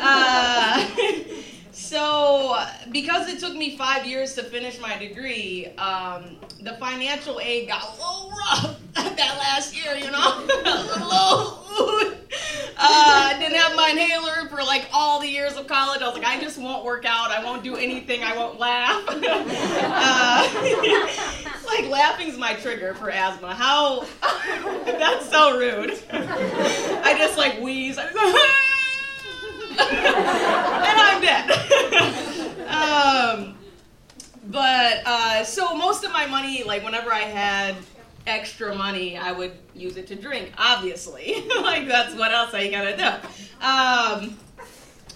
Uh, 0.00 0.86
so 1.72 2.58
because 2.90 3.28
it 3.28 3.38
took 3.38 3.54
me 3.54 3.76
five 3.76 4.04
years 4.04 4.34
to 4.34 4.42
finish 4.42 4.80
my 4.80 4.98
degree, 4.98 5.66
um, 5.78 6.36
the 6.62 6.76
financial 6.78 7.40
aid 7.40 7.68
got 7.68 7.82
a 7.82 7.90
little 7.92 8.30
rough 8.30 8.80
that 8.94 9.36
last 9.38 9.76
year, 9.76 9.94
you 9.94 10.10
know? 10.10 10.44
a 10.44 11.04
little, 11.04 12.09
I 12.92 13.36
didn't 13.38 13.56
have 13.56 13.76
my 13.76 13.90
inhaler 13.90 14.48
for 14.48 14.62
like 14.62 14.88
all 14.92 15.20
the 15.20 15.28
years 15.28 15.56
of 15.56 15.66
college. 15.66 16.02
I 16.02 16.06
was 16.06 16.16
like, 16.16 16.26
I 16.26 16.40
just 16.40 16.58
won't 16.58 16.84
work 16.84 17.04
out. 17.04 17.30
I 17.30 17.44
won't 17.44 17.62
do 17.62 17.76
anything. 17.76 18.22
I 18.22 18.36
won't 18.36 18.58
laugh. 18.58 19.04
uh, 19.08 20.48
like 21.66 21.88
laughing's 21.88 22.36
my 22.36 22.54
trigger 22.54 22.94
for 22.94 23.10
asthma. 23.10 23.54
How? 23.54 24.04
That's 24.84 25.30
so 25.30 25.58
rude. 25.58 25.98
I 26.12 27.14
just 27.16 27.38
like 27.38 27.60
wheeze. 27.60 27.98
And 27.98 28.10
I'm 30.98 31.20
dead. 31.20 31.50
um, 32.68 33.54
but 34.44 35.02
uh, 35.06 35.44
so 35.44 35.74
most 35.76 36.04
of 36.04 36.12
my 36.12 36.26
money, 36.26 36.62
like 36.64 36.84
whenever 36.84 37.12
I 37.12 37.20
had 37.20 37.76
extra 38.26 38.74
money, 38.74 39.16
I 39.16 39.32
would 39.32 39.52
use 39.74 39.96
it 39.96 40.06
to 40.08 40.14
drink. 40.14 40.52
Obviously, 40.58 41.44
like 41.62 41.86
that's 41.86 42.14
what 42.14 42.32
else 42.32 42.54
I 42.54 42.70
gotta 42.70 42.96
do. 42.96 43.64
Um, 43.66 44.38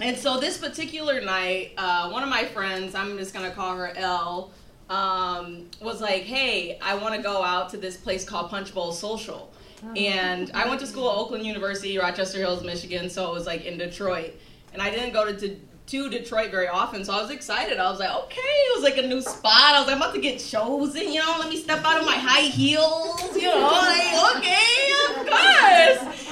and 0.00 0.16
so 0.16 0.38
this 0.38 0.58
particular 0.58 1.20
night, 1.20 1.72
uh, 1.76 2.10
one 2.10 2.22
of 2.22 2.28
my 2.28 2.44
friends, 2.44 2.94
I'm 2.94 3.16
just 3.18 3.32
gonna 3.32 3.50
call 3.50 3.76
her 3.76 3.92
L, 3.96 4.52
um, 4.90 5.70
was 5.80 6.00
like, 6.00 6.22
"Hey, 6.22 6.78
I 6.82 6.94
want 6.96 7.14
to 7.14 7.22
go 7.22 7.42
out 7.42 7.70
to 7.70 7.76
this 7.76 7.96
place 7.96 8.24
called 8.24 8.50
Punch 8.50 8.74
Bowl 8.74 8.92
Social." 8.92 9.52
And 9.96 10.50
I 10.54 10.66
went 10.66 10.80
to 10.80 10.86
school 10.86 11.10
at 11.10 11.16
Oakland 11.16 11.44
University, 11.44 11.98
Rochester 11.98 12.38
Hills, 12.38 12.64
Michigan, 12.64 13.10
so 13.10 13.30
it 13.30 13.34
was 13.34 13.46
like 13.46 13.64
in 13.64 13.76
Detroit. 13.78 14.32
And 14.72 14.82
I 14.82 14.90
didn't 14.90 15.12
go 15.12 15.30
to, 15.30 15.36
to, 15.36 15.56
to 15.86 16.08
Detroit 16.08 16.50
very 16.50 16.68
often, 16.68 17.04
so 17.04 17.12
I 17.12 17.20
was 17.20 17.30
excited. 17.30 17.78
I 17.78 17.90
was 17.90 18.00
like, 18.00 18.10
okay, 18.10 18.40
it 18.40 18.76
was 18.76 18.84
like 18.84 18.96
a 18.96 19.06
new 19.06 19.20
spot. 19.20 19.74
I 19.74 19.78
was 19.78 19.86
like, 19.86 19.96
I'm 19.96 20.02
about 20.02 20.14
to 20.14 20.20
get 20.20 20.38
chosen, 20.38 21.12
you 21.12 21.20
know, 21.20 21.36
let 21.38 21.50
me 21.50 21.56
step 21.56 21.84
out 21.84 22.00
of 22.00 22.06
my 22.06 22.16
high 22.16 22.48
heels, 22.48 23.36
you 23.36 23.42
know, 23.42 23.60
like, 23.60 24.36
okay, 24.36 24.92
of 25.10 25.26
course. 25.26 26.24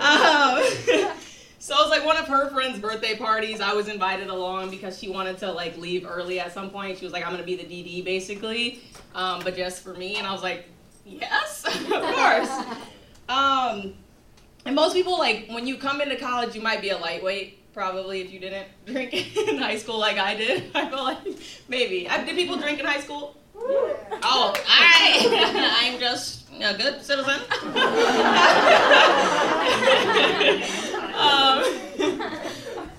Um, 0.00 0.62
so 1.58 1.74
it 1.74 1.78
was 1.78 1.90
like 1.90 2.04
one 2.04 2.16
of 2.16 2.26
her 2.28 2.50
friends' 2.50 2.78
birthday 2.78 3.16
parties. 3.16 3.60
I 3.60 3.72
was 3.72 3.88
invited 3.88 4.28
along 4.28 4.70
because 4.70 4.98
she 4.98 5.08
wanted 5.08 5.38
to 5.38 5.50
like 5.50 5.76
leave 5.76 6.06
early 6.08 6.38
at 6.38 6.52
some 6.54 6.70
point. 6.70 6.98
She 6.98 7.04
was 7.04 7.12
like, 7.12 7.24
I'm 7.24 7.32
gonna 7.32 7.42
be 7.42 7.56
the 7.56 7.64
DD 7.64 8.04
basically, 8.04 8.80
um, 9.14 9.42
but 9.42 9.56
just 9.56 9.82
for 9.82 9.94
me. 9.94 10.16
And 10.16 10.26
I 10.26 10.32
was 10.32 10.42
like, 10.42 10.66
yes, 11.04 11.64
of 11.66 11.88
course. 11.88 12.50
Um, 13.28 13.94
and 14.64 14.74
most 14.74 14.94
people 14.94 15.18
like 15.18 15.46
when 15.48 15.66
you 15.66 15.76
come 15.76 16.00
into 16.00 16.16
college, 16.16 16.54
you 16.54 16.62
might 16.62 16.80
be 16.80 16.90
a 16.90 16.98
lightweight, 16.98 17.59
probably 17.72 18.20
if 18.20 18.32
you 18.32 18.40
didn't 18.40 18.68
drink 18.86 19.36
in 19.48 19.58
high 19.58 19.76
school 19.76 19.98
like 19.98 20.18
I 20.18 20.36
did. 20.36 20.70
I 20.74 20.88
feel 20.88 21.02
like 21.02 21.18
maybe. 21.68 22.08
I, 22.08 22.24
did 22.24 22.36
people 22.36 22.56
drink 22.56 22.80
in 22.80 22.86
high 22.86 23.00
school? 23.00 23.36
Oh, 24.22 24.54
I 24.68 25.78
I'm 25.92 26.00
just 26.00 26.48
a 26.60 26.74
good 26.76 27.02
citizen. 27.02 27.40
um, 31.14 31.64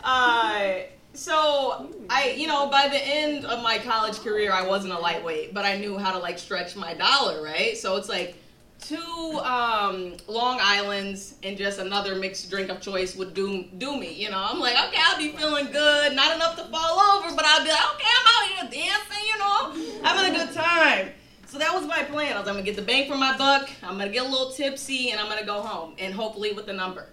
uh, 0.03 0.73
so 1.13 1.89
I, 2.09 2.35
you 2.37 2.47
know, 2.47 2.67
by 2.67 2.87
the 2.87 2.97
end 2.97 3.45
of 3.45 3.61
my 3.63 3.77
college 3.79 4.19
career, 4.19 4.51
I 4.51 4.65
wasn't 4.65 4.93
a 4.93 4.99
lightweight, 4.99 5.53
but 5.53 5.65
I 5.65 5.77
knew 5.77 5.97
how 5.97 6.11
to 6.11 6.19
like 6.19 6.39
stretch 6.39 6.75
my 6.75 6.93
dollar, 6.93 7.43
right? 7.43 7.77
So 7.77 7.97
it's 7.97 8.09
like 8.09 8.35
two 8.81 9.39
um, 9.43 10.13
Long 10.27 10.59
Islands 10.61 11.35
and 11.43 11.57
just 11.57 11.79
another 11.79 12.15
mixed 12.15 12.49
drink 12.49 12.69
of 12.69 12.81
choice 12.81 13.15
would 13.15 13.33
do 13.33 13.63
do 13.77 13.97
me. 13.97 14.13
You 14.13 14.29
know, 14.31 14.45
I'm 14.49 14.59
like, 14.59 14.75
okay, 14.87 15.01
I'll 15.01 15.17
be 15.17 15.31
feeling 15.31 15.71
good, 15.71 16.13
not 16.15 16.35
enough 16.35 16.55
to 16.57 16.65
fall 16.65 16.99
over, 16.99 17.35
but 17.35 17.45
I'll 17.45 17.63
be 17.63 17.69
like, 17.69 17.95
okay, 17.95 18.07
I'm 18.19 18.27
out 18.27 18.71
here 18.71 18.81
dancing, 18.81 19.25
you 19.27 19.37
know, 19.37 20.03
having 20.03 20.35
a 20.35 20.37
good 20.37 20.53
time. 20.53 21.09
So 21.45 21.57
that 21.57 21.73
was 21.73 21.85
my 21.85 22.03
plan. 22.03 22.33
I 22.35 22.39
was, 22.39 22.47
I'm 22.47 22.55
gonna 22.55 22.65
get 22.65 22.75
the 22.75 22.81
bang 22.81 23.09
for 23.09 23.17
my 23.17 23.37
buck. 23.37 23.69
I'm 23.83 23.97
gonna 23.97 24.09
get 24.09 24.25
a 24.25 24.29
little 24.29 24.51
tipsy, 24.51 25.11
and 25.11 25.19
I'm 25.19 25.27
gonna 25.27 25.45
go 25.45 25.61
home, 25.61 25.95
and 25.99 26.13
hopefully 26.13 26.53
with 26.53 26.65
the 26.65 26.73
number. 26.73 27.07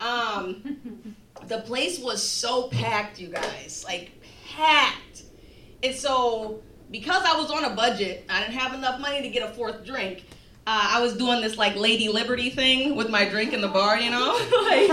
Um, 0.00 1.16
the 1.46 1.60
place 1.60 1.98
was 1.98 2.22
so 2.22 2.68
packed, 2.68 3.18
you 3.18 3.28
guys, 3.28 3.84
like 3.86 4.12
packed. 4.46 5.22
And 5.82 5.94
so, 5.94 6.60
because 6.90 7.22
I 7.24 7.40
was 7.40 7.50
on 7.50 7.64
a 7.64 7.74
budget, 7.74 8.26
I 8.28 8.40
didn't 8.40 8.54
have 8.54 8.74
enough 8.74 9.00
money 9.00 9.22
to 9.22 9.28
get 9.30 9.48
a 9.48 9.52
fourth 9.54 9.84
drink. 9.84 10.24
Uh, 10.66 10.90
I 10.92 11.00
was 11.00 11.16
doing 11.16 11.40
this 11.40 11.56
like 11.56 11.74
Lady 11.74 12.08
Liberty 12.08 12.50
thing 12.50 12.94
with 12.94 13.08
my 13.08 13.24
drink 13.26 13.54
in 13.54 13.62
the 13.62 13.68
bar, 13.68 13.98
you 13.98 14.10
know. 14.10 14.32
like 14.68 14.90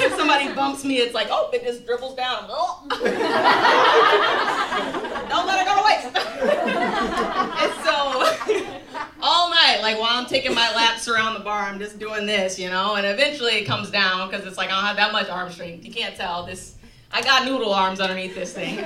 if 0.00 0.16
somebody 0.16 0.52
bumps 0.54 0.82
me, 0.82 0.96
it's 0.96 1.14
like, 1.14 1.28
oh, 1.30 1.50
it 1.52 1.62
just 1.62 1.84
dribbles 1.84 2.16
down. 2.16 2.48
Don't 5.28 5.46
let 5.46 5.60
it 5.60 5.66
go 5.66 5.76
to 5.76 5.84
waste. 5.84 6.06
and 7.60 7.72
so, 7.84 7.94
all 9.20 9.50
night, 9.50 9.80
like 9.82 10.00
while 10.00 10.18
I'm 10.18 10.26
taking 10.26 10.54
my 10.54 10.74
laps 10.74 11.06
around 11.06 11.34
the 11.34 11.40
bar, 11.40 11.62
I'm 11.64 11.78
just 11.78 11.98
doing 11.98 12.24
this, 12.24 12.58
you 12.58 12.70
know. 12.70 12.94
And 12.94 13.06
eventually, 13.06 13.52
it 13.52 13.66
comes 13.66 13.90
down 13.90 14.30
because 14.30 14.46
it's 14.46 14.56
like 14.56 14.70
I 14.70 14.72
don't 14.72 14.84
have 14.84 14.96
that 14.96 15.12
much 15.12 15.28
arm 15.28 15.52
strength. 15.52 15.84
You 15.84 15.92
can't 15.92 16.16
tell 16.16 16.46
this. 16.46 16.76
I 17.12 17.20
got 17.20 17.44
noodle 17.44 17.74
arms 17.74 18.00
underneath 18.00 18.34
this 18.34 18.54
thing. 18.54 18.78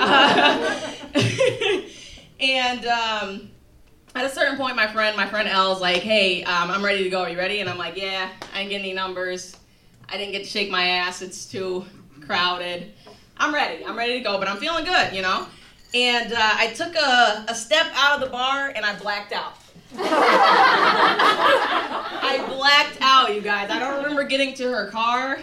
and 2.40 2.86
um, 2.86 3.50
at 4.14 4.24
a 4.24 4.30
certain 4.30 4.56
point, 4.56 4.76
my 4.76 4.86
friend, 4.86 5.16
my 5.16 5.26
friend 5.26 5.48
L, 5.48 5.72
is 5.74 5.80
like, 5.80 6.02
"Hey, 6.02 6.42
um, 6.44 6.70
I'm 6.70 6.84
ready 6.84 7.04
to 7.04 7.10
go. 7.10 7.22
Are 7.22 7.30
you 7.30 7.38
ready?" 7.38 7.60
And 7.60 7.68
I'm 7.68 7.78
like, 7.78 7.96
"Yeah." 7.96 8.28
I 8.52 8.58
didn't 8.58 8.70
get 8.70 8.80
any 8.80 8.92
numbers. 8.92 9.56
I 10.08 10.16
didn't 10.16 10.32
get 10.32 10.44
to 10.44 10.48
shake 10.48 10.70
my 10.70 10.86
ass. 10.88 11.22
It's 11.22 11.46
too 11.46 11.84
crowded. 12.26 12.92
I'm 13.36 13.54
ready. 13.54 13.84
I'm 13.84 13.96
ready 13.96 14.14
to 14.14 14.20
go, 14.20 14.38
but 14.38 14.48
I'm 14.48 14.56
feeling 14.56 14.84
good, 14.84 15.12
you 15.12 15.22
know. 15.22 15.46
And 15.94 16.32
uh, 16.32 16.38
I 16.38 16.72
took 16.74 16.94
a, 16.96 17.44
a 17.48 17.54
step 17.54 17.86
out 17.94 18.16
of 18.16 18.20
the 18.20 18.30
bar 18.30 18.72
and 18.74 18.84
I 18.84 18.98
blacked 18.98 19.32
out. 19.32 19.54
I 22.30 22.44
blacked 22.48 22.98
out, 23.00 23.34
you 23.34 23.40
guys. 23.40 23.70
I 23.70 23.78
don't 23.78 23.96
remember 24.02 24.24
getting 24.24 24.54
to 24.54 24.70
her 24.70 24.90
car. 24.90 25.38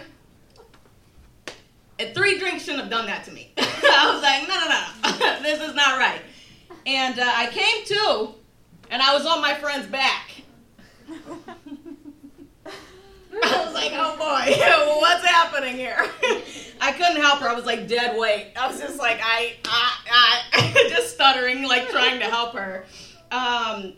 And 1.98 2.14
three 2.14 2.38
drinks 2.38 2.64
shouldn't 2.64 2.82
have 2.82 2.90
done 2.90 3.06
that 3.06 3.24
to 3.24 3.32
me. 3.32 3.52
I 3.58 4.12
was 4.12 4.22
like, 4.22 4.46
no, 4.46 4.54
no, 4.54 4.68
no, 4.68 5.42
this 5.42 5.66
is 5.66 5.74
not 5.74 5.98
right. 5.98 6.20
And 6.84 7.18
uh, 7.18 7.24
I 7.24 7.46
came 7.46 7.84
to, 7.86 8.34
and 8.90 9.02
I 9.02 9.14
was 9.14 9.26
on 9.26 9.40
my 9.40 9.54
friend's 9.54 9.86
back. 9.86 10.30
I 13.42 13.64
was 13.64 13.74
like, 13.74 13.92
oh 13.94 14.16
boy, 14.16 15.00
what's 15.00 15.24
happening 15.24 15.76
here? 15.76 15.96
I 16.80 16.92
couldn't 16.92 17.16
help 17.16 17.40
her. 17.40 17.48
I 17.48 17.54
was 17.54 17.64
like 17.66 17.86
dead 17.88 18.18
weight. 18.18 18.52
I 18.56 18.66
was 18.68 18.80
just 18.80 18.98
like 18.98 19.20
I, 19.22 19.56
I, 19.64 20.40
I 20.52 20.86
just 20.88 21.14
stuttering, 21.14 21.62
like 21.64 21.88
trying 21.90 22.18
to 22.20 22.26
help 22.26 22.54
her. 22.54 22.84
Um, 23.30 23.94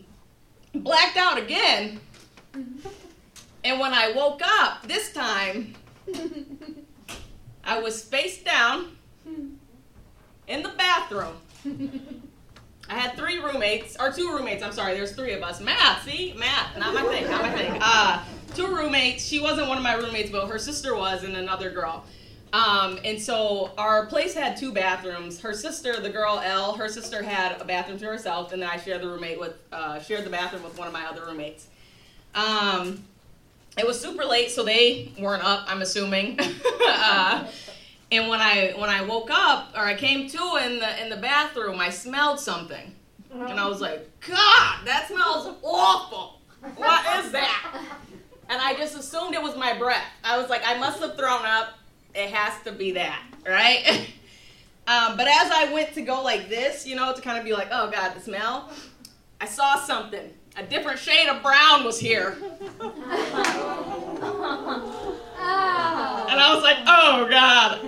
blacked 0.73 1.17
out 1.17 1.37
again. 1.37 1.99
And 3.63 3.79
when 3.79 3.93
I 3.93 4.11
woke 4.13 4.41
up 4.43 4.87
this 4.87 5.13
time, 5.13 5.75
I 7.63 7.79
was 7.79 8.03
face 8.03 8.41
down 8.43 8.97
in 10.47 10.63
the 10.63 10.69
bathroom. 10.69 12.18
I 12.89 12.97
had 12.97 13.15
three 13.15 13.39
roommates, 13.39 13.95
or 13.99 14.11
two 14.11 14.31
roommates. 14.31 14.63
I'm 14.63 14.71
sorry, 14.71 14.95
there's 14.95 15.11
three 15.11 15.33
of 15.33 15.43
us. 15.43 15.61
Math, 15.61 16.03
see, 16.03 16.33
math, 16.37 16.75
not 16.77 16.93
my 16.93 17.03
thing, 17.03 17.29
not 17.29 17.41
my 17.43 17.51
thing. 17.51 17.77
Uh, 17.79 18.23
two 18.55 18.67
roommates. 18.67 19.23
She 19.23 19.39
wasn't 19.39 19.67
one 19.67 19.77
of 19.77 19.83
my 19.83 19.93
roommates, 19.93 20.31
but 20.31 20.47
her 20.47 20.57
sister 20.57 20.95
was, 20.95 21.23
and 21.23 21.37
another 21.37 21.69
girl. 21.69 22.03
Um, 22.51 22.99
and 23.05 23.21
so 23.21 23.71
our 23.77 24.07
place 24.07 24.33
had 24.33 24.57
two 24.57 24.71
bathrooms. 24.71 25.39
Her 25.39 25.53
sister, 25.53 25.99
the 25.99 26.09
girl 26.09 26.41
L, 26.43 26.73
her 26.73 26.89
sister 26.89 27.21
had 27.21 27.61
a 27.61 27.65
bathroom 27.65 27.99
to 27.99 28.05
herself, 28.05 28.51
and 28.53 28.61
then 28.61 28.69
I 28.69 28.77
shared 28.77 29.01
the 29.01 29.07
roommate 29.07 29.39
with, 29.39 29.53
uh, 29.71 29.99
shared 29.99 30.25
the 30.25 30.31
bathroom 30.31 30.63
with 30.63 30.77
one 30.77 30.87
of 30.87 30.93
my 30.93 31.05
other 31.05 31.25
roommates. 31.25 31.67
Um, 32.33 33.03
it 33.77 33.85
was 33.85 34.01
super 34.01 34.25
late, 34.25 34.49
so 34.49 34.63
they 34.63 35.11
weren't 35.19 35.43
up. 35.43 35.65
I'm 35.67 35.83
assuming. 35.83 36.39
uh, 36.87 37.47
and 38.11 38.27
when 38.27 38.39
I 38.39 38.73
when 38.75 38.89
I 38.89 39.03
woke 39.03 39.29
up 39.31 39.73
or 39.75 39.81
I 39.81 39.95
came 39.95 40.27
to 40.29 40.59
in 40.63 40.79
the 40.79 41.01
in 41.01 41.09
the 41.09 41.17
bathroom, 41.17 41.79
I 41.79 41.89
smelled 41.89 42.39
something, 42.39 42.95
and 43.31 43.59
I 43.59 43.67
was 43.67 43.81
like, 43.81 44.07
God, 44.21 44.85
that 44.85 45.07
smells 45.07 45.55
awful. 45.61 46.39
What 46.75 47.25
is 47.25 47.31
that? 47.31 47.85
And 48.51 48.59
I 48.59 48.73
just 48.73 48.97
assumed 48.97 49.35
it 49.35 49.43
was 49.43 49.55
my 49.55 49.77
breath. 49.77 50.07
I 50.23 50.39
was 50.39 50.49
like, 50.49 50.63
I 50.65 50.75
must 50.79 50.99
have 51.01 51.15
thrown 51.15 51.45
up. 51.45 51.77
It 52.15 52.31
has 52.31 52.59
to 52.63 52.71
be 52.71 52.93
that, 52.93 53.21
right? 53.47 53.85
um, 54.87 55.15
but 55.17 55.27
as 55.27 55.51
I 55.51 55.69
went 55.71 55.93
to 55.93 56.01
go 56.01 56.23
like 56.23 56.49
this, 56.49 56.87
you 56.87 56.95
know, 56.95 57.13
to 57.13 57.21
kind 57.21 57.37
of 57.37 57.45
be 57.45 57.53
like, 57.53 57.67
oh 57.71 57.91
God, 57.91 58.15
the 58.15 58.19
smell, 58.19 58.71
I 59.39 59.45
saw 59.45 59.79
something. 59.79 60.33
A 60.57 60.63
different 60.63 60.97
shade 60.97 61.27
of 61.29 61.43
brown 61.43 61.83
was 61.83 61.99
here. 61.99 62.37
And 66.29 66.39
I 66.39 66.53
was 66.53 66.63
like, 66.63 66.77
oh 66.85 67.27
God. 67.29 67.79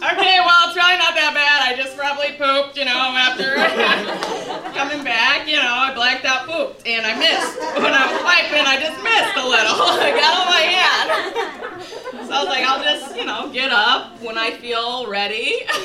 Okay, 0.00 0.40
well, 0.40 0.72
try 0.72 0.96
not 0.96 1.12
that 1.12 1.36
bad. 1.36 1.60
I 1.60 1.76
just 1.76 1.92
probably 1.94 2.32
pooped, 2.32 2.72
you 2.78 2.86
know, 2.86 3.12
after 3.20 3.52
coming 4.72 5.04
back, 5.04 5.46
you 5.46 5.56
know, 5.56 5.74
I 5.76 5.92
blacked 5.94 6.24
out 6.24 6.46
pooped. 6.48 6.86
And 6.86 7.04
I 7.04 7.12
missed. 7.20 7.60
When 7.76 7.92
I 7.92 8.08
was 8.08 8.16
wiping, 8.24 8.64
I 8.64 8.80
just 8.80 8.96
missed 9.04 9.36
a 9.36 9.44
little. 9.44 9.76
I 10.00 10.08
got 10.16 10.40
on 10.40 10.48
my 10.48 10.64
hand. 10.72 11.84
So 12.26 12.32
I 12.32 12.40
was 12.40 12.48
like, 12.48 12.64
I'll 12.64 12.82
just, 12.82 13.14
you 13.14 13.26
know, 13.26 13.50
get 13.52 13.72
up 13.72 14.18
when 14.22 14.38
I 14.38 14.52
feel 14.52 15.06
ready, 15.06 15.66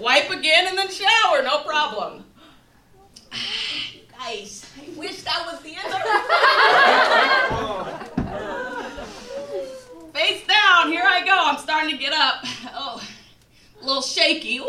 wipe 0.00 0.30
again, 0.30 0.68
and 0.68 0.78
then 0.78 0.88
shower, 0.88 1.42
no 1.42 1.58
problem. 1.60 2.24
Guys, 4.18 4.64
I 4.80 4.88
wish 4.98 5.20
that 5.24 5.44
was 5.44 5.60
the 5.60 5.76
end 5.76 5.92
of 5.92 6.00
it. 6.00 6.08
Face 10.14 10.46
down, 10.46 10.92
here 10.92 11.02
I 11.04 11.24
go. 11.24 11.36
I'm 11.36 11.58
starting 11.58 11.90
to 11.90 11.96
get 11.96 12.12
up. 12.12 12.44
A 13.84 13.86
little 13.86 14.02
shaky. 14.02 14.62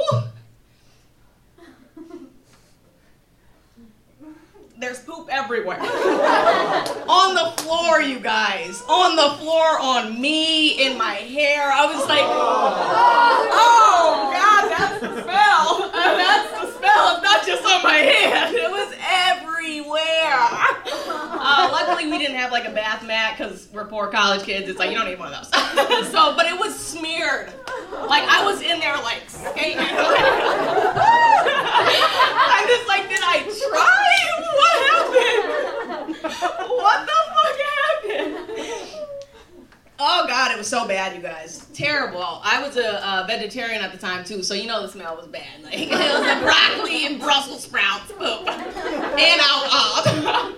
There's 4.77 4.99
poop 4.99 5.29
everywhere. 5.31 5.79
on 5.79 7.33
the 7.33 7.53
floor, 7.63 8.01
you 8.01 8.19
guys. 8.19 8.83
On 8.89 9.15
the 9.15 9.37
floor, 9.37 9.79
on 9.79 10.19
me, 10.19 10.85
in 10.85 10.97
my 10.97 11.13
hair. 11.13 11.71
I 11.71 11.85
was 11.85 12.05
like, 12.09 12.19
oh, 12.25 12.51
God, 14.33 14.69
that's 14.69 14.99
the 14.99 15.23
smell. 15.23 15.91
That's 15.95 16.51
the 16.51 16.77
smell. 16.77 17.15
It's 17.15 17.23
not 17.23 17.45
just 17.45 17.63
on 17.63 17.83
my 17.83 17.95
hand. 17.95 18.53
It 18.53 18.69
was 18.69 18.93
everywhere. 18.99 20.01
Uh, 21.47 21.69
luckily, 21.71 22.09
we 22.09 22.17
didn't 22.17 22.37
have 22.37 22.51
like 22.51 22.65
a 22.65 22.71
bath 22.71 23.05
mat 23.05 23.35
because 23.37 23.67
we're 23.71 23.85
poor 23.85 24.07
college 24.07 24.41
kids. 24.43 24.67
It's 24.67 24.79
like, 24.79 24.89
you 24.89 24.97
don't 24.97 25.07
need 25.07 25.19
one 25.19 25.31
of 25.31 25.51
those. 25.51 26.11
so, 26.11 26.35
but 26.35 26.47
it 26.47 26.59
was 26.59 26.75
smeared. 26.75 27.53
Like, 28.07 28.23
I 28.29 28.43
was 28.45 28.61
in 28.61 28.79
there 28.79 28.95
like 28.97 29.23
skating. 29.27 29.77
I'm 32.47 32.67
just 32.67 32.87
like, 32.87 33.09
did 33.09 33.19
I 33.21 33.43
try? 33.69 34.15
What 34.55 34.77
happened? 34.87 36.15
What 36.69 37.05
the 37.05 37.17
fuck 37.35 37.57
happened? 37.75 38.35
Oh 39.99 40.25
god, 40.27 40.51
it 40.51 40.57
was 40.57 40.67
so 40.67 40.87
bad, 40.87 41.15
you 41.15 41.21
guys. 41.21 41.64
Terrible. 41.75 42.39
I 42.41 42.65
was 42.65 42.77
a 42.77 43.25
vegetarian 43.27 43.81
at 43.83 43.91
the 43.91 43.97
time 43.97 44.23
too, 44.23 44.43
so 44.43 44.53
you 44.53 44.65
know 44.65 44.81
the 44.81 44.87
smell 44.87 45.17
was 45.17 45.27
bad. 45.27 45.61
Like 45.61 45.73
it 45.77 45.89
was 45.89 46.41
broccoli 46.41 47.05
and 47.05 47.19
Brussels 47.19 47.63
sprouts, 47.63 48.13
poop, 48.13 48.47
and 48.47 49.41
alcohol. 49.41 50.55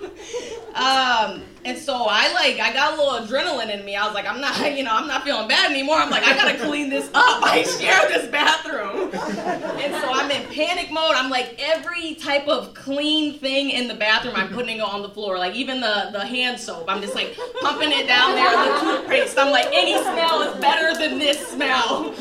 um, 0.76 1.44
and 1.66 1.78
so 1.78 2.06
I 2.08 2.32
like 2.34 2.60
I 2.60 2.72
got 2.72 2.94
a 2.94 3.02
little 3.02 3.20
adrenaline 3.28 3.78
in 3.78 3.84
me. 3.84 3.96
I 3.96 4.06
was 4.06 4.14
like, 4.14 4.26
I'm 4.26 4.40
not, 4.40 4.58
you 4.78 4.84
know, 4.84 4.92
I'm 4.94 5.08
not 5.08 5.24
feeling 5.24 5.48
bad 5.48 5.72
anymore. 5.72 5.98
I'm 5.98 6.10
like, 6.10 6.24
I 6.24 6.36
gotta 6.36 6.58
clean 6.58 6.90
this 6.90 7.08
up. 7.14 7.44
I 7.44 7.64
share 7.64 8.08
this 8.08 8.28
bathroom, 8.30 9.10
and 9.14 9.94
so 9.96 10.12
I'm 10.12 10.30
in 10.32 10.48
panic 10.54 10.92
mode. 10.92 11.16
I'm 11.16 11.30
like, 11.30 11.56
every 11.60 12.16
type 12.16 12.48
of 12.48 12.74
clean 12.74 13.38
thing 13.40 13.72
in 13.72 13.88
the 13.88 13.96
bathroom, 13.96 14.36
I'm 14.36 14.50
putting 14.50 14.78
it 14.78 14.82
on 14.82 15.02
the 15.02 15.10
floor. 15.10 15.38
Like 15.38 15.56
even 15.56 15.82
the 15.82 16.10
the 16.12 16.26
hand 16.26 16.60
soap, 16.60 16.86
I'm 16.88 17.02
just 17.02 17.16
like 17.16 17.36
pumping 17.62 17.92
it 17.92 18.08
down 18.08 18.36
there. 18.36 18.50
The 18.50 18.80
toothpaste, 18.80 19.38
I'm 19.38 19.52
like, 19.52 19.68
any 19.74 19.98
smell 20.02 20.42
is 20.44 20.62
better 20.62 20.98
than 20.98 21.07
this 21.16 21.48
smell. 21.48 22.14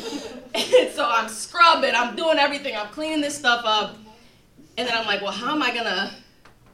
And 0.55 0.89
so 0.91 1.07
I'm 1.07 1.29
scrubbing, 1.29 1.93
I'm 1.95 2.15
doing 2.15 2.37
everything, 2.37 2.75
I'm 2.75 2.87
cleaning 2.89 3.21
this 3.21 3.37
stuff 3.37 3.63
up, 3.65 3.97
and 4.77 4.87
then 4.87 4.97
I'm 4.97 5.05
like, 5.05 5.21
well, 5.21 5.31
how 5.31 5.53
am 5.53 5.61
I 5.61 5.73
gonna 5.73 6.13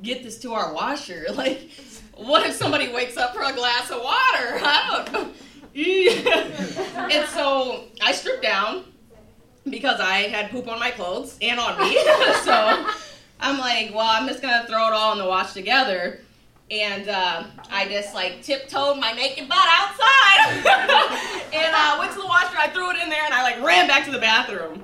get 0.01 0.23
this 0.23 0.39
to 0.39 0.53
our 0.53 0.73
washer? 0.73 1.25
Like, 1.33 1.69
what 2.15 2.45
if 2.45 2.55
somebody 2.55 2.93
wakes 2.93 3.17
up 3.17 3.33
for 3.33 3.41
a 3.41 3.53
glass 3.53 3.89
of 3.89 3.97
water? 3.97 4.05
I 4.63 5.05
don't 5.07 5.13
know. 5.13 5.31
and 7.09 7.27
so 7.29 7.85
I 8.01 8.11
stripped 8.11 8.43
down 8.43 8.83
because 9.67 9.99
I 9.99 10.27
had 10.27 10.51
poop 10.51 10.67
on 10.67 10.79
my 10.79 10.91
clothes 10.91 11.37
and 11.41 11.59
on 11.59 11.79
me. 11.79 11.97
so 12.43 12.87
I'm 13.39 13.57
like, 13.57 13.91
well, 13.95 14.05
I'm 14.07 14.27
just 14.27 14.41
gonna 14.41 14.67
throw 14.67 14.87
it 14.87 14.93
all 14.93 15.13
in 15.13 15.17
the 15.17 15.25
wash 15.25 15.53
together. 15.53 16.19
And 16.71 17.07
uh, 17.07 17.43
I 17.69 17.87
just 17.87 18.15
like 18.15 18.41
tiptoed 18.41 18.97
my 18.97 19.11
naked 19.11 19.47
butt 19.47 19.67
outside 19.69 20.49
and 21.53 21.75
uh, 21.75 21.97
went 21.99 22.13
to 22.13 22.19
the 22.19 22.25
washer. 22.25 22.57
I 22.57 22.69
threw 22.73 22.89
it 22.91 22.97
in 23.03 23.09
there 23.09 23.23
and 23.25 23.33
I 23.33 23.43
like 23.43 23.61
ran 23.61 23.87
back 23.87 24.05
to 24.05 24.11
the 24.11 24.19
bathroom. 24.19 24.83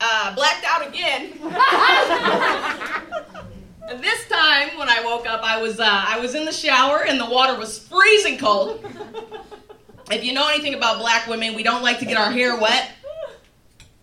Uh, 0.00 0.34
blacked 0.34 0.64
out 0.64 0.86
again. 0.86 1.32
And 3.88 4.02
this 4.02 4.28
time, 4.28 4.76
when 4.78 4.88
I 4.88 5.00
woke 5.04 5.28
up, 5.28 5.42
I 5.44 5.62
was 5.62 5.78
uh, 5.78 5.84
I 5.86 6.18
was 6.18 6.34
in 6.34 6.44
the 6.44 6.52
shower 6.52 7.04
and 7.06 7.20
the 7.20 7.30
water 7.30 7.56
was 7.56 7.78
freezing 7.78 8.36
cold. 8.36 8.84
If 10.10 10.24
you 10.24 10.32
know 10.32 10.48
anything 10.48 10.74
about 10.74 10.98
black 10.98 11.28
women, 11.28 11.54
we 11.54 11.62
don't 11.62 11.82
like 11.82 12.00
to 12.00 12.04
get 12.04 12.16
our 12.16 12.32
hair 12.32 12.58
wet. 12.60 12.90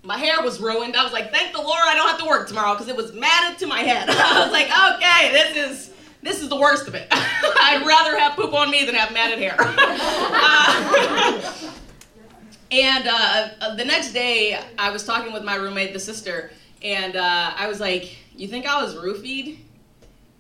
My 0.02 0.18
hair 0.18 0.42
was 0.42 0.62
ruined. 0.62 0.96
I 0.96 1.04
was 1.04 1.12
like, 1.12 1.32
thank 1.32 1.54
the 1.54 1.62
Lord 1.62 1.80
I 1.84 1.96
don't 1.96 2.08
have 2.08 2.20
to 2.20 2.26
work 2.26 2.48
tomorrow 2.48 2.74
because 2.74 2.88
it 2.88 2.96
was 2.96 3.12
matted 3.14 3.60
to 3.60 3.68
my 3.68 3.80
head. 3.80 4.10
I 4.10 4.44
was 4.44 4.52
like, 4.52 4.68
okay, 4.96 5.32
this 5.34 5.58
is 5.58 5.93
this 6.24 6.42
is 6.42 6.50
the 6.50 6.56
worst 6.56 6.88
of 6.88 6.96
it. 6.96 7.08
I'd 7.12 7.84
rather 7.86 8.18
have 8.18 8.36
poop 8.36 8.54
on 8.54 8.72
me 8.72 8.86
than 8.86 8.96
have 8.96 9.14
matted 9.14 9.40
hair. 9.40 9.56
Uh, 9.60 11.42
and 12.72 13.08
uh, 13.08 13.76
the 13.76 13.86
next 13.86 14.14
day, 14.14 14.60
I 14.80 14.90
was 14.90 15.04
talking 15.04 15.34
with 15.34 15.44
my 15.44 15.56
roommate, 15.56 15.94
the 15.94 16.00
sister, 16.00 16.52
and 16.82 17.16
uh, 17.16 17.52
I 17.56 17.68
was 17.68 17.80
like, 17.80 18.16
"You 18.36 18.48
think 18.48 18.66
I 18.66 18.82
was 18.82 18.96
roofied?" 18.96 19.58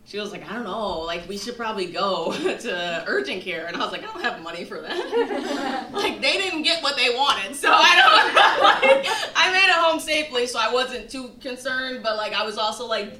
She 0.05 0.19
was 0.19 0.31
like, 0.31 0.49
"I 0.49 0.53
don't 0.53 0.63
know. 0.63 0.99
Like, 1.01 1.27
we 1.27 1.37
should 1.37 1.57
probably 1.57 1.87
go 1.87 2.31
to 2.59 3.03
urgent 3.07 3.43
care." 3.43 3.67
And 3.67 3.75
I 3.75 3.79
was 3.79 3.91
like, 3.91 4.03
"I 4.03 4.05
don't 4.05 4.21
have 4.21 4.41
money 4.41 4.63
for 4.63 4.81
that. 4.81 5.89
like, 5.91 6.21
they 6.21 6.33
didn't 6.33 6.63
get 6.63 6.81
what 6.81 6.95
they 6.95 7.09
wanted, 7.09 7.55
so 7.55 7.69
I 7.71 7.95
don't. 8.01 8.93
like, 8.93 9.05
I 9.35 9.51
made 9.51 9.69
it 9.69 9.75
home 9.75 9.99
safely, 9.99 10.47
so 10.47 10.59
I 10.59 10.71
wasn't 10.73 11.09
too 11.09 11.31
concerned. 11.41 12.03
But 12.03 12.15
like, 12.15 12.33
I 12.33 12.45
was 12.45 12.57
also 12.57 12.85
like, 12.85 13.19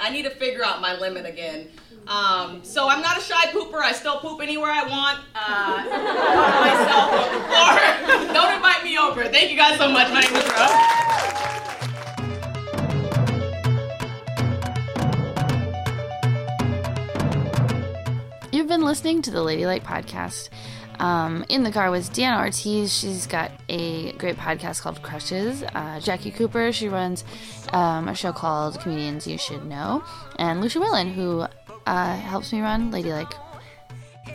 I 0.00 0.10
need 0.10 0.22
to 0.22 0.30
figure 0.30 0.64
out 0.64 0.80
my 0.80 0.98
limit 0.98 1.26
again." 1.26 1.68
Um, 2.08 2.64
so 2.64 2.88
I'm 2.88 3.02
not 3.02 3.18
a 3.18 3.20
shy 3.20 3.46
pooper. 3.52 3.80
I 3.80 3.92
still 3.92 4.18
poop 4.18 4.40
anywhere 4.40 4.70
I 4.70 4.82
want. 4.88 5.20
Uh, 5.34 5.84
myself. 6.66 8.32
Don't 8.34 8.54
invite 8.54 8.82
me 8.84 8.98
over. 8.98 9.24
Thank 9.28 9.50
you 9.50 9.56
guys 9.56 9.78
so 9.78 9.88
much. 9.90 10.08
My 10.12 10.20
name 10.20 10.34
is 10.34 10.44
Rose. 10.44 11.30
You've 18.52 18.66
been 18.66 18.82
listening 18.82 19.22
to 19.22 19.30
the 19.30 19.42
Ladylike 19.42 19.84
podcast. 19.84 20.48
Um, 21.00 21.46
in 21.48 21.62
the 21.62 21.72
car 21.72 21.90
was 21.90 22.10
Deanna 22.10 22.38
Ortiz. 22.38 22.96
She's 22.96 23.26
got 23.26 23.50
a 23.70 24.12
great 24.12 24.36
podcast 24.36 24.82
called 24.82 25.02
Crushes. 25.02 25.64
Uh, 25.74 25.98
Jackie 25.98 26.30
Cooper, 26.30 26.72
she 26.72 26.88
runs 26.88 27.24
um, 27.72 28.06
a 28.06 28.14
show 28.14 28.32
called 28.32 28.78
Comedians 28.80 29.26
You 29.26 29.38
Should 29.38 29.64
Know. 29.64 30.04
And 30.38 30.60
Lucia 30.60 30.78
Whalen, 30.78 31.10
who 31.10 31.46
uh, 31.86 32.16
helps 32.16 32.52
me 32.52 32.60
run 32.60 32.90
Ladylike. 32.90 33.32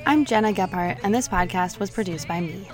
I'm 0.08 0.26
Gena 0.26 0.54
Gephart, 0.54 1.00
and 1.04 1.14
this 1.14 1.28
podcast 1.28 1.80
was 1.80 1.92
produced 1.92 2.28
by 2.28 2.42
me. 2.42 2.68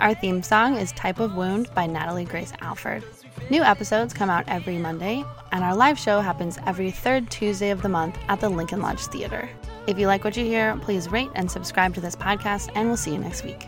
Our 0.00 0.14
theme 0.14 0.42
song 0.42 0.76
is 0.76 0.92
Type 0.92 1.18
of 1.18 1.34
Wound 1.34 1.70
by 1.74 1.86
Natalie 1.86 2.26
Grace 2.26 2.52
Alford. 2.60 3.02
New 3.50 3.62
episodes 3.62 4.12
come 4.12 4.28
out 4.28 4.44
every 4.46 4.76
Monday, 4.76 5.24
and 5.52 5.64
our 5.64 5.74
live 5.74 5.98
show 5.98 6.20
happens 6.20 6.58
every 6.66 6.90
third 6.90 7.30
Tuesday 7.30 7.70
of 7.70 7.80
the 7.80 7.88
month 7.88 8.18
at 8.28 8.40
the 8.40 8.48
Lincoln 8.48 8.82
Lodge 8.82 9.00
Theater. 9.06 9.48
If 9.88 9.98
you 9.98 10.06
like 10.06 10.22
what 10.22 10.36
you 10.36 10.44
hear, 10.44 10.76
please 10.82 11.10
rate 11.10 11.30
and 11.34 11.50
subscribe 11.50 11.94
to 11.94 12.00
this 12.02 12.14
podcast, 12.14 12.70
and 12.74 12.88
we'll 12.88 12.98
see 12.98 13.12
you 13.12 13.18
next 13.18 13.42
week. 13.42 13.66